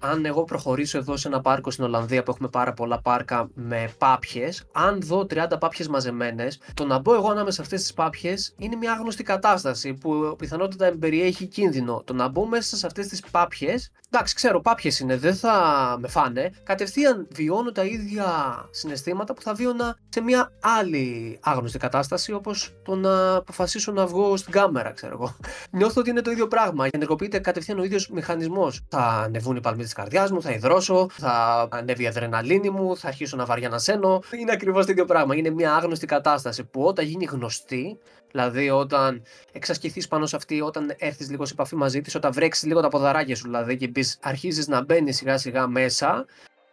αν 0.05 0.25
εγώ 0.25 0.43
προχωρήσω 0.43 0.97
εδώ 0.97 1.17
σε 1.17 1.27
ένα 1.27 1.41
πάρκο 1.41 1.71
στην 1.71 1.83
Ολλανδία 1.83 2.23
που 2.23 2.31
έχουμε 2.31 2.47
πάρα 2.47 2.73
πολλά 2.73 3.01
πάρκα 3.01 3.49
με 3.53 3.89
πάπιες, 3.97 4.63
αν 4.71 5.01
δω 5.01 5.25
30 5.29 5.59
πάπιες 5.59 5.87
μαζεμένες, 5.87 6.59
το 6.73 6.85
να 6.85 6.99
μπω 6.99 7.13
εγώ 7.13 7.29
ανάμεσα 7.29 7.55
σε 7.55 7.61
αυτές 7.61 7.81
τις 7.81 7.93
πάπιες 7.93 8.53
είναι 8.57 8.75
μια 8.75 8.91
άγνωστη 8.91 9.23
κατάσταση 9.23 9.93
που 9.93 10.35
πιθανότητα 10.37 10.85
εμπεριέχει 10.85 11.47
κίνδυνο. 11.47 12.01
Το 12.05 12.13
να 12.13 12.27
μπω 12.27 12.47
μέσα 12.47 12.77
σε 12.77 12.85
αυτές 12.85 13.07
τις 13.07 13.21
πάπιες, 13.31 13.91
εντάξει, 14.13 14.35
ξέρω, 14.35 14.61
πάπιες 14.61 14.99
είναι, 14.99 15.17
δεν 15.17 15.35
θα 15.35 15.55
με 15.99 16.07
φάνε. 16.07 16.51
Κατευθείαν 16.63 17.27
βιώνω 17.31 17.71
τα 17.71 17.83
ίδια 17.83 18.25
συναισθήματα 18.69 19.33
που 19.33 19.41
θα 19.41 19.53
βίωνα 19.53 19.97
σε 20.09 20.21
μια 20.21 20.51
άλλη 20.61 21.39
άγνωστη 21.41 21.77
κατάσταση, 21.77 22.33
όπως 22.33 22.73
το 22.83 22.95
να 22.95 23.35
αποφασίσω 23.35 23.91
να 23.91 24.05
βγω 24.05 24.37
στην 24.37 24.51
κάμερα, 24.51 24.91
ξέρω 24.91 25.13
εγώ. 25.13 25.35
Νιώθω 25.71 26.01
ότι 26.01 26.09
είναι 26.09 26.21
το 26.21 26.31
ίδιο 26.31 26.47
πράγμα. 26.47 26.87
Ενεργοποιείται 26.91 27.39
κατευθείαν 27.39 27.79
ο 27.79 27.83
ίδιος 27.83 28.09
μηχανισμός. 28.09 28.81
Θα 28.89 28.99
ανεβούν 28.99 29.55
οι 29.55 29.61
παλμοί 29.61 29.83
της 29.83 29.93
καρδιάς 29.93 30.31
μου, 30.31 30.41
θα 30.41 30.51
υδρώσω, 30.51 31.07
θα 31.11 31.67
ανέβει 31.71 32.03
η 32.03 32.07
αδρεναλίνη 32.07 32.69
μου, 32.69 32.97
θα 32.97 33.07
αρχίσω 33.07 33.37
να 33.37 33.45
βαριά 33.45 33.69
να 33.69 33.77
σένω. 33.77 34.21
Είναι 34.39 34.51
ακριβώς 34.51 34.85
το 34.85 34.91
ίδιο 34.91 35.05
πράγμα. 35.05 35.35
Είναι 35.35 35.49
μια 35.49 35.73
άγνωστη 35.73 36.05
κατάσταση 36.05 36.63
που 36.63 36.83
όταν 36.83 37.05
γίνει 37.05 37.25
γνωστή, 37.25 37.97
Δηλαδή, 38.35 38.69
όταν 38.69 39.21
εξασκηθείς 39.51 40.07
πάνω 40.07 40.25
σε 40.25 40.35
αυτή, 40.35 40.61
όταν 40.61 40.95
έρθεις 40.97 41.29
λίγο 41.29 41.45
σε 41.45 41.53
επαφή 41.53 41.75
μαζί 41.75 42.01
της, 42.01 42.15
όταν 42.15 42.31
βρέξεις 42.33 42.63
λίγο 42.67 42.81
τα 42.81 42.87
ποδαράκια 42.87 43.35
σου, 43.35 43.43
δηλαδή, 43.43 43.77
και 43.77 43.91
αρχίζεις 44.21 44.67
να 44.67 44.83
μπαίνεις 44.83 45.15
σιγά 45.15 45.37
σιγά 45.37 45.67
μέσα, 45.67 46.25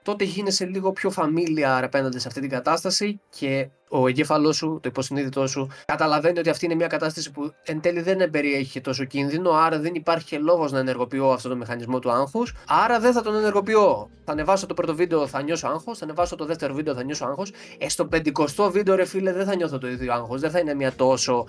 τότε 0.03 0.25
γίνεσαι 0.25 0.65
λίγο 0.65 0.93
πιο 0.93 1.13
familiar 1.17 1.81
απέναντι 1.83 2.19
σε 2.19 2.29
αυτή 2.29 2.41
την 2.41 2.51
κατάσταση 2.51 3.21
και 3.39 3.69
ο 3.91 4.09
εγκέφαλός 4.09 4.57
σου, 4.57 4.79
το 4.83 4.89
υποσυνείδητό 4.89 5.47
σου, 5.47 5.69
καταλαβαίνει 5.85 6.39
ότι 6.39 6.51
αυτή 6.51 6.65
είναι 6.65 6.75
μια 6.75 6.87
κατάσταση 6.87 7.31
που 7.31 7.53
εν 7.65 7.81
τέλει 7.81 8.01
δεν 8.01 8.31
περιέχει 8.31 8.81
τόσο 8.81 9.05
κίνδυνο, 9.05 9.51
άρα 9.51 9.79
δεν 9.79 9.95
υπάρχει 9.95 10.37
λόγος 10.37 10.73
να 10.73 10.79
ενεργοποιώ 10.79 11.27
αυτό 11.31 11.49
το 11.49 11.57
μηχανισμό 11.57 11.99
του 11.99 12.11
άγχους. 12.11 12.55
Άρα 12.67 13.01
δεν 13.01 13.13
θα 13.13 13.23
τον 13.23 13.35
ενεργοποιώ. 13.35 14.09
Θα 14.25 14.33
ανεβάσω 14.33 14.67
το 14.67 14.75
πρώτο 14.75 14.95
βίντεο, 14.95 15.27
θα 15.27 15.43
νιώσω 15.43 15.67
άγχος. 15.67 15.99
Θα 15.99 16.05
ανεβάσω 16.05 16.37
το 16.37 16.45
δεύτερο 16.45 16.75
βίντεο, 16.75 16.95
θα 16.95 17.05
νιώσω 17.05 17.25
άγχος. 17.25 17.53
Ε, 17.79 17.89
στο 17.89 18.05
πεντηκοστό 18.07 18.71
βίντεο, 18.71 18.95
ρε 18.95 19.05
φίλε, 19.05 19.33
δεν 19.33 19.47
θα 19.47 19.57
νιώθω 19.57 19.79
το 19.79 19.89
ίδιο 19.89 20.13
άγχος. 20.13 20.41
Δεν 20.41 20.51
θα 20.51 20.59
είναι 20.59 20.75
μια 20.75 20.93
τόσο 20.93 21.47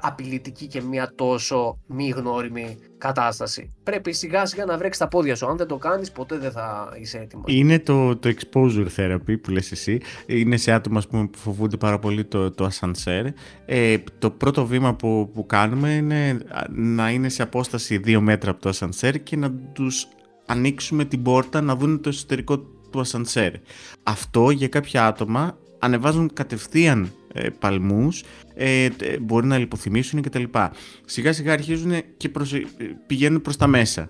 απειλητική 0.00 0.66
και 0.66 0.82
μια 0.82 1.12
τόσο 1.14 1.78
μη 1.86 2.08
γνώριμη 2.08 2.78
κατάσταση. 2.98 3.72
Πρέπει 3.82 4.12
σιγά 4.12 4.46
σιγά 4.46 4.64
να 4.64 4.78
βρέξεις 4.78 5.02
τα 5.02 5.08
πόδια 5.08 5.36
σου. 5.36 5.46
Αν 5.46 5.56
δεν 5.56 5.66
το 5.66 5.76
κάνεις, 5.76 6.12
ποτέ 6.12 6.38
δεν 6.38 6.50
θα 6.52 6.92
είσαι 7.00 7.18
έτοιμος. 7.18 7.44
Είναι 7.46 7.78
το, 7.78 8.16
το 8.16 8.34
exposure 8.34 8.86
therapy 8.96 9.40
που 9.42 9.50
λες 9.50 9.72
εσύ. 9.72 10.00
Είναι 10.26 10.56
σε 10.56 10.72
άτομα 10.72 11.02
πούμε, 11.10 11.26
που 11.26 11.38
φοβούνται 11.38 11.76
πάρα 11.82 11.98
πολύ 11.98 12.24
το, 12.24 12.50
το 12.50 12.64
ασανσέρ. 12.64 13.26
Ε, 13.66 13.98
το 14.18 14.30
πρώτο 14.30 14.66
βήμα 14.66 14.94
που, 14.94 15.30
που 15.34 15.46
κάνουμε 15.46 15.90
είναι 15.90 16.38
να 16.70 17.10
είναι 17.10 17.28
σε 17.28 17.42
απόσταση 17.42 18.00
2 18.04 18.18
μέτρα 18.20 18.50
από 18.50 18.60
το 18.60 18.68
ασανσέρ 18.68 19.22
και 19.22 19.36
να 19.36 19.50
τους 19.72 20.08
ανοίξουμε 20.46 21.04
την 21.04 21.22
πόρτα 21.22 21.60
να 21.60 21.76
δουν 21.76 22.00
το 22.00 22.08
εσωτερικό 22.08 22.58
του 22.90 23.00
ασανσέρ. 23.00 23.52
Αυτό 24.02 24.50
για 24.50 24.68
κάποια 24.68 25.06
άτομα 25.06 25.58
ανεβάζουν 25.78 26.32
κατευθείαν 26.32 27.12
ε, 27.32 27.48
παλμούς, 27.48 28.22
ε, 28.54 28.88
μπορεί 29.20 29.46
να 29.46 29.58
λιποθυμήσουν 29.58 30.22
κτλ. 30.22 30.44
Σιγά 31.04 31.32
σιγά 31.32 31.52
αρχίζουν 31.52 31.92
και 32.16 32.28
προς, 32.28 32.52
ε, 32.52 32.66
πηγαίνουν 33.06 33.42
προς 33.42 33.56
τα 33.56 33.66
μέσα 33.66 34.08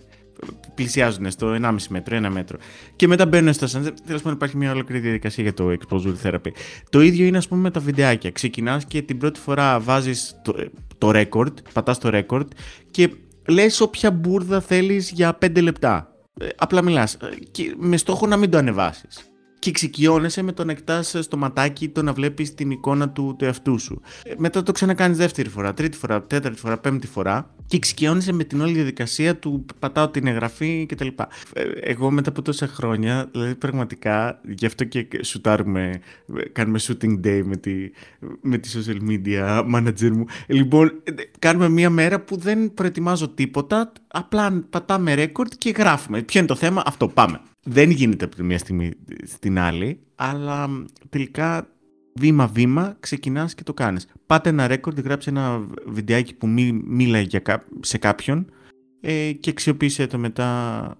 πλησιάζουν 0.74 1.30
στο 1.30 1.56
1,5 1.62 1.76
μέτρο, 1.88 2.16
1 2.16 2.28
μέτρο. 2.30 2.58
Και 2.96 3.06
μετά 3.06 3.26
μπαίνουν 3.26 3.52
στο 3.52 3.66
sunset. 3.66 3.92
Τέλος 4.06 4.22
πάντων, 4.22 4.32
υπάρχει 4.32 4.56
μια 4.56 4.72
ολόκληρη 4.72 5.00
διαδικασία 5.00 5.42
για 5.42 5.54
το 5.54 5.70
exposure 5.70 6.14
therapy. 6.22 6.50
Το 6.90 7.00
ίδιο 7.00 7.26
είναι, 7.26 7.36
ας 7.36 7.48
πούμε, 7.48 7.60
με 7.60 7.70
τα 7.70 7.80
βιντεάκια. 7.80 8.30
Ξεκινάς 8.30 8.84
και 8.84 9.02
την 9.02 9.18
πρώτη 9.18 9.40
φορά 9.40 9.80
βάζεις 9.80 10.40
το, 10.44 10.54
το 10.98 11.10
record, 11.14 11.52
πατάς 11.72 11.98
το 11.98 12.10
record 12.12 12.46
και 12.90 13.10
λες 13.48 13.80
όποια 13.80 14.10
μπουρδα 14.10 14.60
θέλεις 14.60 15.10
για 15.10 15.38
5 15.38 15.62
λεπτά. 15.62 16.16
Ε, 16.40 16.46
απλά 16.56 16.82
μιλάς. 16.82 17.14
Ε, 17.14 17.28
με 17.76 17.96
στόχο 17.96 18.26
να 18.26 18.36
μην 18.36 18.50
το 18.50 18.58
ανεβάσεις 18.58 19.32
και 19.62 19.68
εξοικειώνεσαι 19.68 20.42
με 20.42 20.52
το 20.52 20.64
να 20.64 20.72
εκτά 20.72 21.02
στο 21.02 21.36
ματάκι 21.36 21.88
το 21.88 22.02
να 22.02 22.12
βλέπεις 22.12 22.54
την 22.54 22.70
εικόνα 22.70 23.10
του, 23.10 23.34
του 23.38 23.44
εαυτού 23.44 23.78
σου. 23.78 24.00
Ε, 24.24 24.34
μετά 24.36 24.62
το 24.62 24.72
ξανακάνεις 24.72 25.16
δεύτερη 25.16 25.48
φορά, 25.48 25.74
τρίτη 25.74 25.96
φορά, 25.96 26.22
τέταρτη 26.22 26.58
φορά, 26.58 26.78
πέμπτη 26.78 27.06
φορά 27.06 27.54
και 27.72 27.78
εξοικειώνεσαι 27.78 28.32
με 28.32 28.44
την 28.44 28.60
όλη 28.60 28.72
διαδικασία 28.72 29.36
του 29.36 29.66
πατάω 29.78 30.08
την 30.08 30.26
εγγραφή 30.26 30.86
κτλ. 30.88 31.06
Ε, 31.52 31.62
εγώ 31.80 32.10
μετά 32.10 32.30
από 32.30 32.42
τόσα 32.42 32.66
χρόνια, 32.66 33.28
δηλαδή 33.32 33.54
πραγματικά, 33.54 34.40
γι' 34.48 34.66
αυτό 34.66 34.84
και 34.84 35.08
σουτάρουμε, 35.22 36.00
κάνουμε 36.52 36.78
shooting 36.82 37.20
day 37.26 37.42
με 37.44 37.56
τη, 37.56 37.90
με 38.40 38.58
τη 38.58 38.70
social 38.74 39.10
media 39.10 39.64
manager 39.74 40.10
μου. 40.10 40.24
Λοιπόν, 40.46 41.00
ε, 41.04 41.12
κάνουμε 41.38 41.68
μία 41.68 41.90
μέρα 41.90 42.20
που 42.20 42.36
δεν 42.36 42.74
προετοιμάζω 42.74 43.28
τίποτα, 43.28 43.92
απλά 44.06 44.64
πατάμε 44.70 45.14
record 45.16 45.54
και 45.58 45.70
γράφουμε. 45.70 46.22
Ποιο 46.22 46.38
είναι 46.38 46.48
το 46.48 46.56
θέμα, 46.56 46.82
αυτό 46.86 47.08
πάμε 47.08 47.40
δεν 47.62 47.90
γίνεται 47.90 48.24
από 48.24 48.34
τη 48.34 48.42
μία 48.42 48.58
στιγμή 48.58 48.90
στην 49.24 49.58
άλλη, 49.58 50.00
αλλά 50.14 50.68
τελικά 51.08 51.66
βήμα-βήμα 52.14 52.96
ξεκινάς 53.00 53.54
και 53.54 53.62
το 53.62 53.74
κάνεις. 53.74 54.06
Πάτε 54.26 54.48
ένα 54.48 54.66
ρέκορντ, 54.66 55.00
γράψε 55.00 55.30
ένα 55.30 55.66
βιντεάκι 55.86 56.34
που 56.34 56.46
μι, 56.46 56.72
μίλάει 56.72 57.22
για, 57.22 57.66
σε 57.80 57.98
κάποιον 57.98 58.50
ε, 59.00 59.32
και 59.32 59.50
αξιοποίησε 59.50 60.06
το 60.06 60.18
μετά 60.18 60.96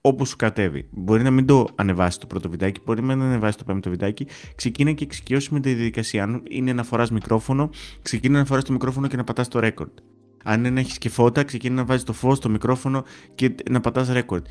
όπου 0.00 0.26
σου 0.26 0.36
κατέβει. 0.36 0.88
Μπορεί 0.90 1.22
να 1.22 1.30
μην 1.30 1.46
το 1.46 1.68
ανεβάσεις 1.74 2.18
το 2.18 2.26
πρώτο 2.26 2.50
βιντεάκι, 2.50 2.80
μπορεί 2.84 3.02
να 3.02 3.12
ανεβάσεις 3.12 3.56
το 3.56 3.64
πέμπτο 3.64 3.90
βιντεάκι. 3.90 4.26
Ξεκίνα 4.54 4.92
και 4.92 5.04
εξοικειώσει 5.04 5.54
με 5.54 5.60
τη 5.60 5.74
διαδικασία. 5.74 6.22
Αν 6.22 6.42
είναι 6.50 6.72
να 6.72 6.82
φοράς 6.82 7.10
μικρόφωνο, 7.10 7.70
ξεκίνα 8.02 8.38
να 8.38 8.44
φοράς 8.44 8.64
το 8.64 8.72
μικρόφωνο 8.72 9.06
και 9.06 9.16
να 9.16 9.24
πατάς 9.24 9.48
το 9.48 9.58
ρέκορντ. 9.58 9.98
Αν 10.44 10.58
είναι 10.58 10.70
να 10.70 10.80
έχεις 10.80 10.98
και 10.98 11.08
φώτα, 11.08 11.44
ξεκίνα 11.44 11.74
να 11.74 11.84
βάζεις 11.84 12.04
το 12.04 12.12
φως, 12.12 12.38
το 12.38 12.48
μικρόφωνο 12.48 13.04
και 13.34 13.54
να 13.70 13.80
πατάς 13.80 14.08
ρέκορντ 14.08 14.46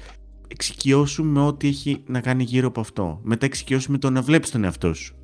εξοικειώσουμε 0.48 1.42
ό,τι 1.42 1.68
έχει 1.68 2.04
να 2.08 2.22
κάνει 2.22 2.44
γύρω 2.44 2.68
από 2.68 2.80
αυτό. 2.80 3.20
Μετά 3.24 3.46
εξοικειώσουμε 3.46 3.98
το 3.98 4.10
να 4.10 4.22
βλέπεις 4.22 4.52
τον 4.52 4.64
εαυτό 4.64 4.94
σου. 4.94 5.16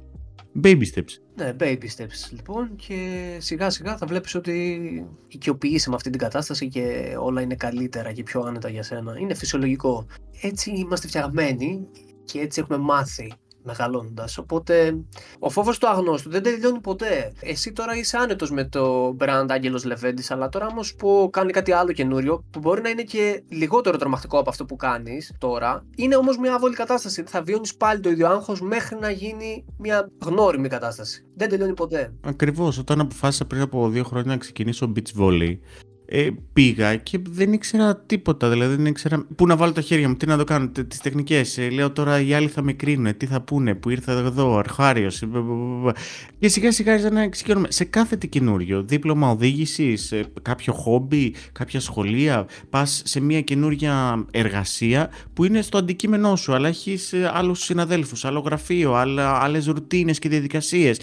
Baby 0.64 0.84
steps. 0.94 1.18
Ναι, 1.36 1.56
baby 1.60 1.88
steps 1.98 2.30
λοιπόν 2.32 2.76
και 2.76 3.38
σιγά 3.40 3.70
σιγά 3.70 3.98
θα 3.98 4.06
βλέπεις 4.06 4.36
ότι 4.36 5.08
οικειοποιείσαι 5.28 5.90
με 5.90 5.96
αυτή 5.96 6.10
την 6.10 6.20
κατάσταση 6.20 6.68
και 6.68 7.16
όλα 7.20 7.42
είναι 7.42 7.56
καλύτερα 7.56 8.12
και 8.12 8.24
πιο 8.24 8.42
άνετα 8.42 8.70
για 8.70 8.84
σένα. 8.84 9.20
Είναι 9.20 9.34
φυσιολογικό. 9.34 10.06
Έτσι 10.42 10.72
είμαστε 10.72 11.08
φτιαγμένοι 11.08 11.88
και 12.24 12.40
έτσι 12.40 12.60
έχουμε 12.60 12.78
μάθει 12.78 13.34
μεγαλώνοντα. 13.64 14.28
Οπότε 14.40 14.98
ο 15.40 15.50
φόβος 15.50 15.78
του 15.78 15.88
αγνώστου 15.88 16.30
δεν 16.30 16.44
τελειώνει 16.44 16.80
ποτέ. 16.80 17.34
Εσύ 17.40 17.72
τώρα 17.74 17.96
είσαι 17.96 18.18
άνετος 18.18 18.52
με 18.52 18.64
το 18.66 19.16
brand 19.20 19.46
Άγγελος 19.50 19.84
Λεβέντης, 19.84 20.32
αλλά 20.32 20.50
τώρα 20.50 20.68
όμως 20.68 20.96
που 20.96 21.30
κάνει 21.32 21.52
κάτι 21.52 21.72
άλλο 21.72 21.92
καινούριο, 21.92 22.44
που 22.52 22.60
μπορεί 22.60 22.82
να 22.82 22.90
είναι 22.90 23.04
και 23.04 23.44
λιγότερο 23.50 23.98
τρομακτικό 23.98 24.40
από 24.40 24.50
αυτό 24.50 24.66
που 24.66 24.76
κάνεις 24.76 25.36
τώρα, 25.38 25.86
είναι 25.96 26.16
όμως 26.16 26.38
μια 26.38 26.54
άβολη 26.54 26.76
κατάσταση. 26.76 27.24
Θα 27.28 27.42
βιώνεις 27.42 27.76
πάλι 27.76 28.00
το 28.00 28.10
ίδιο 28.10 28.28
άγχος 28.28 28.62
μέχρι 28.62 28.98
να 29.00 29.12
γίνει 29.12 29.66
μια 29.78 30.12
γνώριμη 30.26 30.68
κατάσταση. 30.68 31.26
Δεν 31.36 31.50
τελειώνει 31.50 31.74
ποτέ. 31.74 32.14
Ακριβώς. 32.22 32.78
Όταν 32.78 33.00
αποφάσισα 33.00 33.46
πριν 33.46 33.62
από 33.62 33.90
δύο 33.90 34.04
χρόνια 34.04 34.32
να 34.32 34.38
ξεκινήσω 34.38 34.92
beach 34.96 35.22
volley, 35.22 35.58
ε, 36.14 36.30
πήγα 36.54 36.96
και 36.96 37.20
δεν 37.30 37.54
ήξερα 37.54 37.98
τίποτα. 37.98 38.50
Δηλαδή 38.50 38.76
δεν 38.76 38.86
ήξερα 38.86 39.26
πού 39.36 39.48
να 39.48 39.56
βάλω 39.56 39.72
τα 39.72 39.82
χέρια 39.82 40.08
μου, 40.08 40.16
τι 40.16 40.26
να 40.26 40.38
το 40.38 40.44
κάνω, 40.44 40.68
τις 40.68 41.00
τεχνικές. 41.02 41.58
Ε, 41.58 41.70
λέω 41.70 41.92
τώρα 41.92 42.22
οι 42.22 42.34
άλλοι 42.34 42.48
θα 42.48 42.62
με 42.62 42.74
κρίνουν, 42.74 43.18
τι 43.18 43.26
θα 43.26 43.42
πούνε, 43.42 43.76
που 43.76 43.90
ήρθα 43.90 44.12
εδώ, 44.12 44.58
αρχάριος. 44.58 45.24
Και 46.40 46.48
σιγά 46.48 46.72
σιγά 46.72 46.92
άρχισα 46.92 47.12
να 47.12 47.22
εξοικειώνομαι. 47.22 47.68
Σε 47.72 47.84
κάθε 47.84 48.16
τι 48.16 48.28
καινούριο, 48.28 48.84
δίπλωμα 48.84 49.30
οδήγησης, 49.30 50.14
κάποιο 50.42 50.74
χόμπι, 50.74 51.34
κάποια 51.52 51.80
σχολεία, 51.80 52.46
πας 52.70 53.02
σε 53.06 53.20
μια 53.20 53.42
καινούρια 53.42 54.26
εργασία 54.32 55.10
που 55.34 55.46
είναι 55.46 55.62
στο 55.62 55.78
αντικείμενό 55.78 56.36
σου, 56.36 56.54
αλλά 56.54 56.68
έχεις 56.68 57.14
ε, 57.14 57.32
άλλους 57.34 57.64
συναδέλφους, 57.64 58.26
άλλο 58.26 58.40
γραφείο, 58.40 58.94
άλλες 59.18 59.66
ρουτίνες 59.66 60.20
και 60.20 60.30
διαδικασίες. 60.30 61.00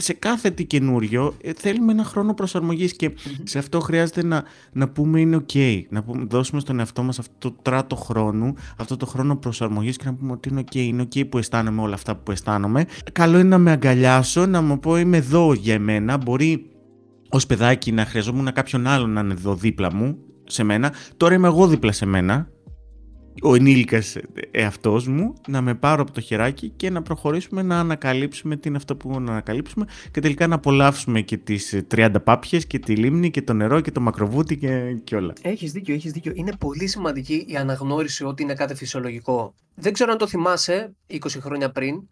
Σε 0.00 0.12
κάθε 0.12 0.50
τι 0.50 0.64
καινούριο 0.64 1.34
ε, 1.40 1.52
θέλουμε 1.56 1.92
ένα 1.92 2.04
χρόνο 2.04 2.34
προσαρμογής 2.34 2.96
και 2.96 3.10
σε 3.42 3.58
αυτό 3.58 3.80
χρειάζεται 3.80 4.24
να, 4.24 4.44
να 4.72 4.88
πούμε 4.88 5.20
είναι 5.20 5.44
OK. 5.48 5.82
Να 5.88 6.02
πούμε, 6.02 6.24
δώσουμε 6.28 6.60
στον 6.60 6.78
εαυτό 6.78 7.02
μας 7.02 7.18
αυτό 7.18 7.34
το 7.38 7.56
τράτο 7.62 7.96
χρόνου, 7.96 8.54
αυτό 8.76 8.96
το 8.96 9.06
χρόνο 9.06 9.36
προσαρμογής 9.36 9.96
και 9.96 10.04
να 10.06 10.14
πούμε 10.14 10.32
ότι 10.32 10.48
είναι 10.48 10.64
OK. 10.70 10.74
Είναι 10.74 11.02
OK 11.02 11.28
που 11.28 11.38
αισθάνομαι 11.38 11.82
όλα 11.82 11.94
αυτά 11.94 12.16
που 12.16 12.30
αισθάνομαι. 12.30 12.86
Καλό 13.12 13.38
είναι 13.38 13.48
να 13.48 13.58
με 13.58 13.70
αγκαλιάσω, 13.70 14.46
να 14.46 14.60
μου 14.60 14.78
πω 14.78 14.96
είμαι 14.96 15.16
εδώ 15.16 15.52
για 15.52 15.74
εμένα. 15.74 16.16
Μπορεί 16.16 16.70
ως 17.28 17.46
παιδάκι 17.46 17.92
να 17.92 18.04
χρειαζόμουν 18.04 18.52
κάποιον 18.52 18.86
άλλον 18.86 19.10
να 19.10 19.20
είναι 19.20 19.32
εδώ 19.32 19.54
δίπλα 19.54 19.94
μου, 19.94 20.18
σε 20.44 20.64
μένα. 20.64 20.92
Τώρα 21.16 21.34
είμαι 21.34 21.46
εγώ 21.46 21.66
δίπλα 21.66 21.92
σε 21.92 22.06
μένα 22.06 22.48
ο 23.42 23.54
ενήλικας 23.54 24.16
εαυτός 24.50 25.08
μου 25.08 25.34
να 25.48 25.60
με 25.60 25.74
πάρω 25.74 26.02
από 26.02 26.12
το 26.12 26.20
χεράκι 26.20 26.68
και 26.68 26.90
να 26.90 27.02
προχωρήσουμε 27.02 27.62
να 27.62 27.78
ανακαλύψουμε 27.78 28.56
τι 28.56 28.68
είναι 28.68 28.76
αυτό 28.76 28.96
που 28.96 29.20
να 29.20 29.30
ανακαλύψουμε 29.30 29.86
και 30.10 30.20
τελικά 30.20 30.46
να 30.46 30.54
απολαύσουμε 30.54 31.20
και 31.20 31.36
τις 31.36 31.82
30 31.94 32.14
πάπιες 32.24 32.66
και 32.66 32.78
τη 32.78 32.96
λίμνη 32.96 33.30
και 33.30 33.42
το 33.42 33.52
νερό 33.52 33.80
και 33.80 33.90
το 33.90 34.00
μακροβούτι 34.00 34.56
και, 34.56 34.92
και 35.04 35.16
όλα. 35.16 35.32
Έχεις 35.42 35.72
δίκιο, 35.72 35.94
έχεις 35.94 36.12
δίκιο. 36.12 36.32
Είναι 36.34 36.52
πολύ 36.58 36.86
σημαντική 36.86 37.44
η 37.48 37.56
αναγνώριση 37.56 38.24
ότι 38.24 38.42
είναι 38.42 38.54
κάτι 38.54 38.74
φυσιολογικό. 38.74 39.54
Δεν 39.74 39.92
ξέρω 39.92 40.12
αν 40.12 40.18
το 40.18 40.26
θυμάσαι 40.26 40.94
20 41.10 41.16
χρόνια 41.40 41.70
πριν, 41.70 42.08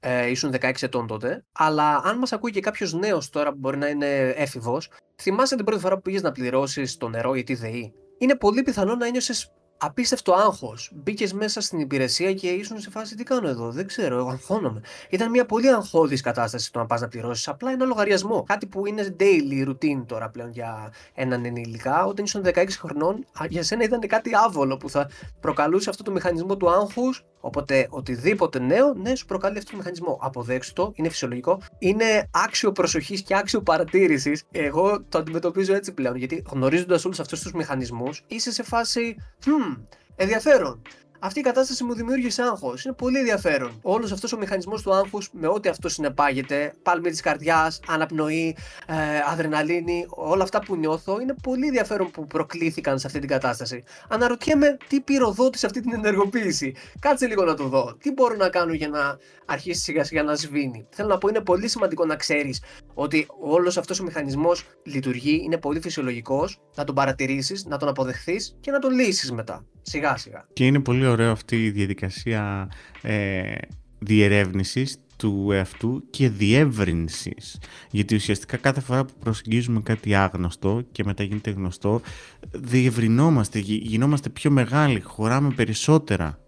ε, 0.00 0.30
ήσουν 0.30 0.54
16 0.60 0.72
ετών 0.80 1.06
τότε, 1.06 1.44
αλλά 1.52 2.00
αν 2.04 2.18
μας 2.18 2.32
ακούει 2.32 2.50
και 2.50 2.60
κάποιος 2.60 2.92
νέος 2.92 3.30
τώρα 3.30 3.50
που 3.50 3.58
μπορεί 3.58 3.76
να 3.76 3.88
είναι 3.88 4.28
έφηβος, 4.36 4.90
θυμάσαι 5.20 5.56
την 5.56 5.64
πρώτη 5.64 5.80
φορά 5.80 5.94
που 5.94 6.02
πήγες 6.02 6.22
να 6.22 6.32
πληρώσεις 6.32 6.96
το 6.96 7.08
νερό 7.08 7.34
ή 7.34 7.42
τη 7.42 7.54
ΔΕΗ; 7.54 7.92
Είναι 8.18 8.36
πολύ 8.36 8.62
πιθανό 8.62 8.94
να 8.94 9.06
ένιωσες 9.06 9.52
απίστευτο 9.84 10.32
άγχος. 10.32 10.90
Μπήκες 10.94 11.32
μέσα 11.32 11.60
στην 11.60 11.78
υπηρεσία 11.78 12.32
και 12.34 12.48
ήσουν 12.48 12.80
σε 12.80 12.90
φάση 12.90 13.14
τι 13.14 13.22
κάνω 13.22 13.48
εδώ. 13.48 13.70
Δεν 13.70 13.86
ξέρω, 13.86 14.16
εγώ 14.16 14.28
αγχώνομαι. 14.28 14.80
Ήταν 15.10 15.30
μια 15.30 15.46
πολύ 15.46 15.68
αγχώδης 15.68 16.20
κατάσταση 16.20 16.72
το 16.72 16.78
να 16.78 16.86
πας 16.86 17.00
να 17.00 17.08
πληρώσεις. 17.08 17.48
Απλά 17.48 17.70
ένα 17.70 17.84
λογαριασμό. 17.84 18.42
Κάτι 18.42 18.66
που 18.66 18.86
είναι 18.86 19.16
daily 19.20 19.68
routine 19.68 20.04
τώρα 20.06 20.28
πλέον 20.28 20.50
για 20.50 20.92
έναν 21.14 21.44
ενήλικα. 21.44 22.04
Όταν 22.04 22.24
ήσουν 22.24 22.42
16 22.44 22.66
χρονών, 22.78 23.26
για 23.48 23.62
σένα 23.62 23.84
ήταν 23.84 24.00
κάτι 24.00 24.30
άβολο 24.46 24.76
που 24.76 24.90
θα 24.90 25.10
προκαλούσε 25.40 25.90
αυτό 25.90 26.02
το 26.02 26.10
μηχανισμό 26.10 26.56
του 26.56 26.70
άγχους. 26.70 27.24
Οπότε 27.44 27.86
οτιδήποτε 27.90 28.58
νέο, 28.58 28.94
ναι, 28.94 29.14
σου 29.14 29.26
προκαλεί 29.26 29.58
αυτό 29.58 29.70
το 29.70 29.76
μηχανισμό. 29.76 30.18
Αποδέξου 30.20 30.72
το, 30.72 30.92
είναι 30.94 31.08
φυσιολογικό. 31.08 31.60
Είναι 31.78 32.28
άξιο 32.30 32.72
προσοχής 32.72 33.22
και 33.22 33.36
άξιο 33.36 33.62
παρατήρησης. 33.62 34.44
Εγώ 34.50 35.02
το 35.08 35.18
αντιμετωπίζω 35.18 35.74
έτσι 35.74 35.92
πλέον. 35.92 36.16
Γιατί 36.16 36.42
γνωρίζοντας 36.50 37.04
όλους 37.04 37.20
αυτούς 37.20 37.40
τους 37.40 37.52
μηχανισμούς, 37.52 38.22
είσαι 38.26 38.52
σε 38.52 38.62
φάση. 38.62 39.16
Hm, 39.44 39.80
ενδιαφέρον. 40.16 40.82
Αυτή 41.24 41.40
η 41.40 41.42
κατάσταση 41.42 41.84
μου 41.84 41.94
δημιούργησε 41.94 42.42
άγχος. 42.42 42.84
Είναι 42.84 42.94
πολύ 42.94 43.18
ενδιαφέρον. 43.18 43.78
Όλος 43.82 44.12
αυτός 44.12 44.32
ο 44.32 44.38
μηχανισμός 44.38 44.82
του 44.82 44.94
άγχους, 44.94 45.28
με 45.32 45.46
ό,τι 45.46 45.68
αυτό 45.68 45.88
συνεπάγεται, 45.88 46.74
πάλμη 46.82 47.10
της 47.10 47.20
καρδιάς, 47.20 47.80
αναπνοή, 47.86 48.56
ε, 48.86 48.94
αδρεναλίνη, 49.30 50.06
όλα 50.08 50.42
αυτά 50.42 50.58
που 50.58 50.76
νιώθω, 50.76 51.20
είναι 51.20 51.34
πολύ 51.42 51.66
ενδιαφέρον 51.66 52.10
που 52.10 52.26
προκλήθηκαν 52.26 52.98
σε 52.98 53.06
αυτή 53.06 53.18
την 53.18 53.28
κατάσταση. 53.28 53.82
Αναρωτιέμαι 54.08 54.76
τι 54.88 55.00
πυροδότησε 55.00 55.66
αυτή 55.66 55.80
την 55.80 55.92
ενεργοποίηση. 55.92 56.74
Κάτσε 56.98 57.26
λίγο 57.26 57.44
να 57.44 57.54
το 57.54 57.68
δω. 57.68 57.96
Τι 58.00 58.12
μπορώ 58.12 58.36
να 58.36 58.48
κάνω 58.48 58.72
για 58.72 58.88
να 58.88 59.18
αρχίσει 59.46 59.80
σιγά 59.82 60.04
σιγά 60.04 60.22
να 60.22 60.34
σβήνει; 60.34 60.86
Θέλω 60.90 61.08
να 61.08 61.18
πω, 61.18 61.28
είναι 61.28 61.40
πολύ 61.40 61.68
σημαντικό 61.68 62.04
να 62.04 62.16
ξέρεις 62.16 62.62
ότι 62.94 63.26
όλος 63.40 63.76
αυτός 63.76 64.00
ο 64.00 64.04
μηχανισμός 64.04 64.64
λειτουργεί, 64.82 65.40
είναι 65.44 65.56
πολύ 65.56 65.80
φυσιολογικός, 65.80 66.60
να 66.74 66.84
τον 66.84 66.94
παρατηρήσεις, 66.94 67.64
να 67.64 67.76
τον 67.76 67.88
αποδεχθείς 67.88 68.56
και 68.60 68.70
να 68.70 68.78
τον 68.78 68.90
λύσεις 68.90 69.32
μετά. 69.32 69.64
Σιγά 69.82 70.16
σιγά. 70.16 70.46
Και 70.52 70.66
είναι 70.66 70.80
πολύ 70.80 71.06
ωραίο 71.12 71.30
αυτή 71.30 71.64
η 71.64 71.70
διαδικασία 71.70 72.68
ε, 73.02 73.42
διερεύνησης 73.98 74.96
του 75.16 75.48
εαυτού 75.52 76.04
και 76.10 76.28
διεύρυνσης. 76.28 77.58
Γιατί 77.90 78.14
ουσιαστικά 78.14 78.56
κάθε 78.56 78.80
φορά 78.80 79.04
που 79.04 79.12
προσεγγίζουμε 79.18 79.80
κάτι 79.80 80.14
άγνωστο 80.14 80.82
και 80.92 81.04
μετά 81.04 81.22
γίνεται 81.22 81.50
γνωστό, 81.50 82.00
διευρυνόμαστε, 82.50 83.58
γινόμαστε 83.58 84.28
πιο 84.28 84.50
μεγάλοι, 84.50 85.00
χωράμε 85.00 85.52
περισσότερα. 85.56 86.38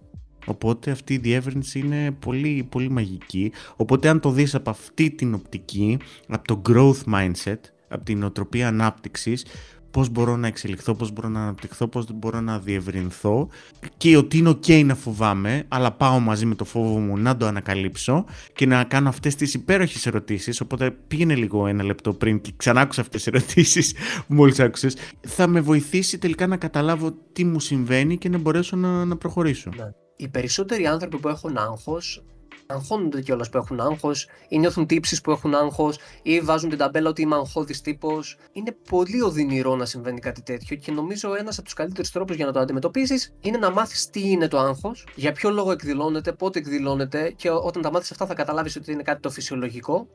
Οπότε 0.47 0.91
αυτή 0.91 1.15
η 1.15 1.19
διεύρυνση 1.19 1.79
είναι 1.79 2.11
πολύ, 2.11 2.67
πολύ 2.71 2.91
μαγική. 2.91 3.53
Οπότε 3.77 4.09
αν 4.09 4.21
το 4.21 4.31
δεις 4.31 4.55
από 4.55 4.71
αυτή 4.71 5.11
την 5.11 5.35
οπτική, 5.35 5.99
από 6.29 6.47
το 6.47 6.63
growth 6.69 7.15
mindset, 7.15 7.59
από 7.89 8.05
την 8.05 8.23
οτροπία 8.23 8.69
ανάπτυξης, 8.69 9.47
πώς 9.95 10.09
μπορώ 10.09 10.37
να 10.37 10.47
εξελιχθώ, 10.47 10.95
πώς 10.95 11.13
μπορώ 11.13 11.29
να 11.29 11.43
αναπτυχθώ, 11.43 11.87
πώς 11.87 12.07
μπορώ 12.13 12.41
να 12.41 12.59
διευρυνθώ 12.59 13.49
και 13.97 14.17
ότι 14.17 14.39
είναι 14.39 14.51
ok 14.51 14.85
να 14.85 14.95
φοβάμαι, 14.95 15.65
αλλά 15.69 15.93
πάω 15.93 16.19
μαζί 16.21 16.47
με 16.47 16.55
το 16.55 16.65
φόβο 16.65 16.99
μου 16.99 17.19
να 17.19 17.37
το 17.37 17.47
ανακαλύψω 17.47 18.25
και 18.55 18.67
να 18.67 18.85
κάνω 18.85 19.09
αυτές 19.09 19.35
τις 19.35 19.55
υπέροχες 19.55 20.07
ερωτήσεις, 20.07 20.61
οπότε 20.61 20.91
πήγαινε 20.91 21.35
λίγο 21.35 21.67
ένα 21.67 21.85
λεπτό 21.85 22.13
πριν 22.13 22.41
και 22.41 22.53
ξανά 22.57 22.81
άκουσα 22.81 23.01
αυτές 23.01 23.23
τις 23.23 23.33
ερωτήσεις 23.33 23.93
που 24.27 24.35
μόλις 24.35 24.61
άκουσες, 24.61 24.97
θα 25.21 25.47
με 25.47 25.61
βοηθήσει 25.61 26.19
τελικά 26.19 26.47
να 26.47 26.57
καταλάβω 26.57 27.15
τι 27.33 27.45
μου 27.45 27.61
συμβαίνει 27.61 28.19
και 28.19 28.29
να 28.29 28.39
μπορέσω 28.39 28.77
να, 28.77 29.05
να 29.05 29.17
προχωρήσω. 29.17 29.71
Ναι. 29.77 29.91
Οι 30.17 30.29
περισσότεροι 30.29 30.87
άνθρωποι 30.87 31.19
που 31.19 31.29
έχουν 31.29 31.57
άγχος 31.57 32.23
αγχώνονται 32.67 33.21
κιόλας 33.21 33.49
που 33.49 33.57
έχουν 33.57 33.81
άγχος, 33.81 34.29
ή 34.49 34.59
νιώθουν 34.59 34.87
τύψεις 34.87 35.21
που 35.21 35.31
έχουν 35.31 35.55
άγχος, 35.55 35.99
ή 36.23 36.41
βάζουν 36.41 36.69
την 36.69 36.79
ταμπέλα 36.79 37.09
ότι 37.09 37.23
είμαι 37.23 37.35
αγχώδης 37.35 37.81
τύπος. 37.81 38.37
Είναι 38.53 38.77
πολύ 38.89 39.21
οδυνηρό 39.23 39.77
να 39.77 39.85
συμβαίνει 39.85 40.21
κάτι 40.21 40.43
τέτοιο 40.43 40.77
και 40.77 40.93
νομίζω 40.93 41.35
ένας 41.35 41.57
από 41.57 41.65
τους 41.65 41.75
καλύτερους 41.75 42.11
τρόπους 42.11 42.37
για 42.37 42.47
να 42.47 42.53
το 42.53 42.61
αντιμετωπίσεις 42.61 43.35
είναι 43.41 43.59
να 43.59 43.71
μάθεις 43.71 44.11
τι 44.11 44.31
είναι 44.31 44.49
το 44.49 44.59
άγχος, 44.59 45.07
για 45.15 45.33
ποιο 45.33 45.51
λόγο 45.51 45.73
εκδηλώνεται, 45.73 46.33
πότε 46.33 46.59
εκδηλώνεται 46.59 47.31
και 47.37 47.51
όταν 47.51 47.83
τα 47.83 47.91
μάθεις 47.91 48.11
αυτά 48.11 48.27
θα 48.27 48.35
καταλάβεις 48.35 48.77
ότι 48.77 48.93
είναι 48.93 49.03
κάτι 49.03 49.21
το 49.21 49.31
φυσιολογικό, 49.31 50.07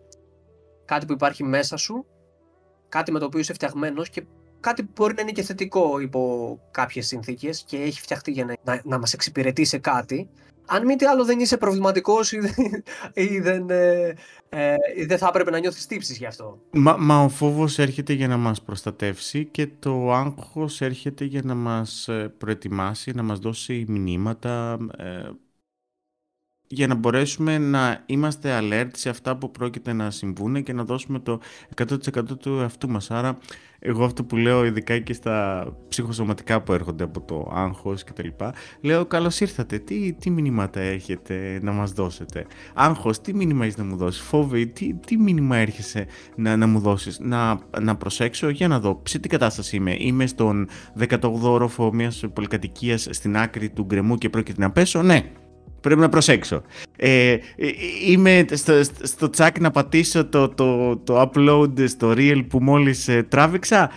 κάτι 0.85 1.05
που 1.05 1.13
υπάρχει 1.13 1.43
μέσα 1.43 1.77
σου, 1.77 2.05
κάτι 2.89 3.11
με 3.11 3.19
το 3.19 3.25
οποίο 3.25 3.39
είσαι 3.39 3.53
φτιαγμένος 3.53 4.09
και 4.09 4.25
κάτι 4.59 4.83
που 4.83 4.91
μπορεί 4.95 5.13
να 5.13 5.21
είναι 5.21 5.31
και 5.31 5.41
θετικό 5.41 5.99
υπό 5.99 6.59
κάποιες 6.71 7.07
συνθήκες 7.07 7.63
και 7.67 7.77
έχει 7.77 8.01
φτιαχτεί 8.01 8.31
για 8.31 8.45
να, 8.45 8.55
να, 8.63 8.81
να 8.83 8.99
μας 8.99 9.13
εξυπηρετεί 9.13 9.65
σε 9.65 9.77
κάτι 9.77 10.29
αν 10.70 10.86
μη 10.86 10.95
τι 10.95 11.05
άλλο 11.05 11.26
δεν 11.26 11.39
είσαι 11.39 11.57
προβληματικός 11.57 12.32
ή, 12.32 12.39
ή 13.13 13.39
δεν, 13.39 13.70
ε, 13.70 14.13
ε, 14.49 14.76
δεν 15.07 15.17
θα 15.17 15.28
έπρεπε 15.28 15.51
να 15.51 15.59
νιώθεις 15.59 15.86
τύψεις 15.86 16.17
γι' 16.17 16.26
αυτό. 16.26 16.59
Μα, 16.72 16.95
μα 16.99 17.24
ο 17.24 17.30
φόβος 17.30 17.80
έρχεται 17.80 18.13
για 18.13 18.28
να 18.28 18.38
μας 18.38 18.61
προστατεύσει 18.61 19.45
και 19.45 19.67
το 19.80 20.13
άγχος 20.13 20.82
έρχεται 20.82 21.24
για 21.24 21.41
να 21.43 21.55
μας 21.55 22.07
ε, 22.07 22.34
προετοιμάσει, 22.38 23.11
να 23.11 23.24
μας 23.24 23.39
δώσει 23.39 23.86
μηνύματα, 23.88 24.78
ε, 24.97 25.30
για 26.72 26.88
να 26.88 26.95
μπορέσουμε 26.95 27.57
να 27.57 28.03
είμαστε 28.05 28.59
alert 28.61 28.89
σε 28.93 29.09
αυτά 29.09 29.38
που 29.38 29.51
πρόκειται 29.51 29.93
να 29.93 30.11
συμβούν 30.11 30.63
και 30.63 30.74
να 30.74 30.84
δώσουμε 30.84 31.20
το 31.20 31.39
100% 31.76 32.38
του 32.39 32.57
εαυτού 32.59 32.89
μας. 32.89 33.11
Άρα, 33.11 33.38
εγώ 33.80 34.03
αυτό 34.03 34.24
που 34.24 34.36
λέω 34.36 34.65
ειδικά 34.65 34.99
και 34.99 35.13
στα 35.13 35.67
ψυχοσωματικά 35.88 36.61
που 36.61 36.74
έρχονται 36.74 37.03
από 37.03 37.22
το 37.22 37.51
άγχος 37.53 38.03
και 38.03 38.11
τα 38.11 38.24
λοιπά, 38.24 38.53
λέω 38.82 39.05
καλώς 39.05 39.39
ήρθατε, 39.39 39.80
τι, 39.80 40.13
τι 40.13 40.30
μηνύματα 40.30 40.80
έχετε 40.80 41.59
να 41.61 41.72
μας 41.72 41.91
δώσετε; 41.91 42.45
Άγχος, 42.74 43.22
τι 43.22 43.34
μήνυμα 43.34 43.63
έχεις 43.63 43.78
να 43.78 43.84
μου 43.84 43.95
δώσεις; 43.95 44.22
Φόβη, 44.22 44.67
τι, 44.67 44.93
τι 44.93 45.17
μήνυμα 45.17 45.57
έρχεσαι 45.57 46.05
να, 46.36 46.57
να 46.57 46.67
μου 46.67 46.80
δώσεις; 46.80 47.20
Να, 47.20 47.59
να 47.82 47.95
προσέξω 47.95 48.49
για 48.49 48.67
να 48.67 48.80
δω 48.80 49.01
σε 49.05 49.20
τι 49.20 49.28
κατάσταση 49.28 49.76
είμαι. 49.76 49.95
Είμαι 49.99 50.28
στον 50.28 50.67
18ο 50.99 51.39
όροφο 51.41 51.93
μιας 51.93 52.24
πολυκατοικίας 52.34 53.07
στην 53.11 53.38
άκρη 53.38 53.70
του 53.70 53.84
γκρεμού 53.84 54.17
και 54.17 54.30
πρόκειται 54.30 54.61
να 54.61 54.72
πέσω; 54.72 55.01
Ναι, 55.01 55.32
Πρέπει 55.82 55.99
να 55.99 56.09
προσέξω. 56.09 56.61
Ε, 56.95 57.32
ε, 57.32 57.39
είμαι 58.07 58.45
στο, 58.51 58.73
στο 59.01 59.30
τσακ 59.30 59.59
να 59.59 59.71
πατήσω 59.71 60.25
το, 60.25 60.49
το, 60.49 60.97
το 60.97 61.21
upload 61.21 61.89
στο 61.89 62.13
reel 62.15 62.43
που 62.49 62.59
μόλις 62.61 63.07
ε, 63.07 63.23
τράβηξα. 63.23 63.91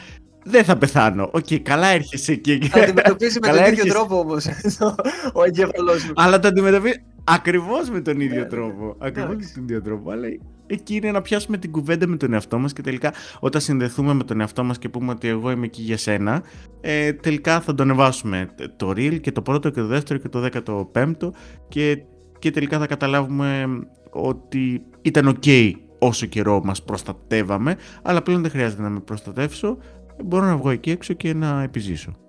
Δεν 0.44 0.64
θα 0.64 0.76
πεθάνω. 0.76 1.30
OK, 1.32 1.46
okay, 1.48 1.58
καλά 1.58 1.86
έρχεσαι 1.86 2.34
και... 2.34 2.58
Θα 2.70 2.80
αντιμετωπίσει 2.80 3.38
με 3.42 3.48
τον 3.48 3.64
ίδιο 3.64 3.84
τρόπο 3.84 4.18
όμως 4.18 4.46
ο 5.38 5.44
εγκέφαλός 5.44 6.00
σου. 6.00 6.12
Αλλά 6.14 6.38
το 6.38 6.48
αντιμετωπίσει 6.48 7.02
ακριβώς 7.24 7.90
με 7.90 8.00
τον 8.00 8.20
ίδιο 8.20 8.46
τρόπο. 8.46 8.96
Ακριβώς 8.98 9.34
με 9.34 9.50
τον 9.54 9.62
ίδιο 9.62 9.82
τρόπο. 9.82 10.10
Αλλά 10.10 10.26
εκεί 10.66 10.94
είναι 10.94 11.10
να 11.10 11.22
πιάσουμε 11.22 11.56
την 11.56 11.70
κουβέντα 11.70 12.06
με 12.06 12.16
τον 12.16 12.32
εαυτό 12.32 12.58
μας 12.58 12.72
και 12.72 12.82
τελικά 12.82 13.12
όταν 13.40 13.60
συνδεθούμε 13.60 14.14
με 14.14 14.24
τον 14.24 14.40
εαυτό 14.40 14.64
μας 14.64 14.78
και 14.78 14.88
πούμε 14.88 15.10
ότι 15.10 15.28
εγώ 15.28 15.50
είμαι 15.50 15.64
εκεί 15.64 15.82
για 15.82 15.96
σένα, 15.96 16.42
ε, 16.80 17.12
τελικά 17.12 17.60
θα 17.60 17.74
το 17.74 17.82
ανεβάσουμε 17.82 18.48
το 18.76 18.90
reel 18.90 19.20
και 19.20 19.32
το 19.32 19.42
πρώτο 19.42 19.70
και 19.70 19.80
το 19.80 19.86
δεύτερο 19.86 20.18
και 20.18 20.28
το 20.28 20.40
δέκατο 20.40 20.88
πέμπτο 20.92 21.32
και, 21.68 22.02
και 22.38 22.50
τελικά 22.50 22.78
θα 22.78 22.86
καταλάβουμε 22.86 23.66
ότι 24.10 24.82
ήταν 25.02 25.38
ok 25.42 25.72
όσο 25.98 26.26
καιρό 26.26 26.60
μας 26.64 26.82
προστατεύαμε, 26.82 27.76
αλλά 28.02 28.22
πλέον 28.22 28.42
δεν 28.42 28.50
χρειάζεται 28.50 28.82
να 28.82 28.88
με 28.88 29.00
προστατεύσω, 29.00 29.78
μπορώ 30.24 30.44
να 30.44 30.56
βγω 30.56 30.70
εκεί 30.70 30.90
έξω 30.90 31.14
και 31.14 31.34
να 31.34 31.62
επιζήσω. 31.62 32.21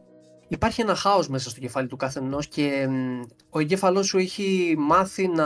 Υπάρχει 0.53 0.81
ένα 0.81 0.95
χάος 0.95 1.27
μέσα 1.27 1.49
στο 1.49 1.59
κεφάλι 1.59 1.87
του 1.87 1.95
καθενός 1.95 2.47
και 2.47 2.87
ο 3.49 3.59
εγκέφαλός 3.59 4.07
σου 4.07 4.17
έχει 4.17 4.75
μάθει 4.77 5.27
να 5.27 5.45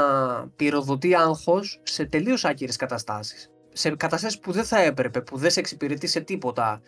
πυροδοτεί 0.56 1.16
άγχος 1.16 1.80
σε 1.84 2.06
τελείως 2.06 2.46
άκυρες 2.46 2.76
καταστάσεις. 2.76 3.50
Σε 3.74 3.96
καταστάσεις 3.96 4.40
που 4.40 4.52
δεν 4.52 4.64
θα 4.64 4.80
έπρεπε, 4.82 5.22
που 5.22 5.38
δεν 5.38 5.52
σε 5.52 5.60
εξυπηρετεί 5.60 6.08
σε 6.08 6.20
τίποτα 6.20 6.82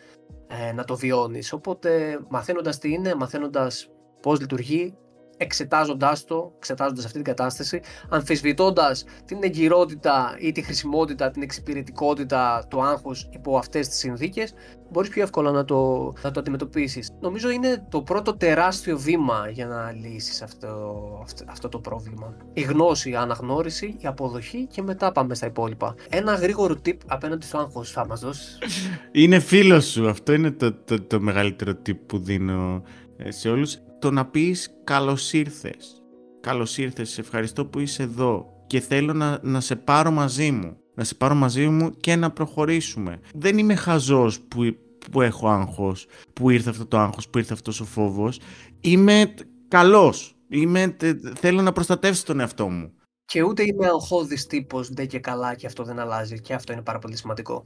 ε, 0.48 0.72
να 0.72 0.84
το 0.84 0.96
βιώνεις. 0.96 1.54
Οπότε 1.54 2.20
μαθαίνοντας 2.30 2.78
τι 2.78 2.94
είναι, 2.94 3.16
μαθαίνοντας 3.16 3.90
πώς 4.22 4.40
λειτουργεί, 4.40 4.98
εξετάζοντάς 5.40 6.26
το, 6.26 6.54
εξετάζοντας 6.56 7.06
αυτή 7.06 7.16
την 7.16 7.26
κατάσταση, 7.36 7.82
αμφισβητώντας 8.10 9.06
την 9.26 9.38
εγκυρότητα 9.42 10.36
ή 10.40 10.52
τη 10.52 10.62
χρησιμότητα, 10.62 11.32
την 11.32 11.42
εξυπηρετικότητα 11.42 12.66
του 12.70 12.84
άγχου 12.84 13.12
υπό 13.30 13.58
αυτές 13.58 13.88
τις 13.88 13.98
συνθήκες, 13.98 14.54
μπορείς 14.92 15.10
πιο 15.10 15.24
εύκολα 15.24 15.52
να 15.52 15.66
το, 15.66 16.14
να 16.24 16.32
το 16.32 16.40
αντιμετωπίσεις. 16.40 17.10
Νομίζω 17.22 17.50
είναι 17.50 17.86
το 17.90 18.02
πρώτο 18.02 18.38
τεράστιο 18.38 18.98
βήμα 18.98 19.50
για 19.50 19.66
να 19.66 19.92
λύσεις 19.92 20.42
αυτό, 20.42 21.26
αυτό, 21.48 21.70
το 21.70 21.80
πρόβλημα. 21.80 22.36
Η 22.54 22.62
γνώση, 22.62 23.10
η 23.10 23.16
αναγνώριση, 23.16 23.96
η 24.00 24.08
αποδοχή 24.08 24.66
και 24.66 24.82
μετά 24.82 25.12
πάμε 25.12 25.36
στα 25.36 25.46
υπόλοιπα. 25.46 25.96
Ένα 26.10 26.34
γρήγορο 26.34 26.76
tip 26.86 26.98
απέναντι 27.06 27.46
στο 27.46 27.58
άγχος 27.58 27.92
θα 27.92 28.06
μας 28.08 28.20
δώσεις. 28.20 28.58
Είναι 29.12 29.40
φίλος 29.40 29.86
σου. 29.86 30.10
Αυτό 30.10 30.34
είναι 30.34 30.52
το, 30.52 30.74
το, 30.74 31.02
το 31.02 31.20
μεγαλύτερο 31.20 31.72
tip 31.72 31.98
που 32.06 32.20
δίνω 32.20 32.84
ε, 33.18 33.32
σε 33.32 33.50
όλους 33.50 33.78
το 34.00 34.12
να 34.12 34.26
πεις 34.26 34.70
καλώς 34.84 35.34
ήρθες. 35.34 36.04
Καλώς 36.42 36.78
ήρθες, 36.78 37.10
σε 37.10 37.22
ευχαριστώ 37.22 37.66
που 37.66 37.80
είσαι 37.80 38.04
εδώ 38.04 38.64
και 38.68 38.80
θέλω 38.80 39.14
να, 39.14 39.40
να 39.42 39.60
σε 39.60 39.76
πάρω 39.76 40.12
μαζί 40.12 40.52
μου. 40.52 40.78
Να 40.96 41.04
σε 41.04 41.16
πάρω 41.16 41.36
μαζί 41.36 41.68
μου 41.68 41.90
και 41.90 42.16
να 42.16 42.32
προχωρήσουμε. 42.32 43.20
Δεν 43.34 43.58
είμαι 43.58 43.76
χαζός 43.76 44.40
που, 44.40 44.76
που 45.12 45.22
έχω 45.22 45.50
άγχος, 45.50 46.08
που 46.34 46.50
ήρθε 46.50 46.70
αυτό 46.70 46.86
το 46.86 46.98
άγχος, 46.98 47.30
που 47.30 47.38
ήρθε 47.38 47.54
αυτός 47.54 47.80
ο 47.80 47.86
φόβος. 47.86 48.40
Είμαι 48.82 49.34
καλός. 49.68 50.36
Είμαι, 50.50 50.98
θέλω 51.36 51.62
να 51.62 51.72
προστατεύσω 51.72 52.24
τον 52.26 52.40
εαυτό 52.40 52.70
μου. 52.70 52.94
Και 53.26 53.44
ούτε 53.44 53.64
είμαι 53.64 53.86
αγχώδης 53.86 54.46
τύπος, 54.46 54.90
ντε 54.94 55.06
και 55.06 55.20
καλά 55.20 55.56
και 55.56 55.66
αυτό 55.66 55.84
δεν 55.84 56.00
αλλάζει 56.00 56.40
και 56.40 56.54
αυτό 56.54 56.74
είναι 56.74 56.82
πάρα 56.82 57.00
πολύ 57.00 57.18
σημαντικό. 57.18 57.66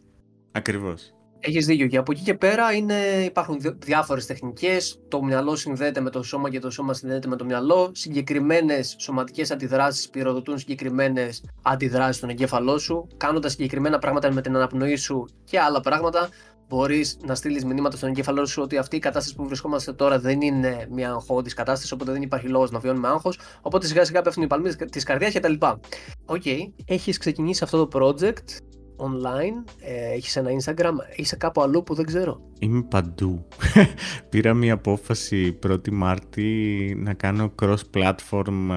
Ακριβώς. 0.51 1.13
Έχεις 1.45 1.65
δίκιο. 1.65 1.87
Και 1.87 1.97
από 1.97 2.11
εκεί 2.11 2.21
και 2.21 2.33
πέρα 2.33 2.73
είναι, 2.73 2.95
υπάρχουν 3.25 3.59
διάφορες 3.77 4.25
τεχνικές. 4.25 4.99
Το 5.07 5.23
μυαλό 5.23 5.55
συνδέεται 5.55 6.01
με 6.01 6.09
το 6.09 6.23
σώμα 6.23 6.49
και 6.49 6.59
το 6.59 6.69
σώμα 6.69 6.93
συνδέεται 6.93 7.27
με 7.27 7.35
το 7.35 7.45
μυαλό. 7.45 7.91
Συγκεκριμένες 7.93 8.95
σωματικές 8.99 9.51
αντιδράσεις 9.51 10.09
πυροδοτούν 10.09 10.57
συγκεκριμένες 10.57 11.43
αντιδράσεις 11.61 12.15
στον 12.15 12.29
εγκέφαλό 12.29 12.77
σου. 12.77 13.07
Κάνοντας 13.17 13.51
συγκεκριμένα 13.51 13.99
πράγματα 13.99 14.31
με 14.31 14.41
την 14.41 14.55
αναπνοή 14.55 14.95
σου 14.95 15.25
και 15.43 15.59
άλλα 15.59 15.79
πράγματα, 15.79 16.29
μπορείς 16.67 17.17
να 17.25 17.35
στείλεις 17.35 17.65
μηνύματα 17.65 17.97
στον 17.97 18.09
εγκέφαλό 18.09 18.45
σου 18.45 18.61
ότι 18.61 18.77
αυτή 18.77 18.95
η 18.95 18.99
κατάσταση 18.99 19.35
που 19.35 19.45
βρισκόμαστε 19.45 19.93
τώρα 19.93 20.19
δεν 20.19 20.41
είναι 20.41 20.87
μια 20.91 21.09
αγχώδης 21.09 21.53
κατάσταση, 21.53 21.93
οπότε 21.93 22.11
δεν 22.11 22.21
υπάρχει 22.21 22.47
λόγος 22.47 22.71
να 22.71 22.79
βιώνουμε 22.79 23.07
άγχος. 23.07 23.39
Οπότε 23.61 23.87
σιγά 23.87 24.05
σιγά 24.05 24.21
πέφτουν 24.21 24.43
οι 24.43 24.47
παλμοί 24.47 24.85
της 24.85 25.03
καρδιάς 25.03 25.33
κτλ. 25.33 25.53
OK, 25.53 26.41
okay. 26.45 26.57
έχεις 26.85 27.17
ξεκινήσει 27.17 27.63
αυτό 27.63 27.85
το 27.87 27.99
project 27.99 28.72
online, 29.03 29.71
ε, 29.81 30.13
έχεις 30.13 30.35
ένα 30.35 30.49
Instagram, 30.49 30.93
είσαι 31.15 31.35
κάπου 31.35 31.61
αλλού 31.61 31.83
που 31.83 31.93
δεν 31.93 32.05
ξέρω. 32.05 32.41
Είμαι 32.63 32.81
παντού. 32.81 33.47
Πήρα 34.29 34.53
μια 34.53 34.73
απόφαση 34.73 35.59
1η 35.67 35.89
Μάρτη 35.91 36.95
να 36.99 37.13
κάνω 37.13 37.53
cross-platform 37.61 38.69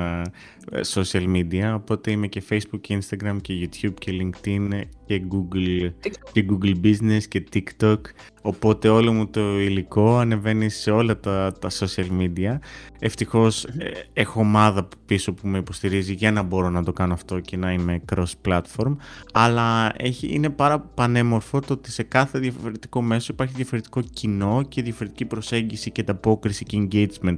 ε, 0.70 0.80
social 0.95 1.37
media, 1.37 1.72
οπότε 1.74 2.11
είμαι 2.11 2.26
και 2.26 2.43
Facebook 2.49 2.80
και 2.80 2.99
Instagram 3.01 3.37
και 3.41 3.55
YouTube 3.62 3.95
και 3.99 4.12
LinkedIn 4.20 4.80
και 5.07 5.22
Google, 5.30 5.93
και 6.32 6.47
Google 6.51 6.74
Business 6.84 7.22
και 7.28 7.45
TikTok. 7.53 8.01
Οπότε 8.43 8.89
όλο 8.89 9.12
μου 9.12 9.26
το 9.26 9.61
υλικό 9.61 10.16
ανεβαίνει 10.18 10.68
σε 10.68 10.91
όλα 10.91 11.20
τα, 11.20 11.53
τα 11.61 11.70
social 11.70 12.20
media. 12.20 12.59
Ευτυχώς 12.99 13.64
ε, 13.64 13.91
έχω 14.12 14.41
ομάδα 14.41 14.89
πίσω 15.07 15.32
που 15.32 15.49
με 15.49 15.59
υποστηρίζει 15.59 16.12
για 16.12 16.32
να 16.32 16.43
μπορώ 16.43 16.70
να 16.70 16.82
το 16.82 16.93
κάνω 16.93 17.12
αυτό 17.12 17.41
και 17.41 17.57
να 17.57 17.72
είμαι 17.72 18.01
cross-platform. 18.12 18.97
Αλλά 19.32 19.93
έχει, 19.97 20.34
είναι 20.34 20.51
πάρα 20.51 20.80
πανέμορφο 20.80 21.61
το 21.61 21.72
ότι 21.72 21.91
σε 21.91 22.03
κάθε 22.03 22.39
διαφορετικό 22.39 23.03
μέσο 23.03 23.32
υπάρχει 23.32 23.55
διαφορετικό 23.55 23.76
κοινό 24.12 24.62
και 24.68 24.83
διαφορετική 24.83 25.24
προσέγγιση 25.24 25.91
και 25.91 26.01
ανταπόκριση 26.01 26.64
και 26.64 26.89
engagement 26.91 27.37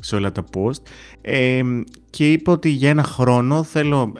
σε 0.00 0.16
όλα 0.16 0.32
τα 0.32 0.44
post. 0.54 0.82
Ε, 1.20 1.62
και 2.10 2.32
είπα 2.32 2.52
ότι 2.52 2.68
για 2.68 2.90
ένα 2.90 3.02
χρόνο 3.02 3.62
θέλω 3.62 4.12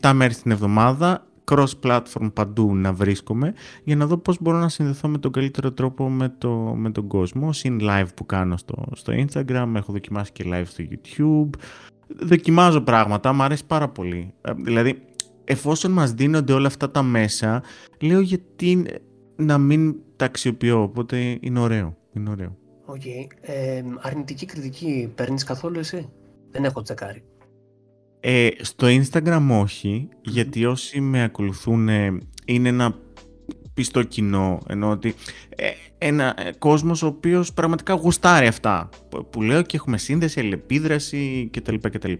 7 0.00 0.12
μέρες 0.14 0.42
την 0.42 0.50
εβδομάδα 0.50 1.26
cross-platform 1.50 2.32
παντού 2.32 2.76
να 2.76 2.92
βρίσκομαι 2.92 3.54
για 3.84 3.96
να 3.96 4.06
δω 4.06 4.16
πώς 4.16 4.36
μπορώ 4.40 4.58
να 4.58 4.68
συνδεθώ 4.68 5.08
με 5.08 5.18
τον 5.18 5.32
καλύτερο 5.32 5.72
τρόπο 5.72 6.10
με, 6.10 6.34
το, 6.38 6.50
με 6.76 6.90
τον 6.90 7.06
κόσμο. 7.06 7.52
Συν 7.52 7.78
live 7.82 8.08
που 8.16 8.26
κάνω 8.26 8.56
στο, 8.56 8.84
στο 8.92 9.12
Instagram, 9.16 9.72
έχω 9.74 9.92
δοκιμάσει 9.92 10.32
και 10.32 10.44
live 10.46 10.66
στο 10.66 10.84
YouTube. 10.90 11.58
Δοκιμάζω 12.20 12.80
πράγματα, 12.80 13.32
μου 13.32 13.42
αρέσει 13.42 13.66
πάρα 13.66 13.88
πολύ. 13.88 14.32
Ε, 14.40 14.52
δηλαδή, 14.56 15.02
εφόσον 15.44 15.90
μας 15.90 16.12
δίνονται 16.12 16.52
όλα 16.52 16.66
αυτά 16.66 16.90
τα 16.90 17.02
μέσα, 17.02 17.62
λέω 18.00 18.20
γιατί 18.20 18.84
να 19.36 19.58
μην 19.58 19.94
τα 20.16 20.24
αξιοποιώ, 20.24 20.82
οπότε 20.82 21.38
είναι 21.40 21.58
ωραίο. 21.58 21.96
Είναι 22.12 22.30
ωραίο. 22.30 22.56
Okay. 22.86 23.26
Ε, 23.40 23.82
αρνητική 24.00 24.46
κριτική 24.46 25.12
παίρνεις 25.14 25.44
καθόλου 25.44 25.78
εσύ; 25.78 26.08
Δεν 26.50 26.64
έχω 26.64 26.82
τσεκάρει. 26.82 27.24
Ε, 28.20 28.48
στο 28.60 28.86
Instagram 28.86 29.48
όχι, 29.50 30.08
γιατί 30.22 30.64
όσοι 30.64 31.00
με 31.00 31.22
ακολουθούν 31.22 31.88
είναι 32.44 32.68
ένα 32.68 32.98
πιστό 33.74 34.02
κοινό, 34.02 34.58
ενώ 34.68 34.90
ότι 34.90 35.14
ε, 35.48 35.70
ένα 35.98 36.34
ε, 36.38 36.50
κόσμος 36.58 37.02
ο 37.02 37.06
οποίος 37.06 37.52
πραγματικά 37.52 37.94
γουστάρει 37.94 38.46
αυτά 38.46 38.88
που 39.30 39.42
λέω 39.42 39.62
και 39.62 39.76
έχουμε 39.76 39.98
σύνδεση, 39.98 40.40
αλληλεπίδραση 40.40 41.50
κτλ. 41.52 41.74
κτλ. 41.80 42.12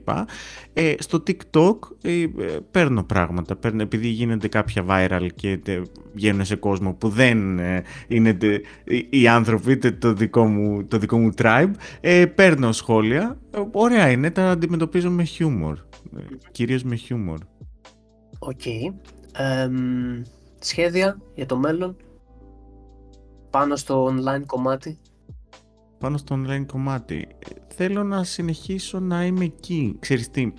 Ε, 0.73 0.95
στο 0.99 1.23
TikTok 1.27 1.77
ε, 2.03 2.27
παίρνω 2.71 3.03
πράγματα, 3.05 3.57
παίρνω, 3.57 3.83
επειδή 3.83 4.09
γίνονται 4.09 4.49
κάποια 4.49 4.85
viral 4.89 5.27
και 5.35 5.61
βγαίνουν 6.15 6.45
σε 6.45 6.57
κόσμο 6.57 6.95
που 6.95 7.09
δεν 7.09 7.61
είναι 8.09 8.39
οι 9.11 9.29
άνθρωποι, 9.29 9.73
είτε 9.73 9.91
το 9.91 10.13
δικό 10.13 10.47
μου, 10.47 10.87
το 10.87 10.99
δικό 10.99 11.19
μου 11.19 11.31
tribe, 11.37 11.73
παίρνω 12.35 12.73
σχόλια, 12.73 13.39
ωραία 13.73 14.11
είναι, 14.11 14.31
τα 14.31 14.51
αντιμετωπίζω 14.51 15.11
με 15.11 15.25
χιούμορ, 15.25 15.79
κυρίως 16.51 16.83
με 16.83 16.97
χιούμορ. 16.97 17.39
OK. 18.39 18.61
Okay 18.65 18.95
σχέδια 20.65 21.21
για 21.35 21.47
το 21.47 21.57
μέλλον 21.57 21.97
πάνω 23.51 23.77
στο 23.77 24.07
online 24.07 24.43
κομμάτι. 24.47 24.99
Πάνω 25.99 26.17
στο 26.17 26.37
online 26.37 26.65
κομμάτι. 26.67 27.27
Θέλω 27.69 28.05
να 28.05 28.25
συνεχίσω 28.25 29.01
να 29.01 29.25
είμαι 29.25 29.45
εκεί. 29.45 29.97
Ξέρεις 29.99 30.31
τι, 30.31 30.53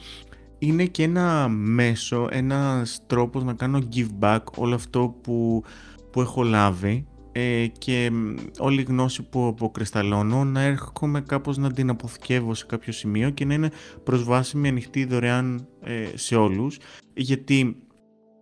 είναι 0.59 0.85
και 0.85 1.03
ένα 1.03 1.47
μέσο, 1.49 2.27
ένας 2.31 3.01
τρόπος 3.07 3.43
να 3.43 3.53
κάνω 3.53 3.79
give 3.95 4.09
back 4.19 4.43
όλο 4.55 4.75
αυτό 4.75 5.15
που, 5.23 5.63
που 6.11 6.21
έχω 6.21 6.43
λάβει 6.43 7.07
ε, 7.31 7.67
και 7.77 8.11
όλη 8.59 8.81
η 8.81 8.83
γνώση 8.83 9.23
που 9.23 9.47
αποκρισταλώνω 9.47 10.43
να 10.43 10.61
έρχομαι 10.61 11.21
κάπως 11.21 11.57
να 11.57 11.71
την 11.71 11.89
αποθηκεύω 11.89 12.53
σε 12.53 12.65
κάποιο 12.65 12.93
σημείο 12.93 13.29
και 13.29 13.45
να 13.45 13.53
είναι 13.53 13.71
προσβάσιμη 14.03 14.67
ανοιχτή 14.67 15.05
δωρεάν 15.05 15.67
ε, 15.81 16.05
σε 16.13 16.35
όλους 16.35 16.77
γιατί 17.13 17.77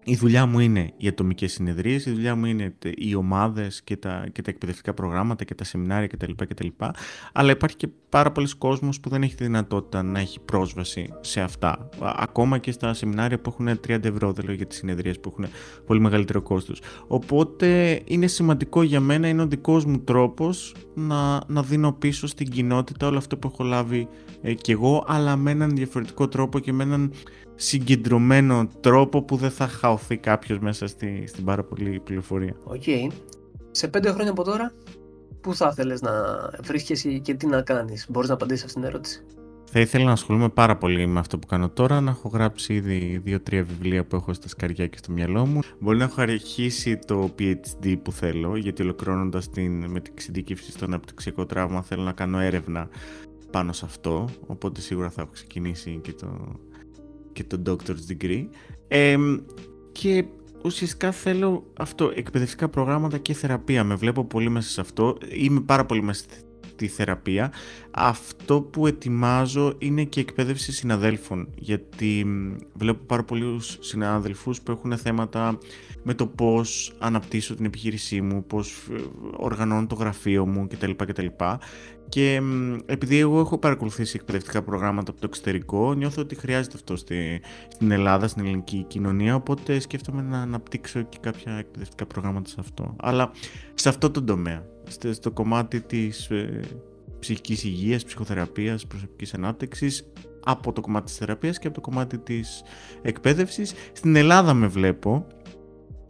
η 0.04 0.16
δουλειά 0.16 0.46
μου 0.46 0.60
είναι 0.60 0.94
οι 0.98 1.08
ατομικές 1.08 1.52
συνεδρίες, 1.52 2.06
η 2.06 2.12
δουλειά 2.12 2.36
μου 2.36 2.46
είναι 2.46 2.74
οι 2.96 3.16
ομάδες 3.16 3.82
και 3.84 3.98
τα, 3.98 4.26
και 4.32 4.42
τα 4.42 4.50
εκπαιδευτικά 4.50 4.94
προγράμματα 4.94 5.44
και 5.44 5.56
τα 5.56 5.64
σεμινάρια 5.64 6.08
κτλ. 6.08 6.32
κτλ. 6.36 6.68
Αλλά 7.34 7.52
υπάρχει 7.52 7.76
και 7.76 7.88
πάρα 8.10 8.32
πολλοί 8.32 8.48
κόσμος 8.58 9.00
που 9.00 9.10
δεν 9.10 9.24
έχει 9.24 9.36
τη 9.36 9.44
δυνατότητα 9.44 10.04
να 10.04 10.20
έχει 10.20 10.40
πρόσβαση 10.40 11.14
σε 11.22 11.42
αυτά. 11.42 11.90
Ακόμα 12.00 12.58
και 12.58 12.72
στα 12.72 12.94
σεμινάρια 12.94 13.40
που 13.40 13.50
έχουν 13.50 13.80
30 13.88 14.04
ευρώ, 14.04 14.32
δεν 14.32 14.46
λέω 14.46 14.56
για 14.56 14.66
τις 14.66 14.78
συνεδρίες 14.78 15.20
που 15.20 15.30
έχουν 15.36 15.54
πολύ 15.86 16.00
μεγαλύτερο 16.00 16.42
κόστος. 16.42 16.82
Οπότε 17.08 18.02
είναι 18.06 18.28
σημαντικό 18.28 18.84
για 18.84 19.00
μένα, 19.00 19.28
είναι 19.28 19.42
ο 19.42 19.48
δικός 19.48 19.86
μου 19.86 20.00
τρόπος 20.00 20.76
να, 20.94 21.42
να 21.48 21.64
δίνω 21.64 21.94
πίσω 21.94 22.28
στην 22.28 22.50
κοινότητα 22.50 23.08
όλο 23.08 23.18
αυτό 23.18 23.38
που 23.38 23.50
έχω 23.54 23.64
λάβει 23.64 24.08
ε, 24.42 24.54
κι 24.54 24.72
εγώ, 24.72 25.04
αλλά 25.08 25.36
με 25.36 25.52
έναν 25.52 25.76
διαφορετικό 25.76 26.28
τρόπο 26.28 26.60
και 26.60 26.74
με 26.74 26.84
έναν 26.84 27.12
συγκεντρωμένο 27.56 28.68
τρόπο 28.80 29.24
που 29.24 29.36
δεν 29.36 29.52
θα 29.52 29.68
χαωθεί 29.68 30.18
κάποιος 30.18 30.60
μέσα 30.60 30.88
στη, 30.88 31.24
στην 31.28 31.44
πάρα 31.44 31.64
πολύ 31.64 32.02
πληροφορία. 32.04 32.56
OK. 32.64 32.82
Okay. 32.86 33.08
Σε 33.72 33.88
πέντε 33.88 34.12
χρόνια 34.12 34.32
από 34.32 34.44
τώρα, 34.44 34.74
πού 35.42 35.56
θα 35.56 35.70
ήθελες 35.72 36.02
να 36.02 36.12
βρίσκεσαι 36.64 37.10
και 37.10 37.34
τι 37.34 37.46
να 37.48 37.62
κάνεις; 37.62 38.06
Μπορείς 38.10 38.30
να 38.30 38.36
απαντήσεις 38.36 38.64
αυτήν 38.64 38.82
την 38.82 38.90
ερώτηση. 38.90 39.26
Θα 39.76 39.82
ήθελα 39.82 40.04
να 40.04 40.12
ασχολούμαι 40.12 40.50
πάρα 40.50 40.78
πολύ 40.78 41.06
με 41.08 41.20
αυτό 41.20 41.40
που 41.40 41.48
κάνω 41.48 41.70
τώρα, 41.70 42.02
να 42.02 42.12
έχω 42.12 42.28
γράψει 42.28 42.74
ήδη 42.74 43.22
δύο-τρία 43.24 43.64
βιβλία 43.64 44.06
που 44.06 44.16
έχω 44.16 44.34
στα 44.34 44.48
σκαριά 44.48 44.88
και 44.88 44.98
στο 44.98 45.12
μυαλό 45.12 45.46
μου. 45.46 45.60
Μπορεί 45.80 45.98
να 45.98 46.04
έχω 46.04 46.22
αρχίσει 46.22 46.98
το 46.98 47.36
PhD 47.40 47.96
που 48.04 48.12
θέλω, 48.12 48.56
γιατί 48.56 48.82
ολοκληρώνοντας 48.82 49.48
με 49.48 49.54
την 49.54 49.96
εξειδίκευση 50.12 50.72
στο 50.72 50.86
αναπτυξιακό 50.86 51.46
τραύμα 51.46 51.82
θέλω 51.82 52.04
να 52.04 52.12
κάνω 52.12 52.40
έρευνα 52.40 52.90
πάνω 53.52 53.74
σε 53.74 53.86
αυτό, 53.86 54.30
οπότε 54.48 54.82
σίγουρα 54.82 55.10
θα 55.10 55.22
έχω 55.22 55.32
ξεκινήσει 55.32 56.00
και 56.04 56.14
το, 56.14 56.60
και 57.34 57.44
το 57.44 57.62
doctor's 57.66 58.14
degree. 58.14 58.48
και 59.92 60.26
ουσιαστικά 60.64 61.12
θέλω 61.12 61.72
αυτό, 61.78 62.12
εκπαιδευτικά 62.16 62.70
προγράμματα 62.70 63.18
και 63.18 63.34
θεραπεία. 63.34 63.84
Με 63.84 63.96
βλέπω 63.96 64.26
πολύ 64.26 64.50
μέσα 64.50 64.70
σε 64.70 64.82
αυτό. 64.82 65.18
Είμαι 65.32 65.62
πάρα 65.62 65.86
πολύ 65.86 66.02
μέσα 66.04 66.24
στη 66.74 66.88
θεραπεία. 66.88 67.52
Αυτό 67.96 68.62
που 68.62 68.88
ετοιμάζω 68.88 69.74
είναι 69.78 70.04
και 70.04 70.20
εκπαίδευση 70.20 70.72
συναδέλφων, 70.72 71.48
γιατί 71.56 72.26
βλέπω 72.74 73.04
πάρα 73.06 73.24
πολλούς 73.24 73.78
συναδελφούς 73.80 74.62
που 74.62 74.72
έχουν 74.72 74.98
θέματα 74.98 75.58
με 76.04 76.14
το 76.14 76.28
πώς 76.28 76.94
αναπτύσσω 77.00 77.56
την 77.56 77.66
επιχείρησή 77.66 78.22
μου, 78.22 78.46
πώς 78.46 78.88
ε, 78.92 78.96
οργανώνω 79.38 79.88
το 79.88 79.96
γραφείο 79.96 80.46
μου 80.46 80.68
κτλ. 80.68 80.92
κτλ. 80.92 81.26
Και 82.10 82.42
επειδή 82.86 83.18
εγώ 83.18 83.40
έχω 83.40 83.58
παρακολουθήσει 83.58 84.16
εκπαιδευτικά 84.20 84.62
προγράμματα 84.62 85.12
από 85.12 85.20
το 85.20 85.28
εξωτερικό, 85.30 85.94
νιώθω 85.94 86.22
ότι 86.22 86.36
χρειάζεται 86.36 86.76
αυτό 86.76 86.96
στη, 86.96 87.42
στην 87.68 87.92
Ελλάδα, 87.92 88.28
στην 88.28 88.46
ελληνική 88.46 88.86
κοινωνία, 88.88 89.36
οπότε 89.36 89.80
σκέφτομαι 89.80 90.22
να 90.22 90.42
αναπτύξω 90.42 91.02
και 91.02 91.18
κάποια 91.22 91.54
εκπαιδευτικά 91.54 92.06
προγράμματα 92.06 92.50
σε 92.50 92.56
αυτό. 92.60 92.96
Αλλά 93.00 93.32
σε 93.74 93.90
αυτό 93.90 94.12
το 94.12 94.24
τομέα, 94.24 94.66
στο 95.12 95.32
κομμάτι 95.32 95.82
της 95.82 96.30
ε, 96.30 96.60
ψυχικής 97.24 97.64
υγείας, 97.64 98.04
ψυχοθεραπείας, 98.04 98.88
προσωπικής 98.88 99.34
ανάπτυξης, 99.34 100.12
από 100.46 100.74
το 100.74 100.82
κομμάτι 100.82 101.06
της 101.06 101.16
θεραπείας 101.16 101.60
και 101.60 101.68
από 101.68 101.76
το 101.76 101.82
κομμάτι 101.82 102.18
της 102.18 102.64
εκπαίδευσης. 103.02 103.74
Στην 103.94 104.16
Ελλάδα 104.16 104.54
με 104.54 104.68
βλέπω, 104.68 105.28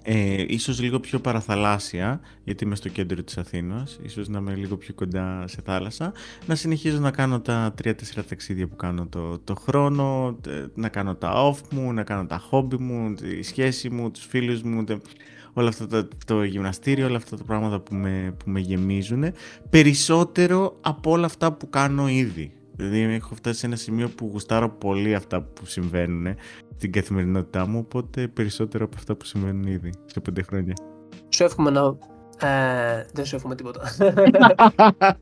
ε, 0.03 0.43
ίσως 0.47 0.82
λίγο 0.82 0.99
πιο 0.99 1.20
παραθαλάσσια, 1.20 2.20
γιατί 2.43 2.64
είμαι 2.64 2.76
στο 2.76 2.89
κέντρο 2.89 3.24
της 3.24 3.38
Αθήνας, 3.38 3.99
ίσως 4.03 4.28
να 4.28 4.39
είμαι 4.39 4.55
λίγο 4.55 4.78
πιο 4.78 4.93
κοντά 4.93 5.43
σε 5.47 5.61
θάλασσα, 5.64 6.14
να 6.45 6.55
συνεχίζω 6.55 6.99
να 6.99 7.11
κάνω 7.11 7.41
τα 7.41 7.74
3-4 7.84 8.24
ταξίδια 8.30 8.68
που 8.68 8.76
κάνω 8.76 9.07
το, 9.07 9.39
το 9.39 9.55
χρόνο, 9.55 10.39
να 10.74 10.89
κάνω 10.89 11.16
τα 11.16 11.34
off 11.36 11.68
μου, 11.72 11.93
να 11.93 12.03
κάνω 12.03 12.26
τα 12.26 12.41
hobby 12.51 12.78
μου, 12.78 13.14
τη 13.14 13.41
σχέση 13.41 13.89
μου, 13.89 14.11
τους 14.11 14.26
φίλους 14.26 14.61
μου, 14.61 14.84
όλα 15.53 15.67
αυτά 15.67 15.87
το, 15.87 16.07
το 16.25 16.43
γυμναστήριο, 16.43 17.05
όλα 17.05 17.17
αυτά 17.17 17.37
τα 17.37 17.43
πράγματα 17.43 17.79
που 17.79 17.95
με, 17.95 18.35
που 18.37 18.49
με 18.49 18.59
γεμίζουν, 18.59 19.33
περισσότερο 19.69 20.77
από 20.81 21.11
όλα 21.11 21.25
αυτά 21.25 21.51
που 21.53 21.69
κάνω 21.69 22.07
ήδη. 22.07 22.53
Δηλαδή 22.75 23.01
έχω 23.01 23.35
φτάσει 23.35 23.59
σε 23.59 23.65
ένα 23.65 23.75
σημείο 23.75 24.09
που 24.09 24.29
γουστάρω 24.31 24.69
πολύ 24.69 25.15
αυτά 25.15 25.41
που 25.41 25.65
συμβαίνουν 25.65 26.35
στην 26.75 26.91
καθημερινότητά 26.91 27.67
μου, 27.67 27.79
οπότε 27.79 28.27
περισσότερο 28.27 28.85
από 28.85 28.95
αυτά 28.97 29.15
που 29.15 29.25
συμβαίνουν 29.25 29.63
ήδη 29.63 29.89
σε 30.05 30.19
πέντε 30.19 30.41
χρόνια. 30.41 30.73
Σου 31.29 31.43
εύχομαι 31.43 31.69
να... 31.69 31.97
Ε, 32.47 33.05
δεν 33.13 33.25
σου 33.25 33.35
εύχομαι 33.35 33.55
τίποτα. 33.55 33.81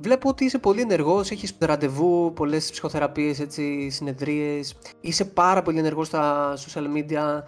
Βλέπω 0.00 0.28
ότι 0.28 0.44
είσαι 0.44 0.58
πολύ 0.58 0.80
ενεργός, 0.80 1.30
έχεις 1.30 1.56
ραντεβού, 1.58 2.32
πολλές 2.32 2.70
ψυχοθεραπείες, 2.70 3.46
συνεδρίες. 3.88 4.74
Είσαι 5.00 5.24
πάρα 5.24 5.62
πολύ 5.62 5.78
ενεργός 5.78 6.06
στα 6.06 6.54
social 6.56 6.84
media. 6.96 7.42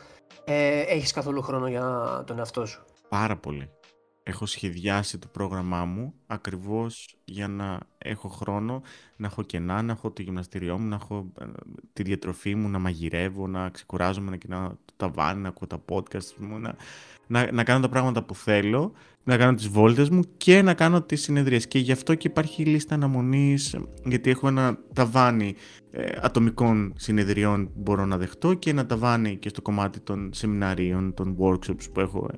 Ε, 0.48 0.80
έχεις 0.80 1.12
καθόλου 1.12 1.42
χρόνο 1.42 1.68
για 1.68 2.24
τον 2.26 2.38
εαυτό 2.38 2.66
σου; 2.66 2.84
Πάρα 3.08 3.36
πολύ 3.36 3.70
έχω 4.28 4.46
σχεδιάσει 4.46 5.18
το 5.18 5.26
πρόγραμμά 5.26 5.84
μου 5.84 6.14
ακριβώς 6.26 7.16
για 7.24 7.48
να 7.48 7.78
έχω 7.98 8.28
χρόνο, 8.28 8.82
να 9.16 9.26
έχω 9.26 9.42
κενά, 9.42 9.82
να 9.82 9.92
έχω 9.92 10.10
το 10.10 10.22
γυμναστήριό 10.22 10.78
μου, 10.78 10.88
να 10.88 10.94
έχω 10.94 11.32
ε, 11.40 11.44
τη 11.92 12.02
διατροφή 12.02 12.54
μου, 12.54 12.68
να 12.68 12.78
μαγειρεύω, 12.78 13.46
να 13.46 13.70
ξεκουράζομαι, 13.70 14.30
να 14.30 14.36
κοινάω 14.36 14.68
το 14.68 14.92
ταβάνι, 14.96 15.40
να 15.40 15.48
ακούω 15.48 15.66
τα 15.66 15.84
podcast 15.88 16.34
μου, 16.36 16.58
να, 16.58 16.76
να, 17.26 17.52
να 17.52 17.64
κάνω 17.64 17.80
τα 17.80 17.88
πράγματα 17.88 18.22
που 18.22 18.34
θέλω, 18.34 18.92
να 19.24 19.36
κάνω 19.36 19.54
τις 19.54 19.68
βόλτες 19.68 20.08
μου 20.08 20.22
και 20.36 20.62
να 20.62 20.74
κάνω 20.74 21.02
τις 21.02 21.22
συνεδρίες. 21.22 21.66
Και 21.66 21.78
γι' 21.78 21.92
αυτό 21.92 22.14
και 22.14 22.28
υπάρχει 22.28 22.64
λίστα 22.64 22.94
αναμονής, 22.94 23.76
γιατί 24.04 24.30
έχω 24.30 24.48
ένα 24.48 24.78
ταβάνι 24.92 25.54
ε, 25.90 26.10
ατομικών 26.20 26.92
συνεδριών 26.96 27.64
που 27.64 27.80
μπορώ 27.80 28.04
να 28.04 28.16
δεχτώ 28.16 28.54
και 28.54 28.70
ένα 28.70 28.86
ταβάνι 28.86 29.36
και 29.36 29.48
στο 29.48 29.62
κομμάτι 29.62 30.00
των 30.00 30.30
σεμιναρίων, 30.32 31.14
των 31.14 31.36
workshops 31.40 31.92
που 31.92 32.00
έχω 32.00 32.28
ε, 32.32 32.36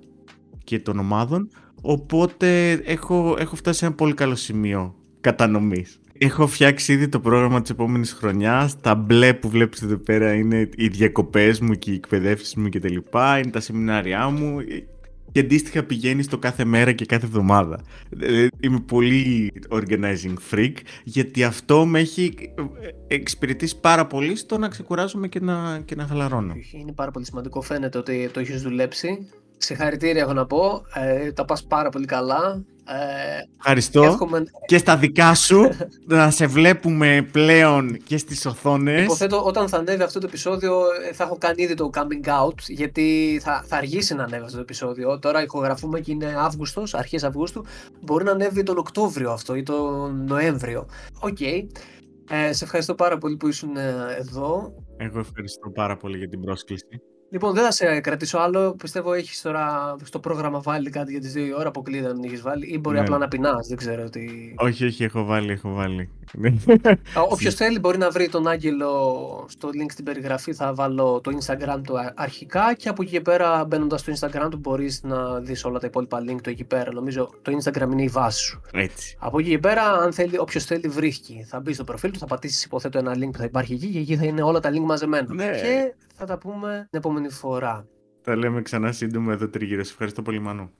και 0.64 0.78
των 0.78 0.98
ομάδων. 0.98 1.48
Οπότε 1.82 2.70
έχω, 2.72 3.36
έχω 3.38 3.56
φτάσει 3.56 3.78
σε 3.78 3.86
ένα 3.86 3.94
πολύ 3.94 4.14
καλό 4.14 4.34
σημείο 4.34 4.94
κατανομής. 5.20 6.00
Έχω 6.18 6.46
φτιάξει 6.46 6.92
ήδη 6.92 7.08
το 7.08 7.20
πρόγραμμα 7.20 7.60
της 7.60 7.70
επόμενης 7.70 8.12
χρονιάς. 8.12 8.80
Τα 8.80 8.94
μπλε 8.94 9.34
που 9.34 9.48
βλέπεις 9.48 9.82
εδώ 9.82 9.96
πέρα 9.96 10.32
είναι 10.32 10.68
οι 10.76 10.88
διακοπές 10.88 11.60
μου 11.60 11.74
και 11.74 11.90
οι 11.90 11.94
εκπαιδεύσεις 11.94 12.54
μου 12.54 12.68
και 12.68 12.80
τα 12.80 12.90
λοιπά. 12.90 13.38
Είναι 13.38 13.50
τα 13.50 13.60
σεμινάρια 13.60 14.28
μου. 14.28 14.56
Και 15.32 15.40
αντίστοιχα 15.40 15.84
πηγαίνεις 15.84 16.28
το 16.28 16.38
κάθε 16.38 16.64
μέρα 16.64 16.92
και 16.92 17.04
κάθε 17.04 17.26
εβδομάδα. 17.26 17.80
Ε, 18.20 18.46
είμαι 18.60 18.80
πολύ 18.80 19.52
organizing 19.68 20.34
freak, 20.50 20.72
γιατί 21.04 21.44
αυτό 21.44 21.86
με 21.86 21.98
έχει 21.98 22.34
εξυπηρετήσει 23.06 23.80
πάρα 23.80 24.06
πολύ 24.06 24.36
στο 24.36 24.58
να 24.58 24.68
ξεκουράζομαι 24.68 25.28
και 25.28 25.40
να, 25.40 25.80
και 25.84 25.94
να 25.94 26.06
χαλαρώνω. 26.06 26.54
Είναι 26.72 26.92
πάρα 26.92 27.10
πολύ 27.10 27.24
σημαντικό. 27.24 27.60
Φαίνεται 27.60 27.98
ότι 27.98 28.30
το 28.32 28.40
έχεις 28.40 28.62
δουλέψει 28.62 29.28
Συγχαρητήρια 29.58 30.22
έχω 30.22 30.32
να 30.32 30.46
πω. 30.46 30.82
Ε, 30.94 31.32
τα 31.32 31.44
πας 31.44 31.64
πάρα 31.64 31.88
πολύ 31.90 32.06
καλά. 32.06 32.64
Ε, 32.90 33.42
Ευχαριστώ. 33.58 34.18
Και 34.66 34.78
στα 34.78 34.96
δικά 34.96 35.34
σου 35.34 35.68
να 36.06 36.30
σε 36.30 36.46
βλέπουμε 36.46 37.28
πλέον 37.32 37.96
και 38.04 38.18
στις 38.18 38.46
οθόνες. 38.46 39.04
Υποθέτω 39.04 39.44
όταν 39.44 39.68
θα 39.68 39.76
ανέβει 39.76 40.02
αυτό 40.02 40.18
το 40.20 40.26
επεισόδιο 40.28 40.80
ε, 41.08 41.12
θα 41.12 41.24
έχω 41.24 41.36
κάνει 41.38 41.62
ήδη 41.62 41.74
το 41.74 41.90
coming 41.94 42.28
out 42.28 42.58
γιατί 42.68 43.38
θα, 43.42 43.64
θα 43.66 43.76
αργήσει 43.76 44.14
να 44.14 44.22
ανέβει 44.22 44.44
αυτό 44.44 44.56
το 44.56 44.62
επεισόδιο. 44.62 45.18
Τώρα 45.18 45.42
ηχογραφούμε 45.42 46.00
και 46.00 46.12
είναι 46.12 46.34
Αύγουστος, 46.38 46.94
αρχές 46.94 47.24
Αυγούστου. 47.24 47.64
Μπορεί 48.00 48.24
να 48.24 48.30
ανέβει 48.30 48.62
τον 48.62 48.78
Οκτώβριο 48.78 49.30
αυτό 49.30 49.54
ή 49.54 49.62
τον 49.62 50.24
Νοέμβριο. 50.26 50.86
OK. 51.20 51.36
Okay. 51.40 51.66
Ε, 52.30 52.52
σε 52.52 52.64
ευχαριστώ 52.64 52.94
πάρα 52.94 53.18
πολύ 53.18 53.36
που 53.36 53.48
ήσουν 53.48 53.76
ε, 53.76 53.94
εδώ. 54.18 54.74
Εγώ 54.96 55.18
ευχαριστώ 55.18 55.70
πάρα 55.70 55.96
πολύ 55.96 56.18
για 56.18 56.28
την 56.28 56.40
πρόσκληση. 56.40 57.00
Λοιπόν, 57.30 57.54
δεν 57.54 57.64
θα 57.64 57.70
σε 57.70 58.00
κρατήσω 58.00 58.38
άλλο. 58.38 58.74
Πιστεύω 58.74 59.12
έχεις 59.12 59.42
τώρα 59.42 59.96
στο 60.02 60.18
πρόγραμμα 60.18 60.60
βάλει 60.60 60.90
κάτι 60.90 61.10
για 61.10 61.20
τις 61.20 61.32
δύο 61.32 61.56
ώρα. 61.58 61.68
Αποκλείται 61.68 62.08
αν 62.08 62.22
έχεις 62.24 62.40
βάλει, 62.40 62.66
ή 62.66 62.78
μπορεί 62.78 62.96
ναι. 62.96 63.02
απλά 63.02 63.18
να 63.18 63.28
πεινάς. 63.28 63.66
Δεν 63.66 63.76
ξέρω 63.76 64.08
τι. 64.08 64.26
Όχι, 64.56 64.84
όχι, 64.84 65.04
έχω 65.04 65.24
βάλει, 65.24 65.52
έχω 65.52 65.72
βάλει. 65.72 66.10
Όποιος 67.30 67.54
θέλει 67.54 67.78
μπορεί 67.78 67.98
να 67.98 68.10
βρει 68.10 68.28
τον 68.28 68.48
Άγγελο 68.48 69.44
στο 69.48 69.68
link 69.68 69.86
στην 69.90 70.04
περιγραφή. 70.04 70.52
Θα 70.52 70.74
βάλω 70.74 71.20
το 71.20 71.30
Instagram 71.40 71.80
του 71.86 71.94
αρχικά 72.14 72.74
και 72.74 72.88
από 72.88 73.02
εκεί 73.02 73.10
και 73.10 73.20
πέρα 73.20 73.64
μπαίνοντας 73.64 74.00
στο 74.00 74.12
Instagram 74.12 74.50
του 74.50 74.56
μπορείς 74.56 75.00
να 75.02 75.38
δεις 75.40 75.64
όλα 75.64 75.78
τα 75.78 75.86
υπόλοιπα 75.86 76.22
link 76.28 76.38
του 76.42 76.50
εκεί 76.50 76.64
πέρα. 76.64 76.92
Νομίζω 76.92 77.30
το 77.42 77.52
Instagram 77.62 77.88
είναι 77.92 78.02
η 78.02 78.08
βάση 78.08 78.42
σου. 78.42 78.60
Έτσι. 78.72 79.16
Από 79.18 79.38
εκεί 79.38 79.48
και 79.48 79.58
πέρα, 79.58 79.82
αν 79.82 80.12
θέλει, 80.12 80.38
όποιος 80.38 80.64
θέλει, 80.64 80.88
βρίσκει. 80.88 81.44
Θα 81.48 81.60
μπει 81.60 81.72
στο 81.72 81.84
προφίλ 81.84 82.10
του, 82.10 82.18
θα 82.18 82.26
πατήσεις 82.26 82.64
υποθέτω 82.64 82.98
ένα 82.98 83.12
link 83.14 83.30
που 83.32 83.38
θα 83.38 83.44
υπάρχει 83.44 83.72
εκεί 83.72 83.86
και 83.86 83.98
εκεί 83.98 84.16
θα 84.16 84.24
είναι 84.24 84.42
όλα 84.42 84.60
τα 84.60 84.70
link 84.70 84.84
μαζεμένα. 84.84 85.34
Ναι. 85.34 85.44
Και 85.44 85.94
θα 86.18 86.26
τα 86.26 86.38
πούμε 86.38 86.86
την 86.90 86.98
επόμενη 86.98 87.28
φορά. 87.28 87.86
Τα 88.22 88.36
λέμε 88.36 88.62
ξανά 88.62 88.92
σύντομα 88.92 89.32
εδώ 89.32 89.48
τριγύρω. 89.48 89.84
Σε 89.84 89.92
ευχαριστώ 89.92 90.22
πολύ 90.22 90.38
Μανώ. 90.38 90.70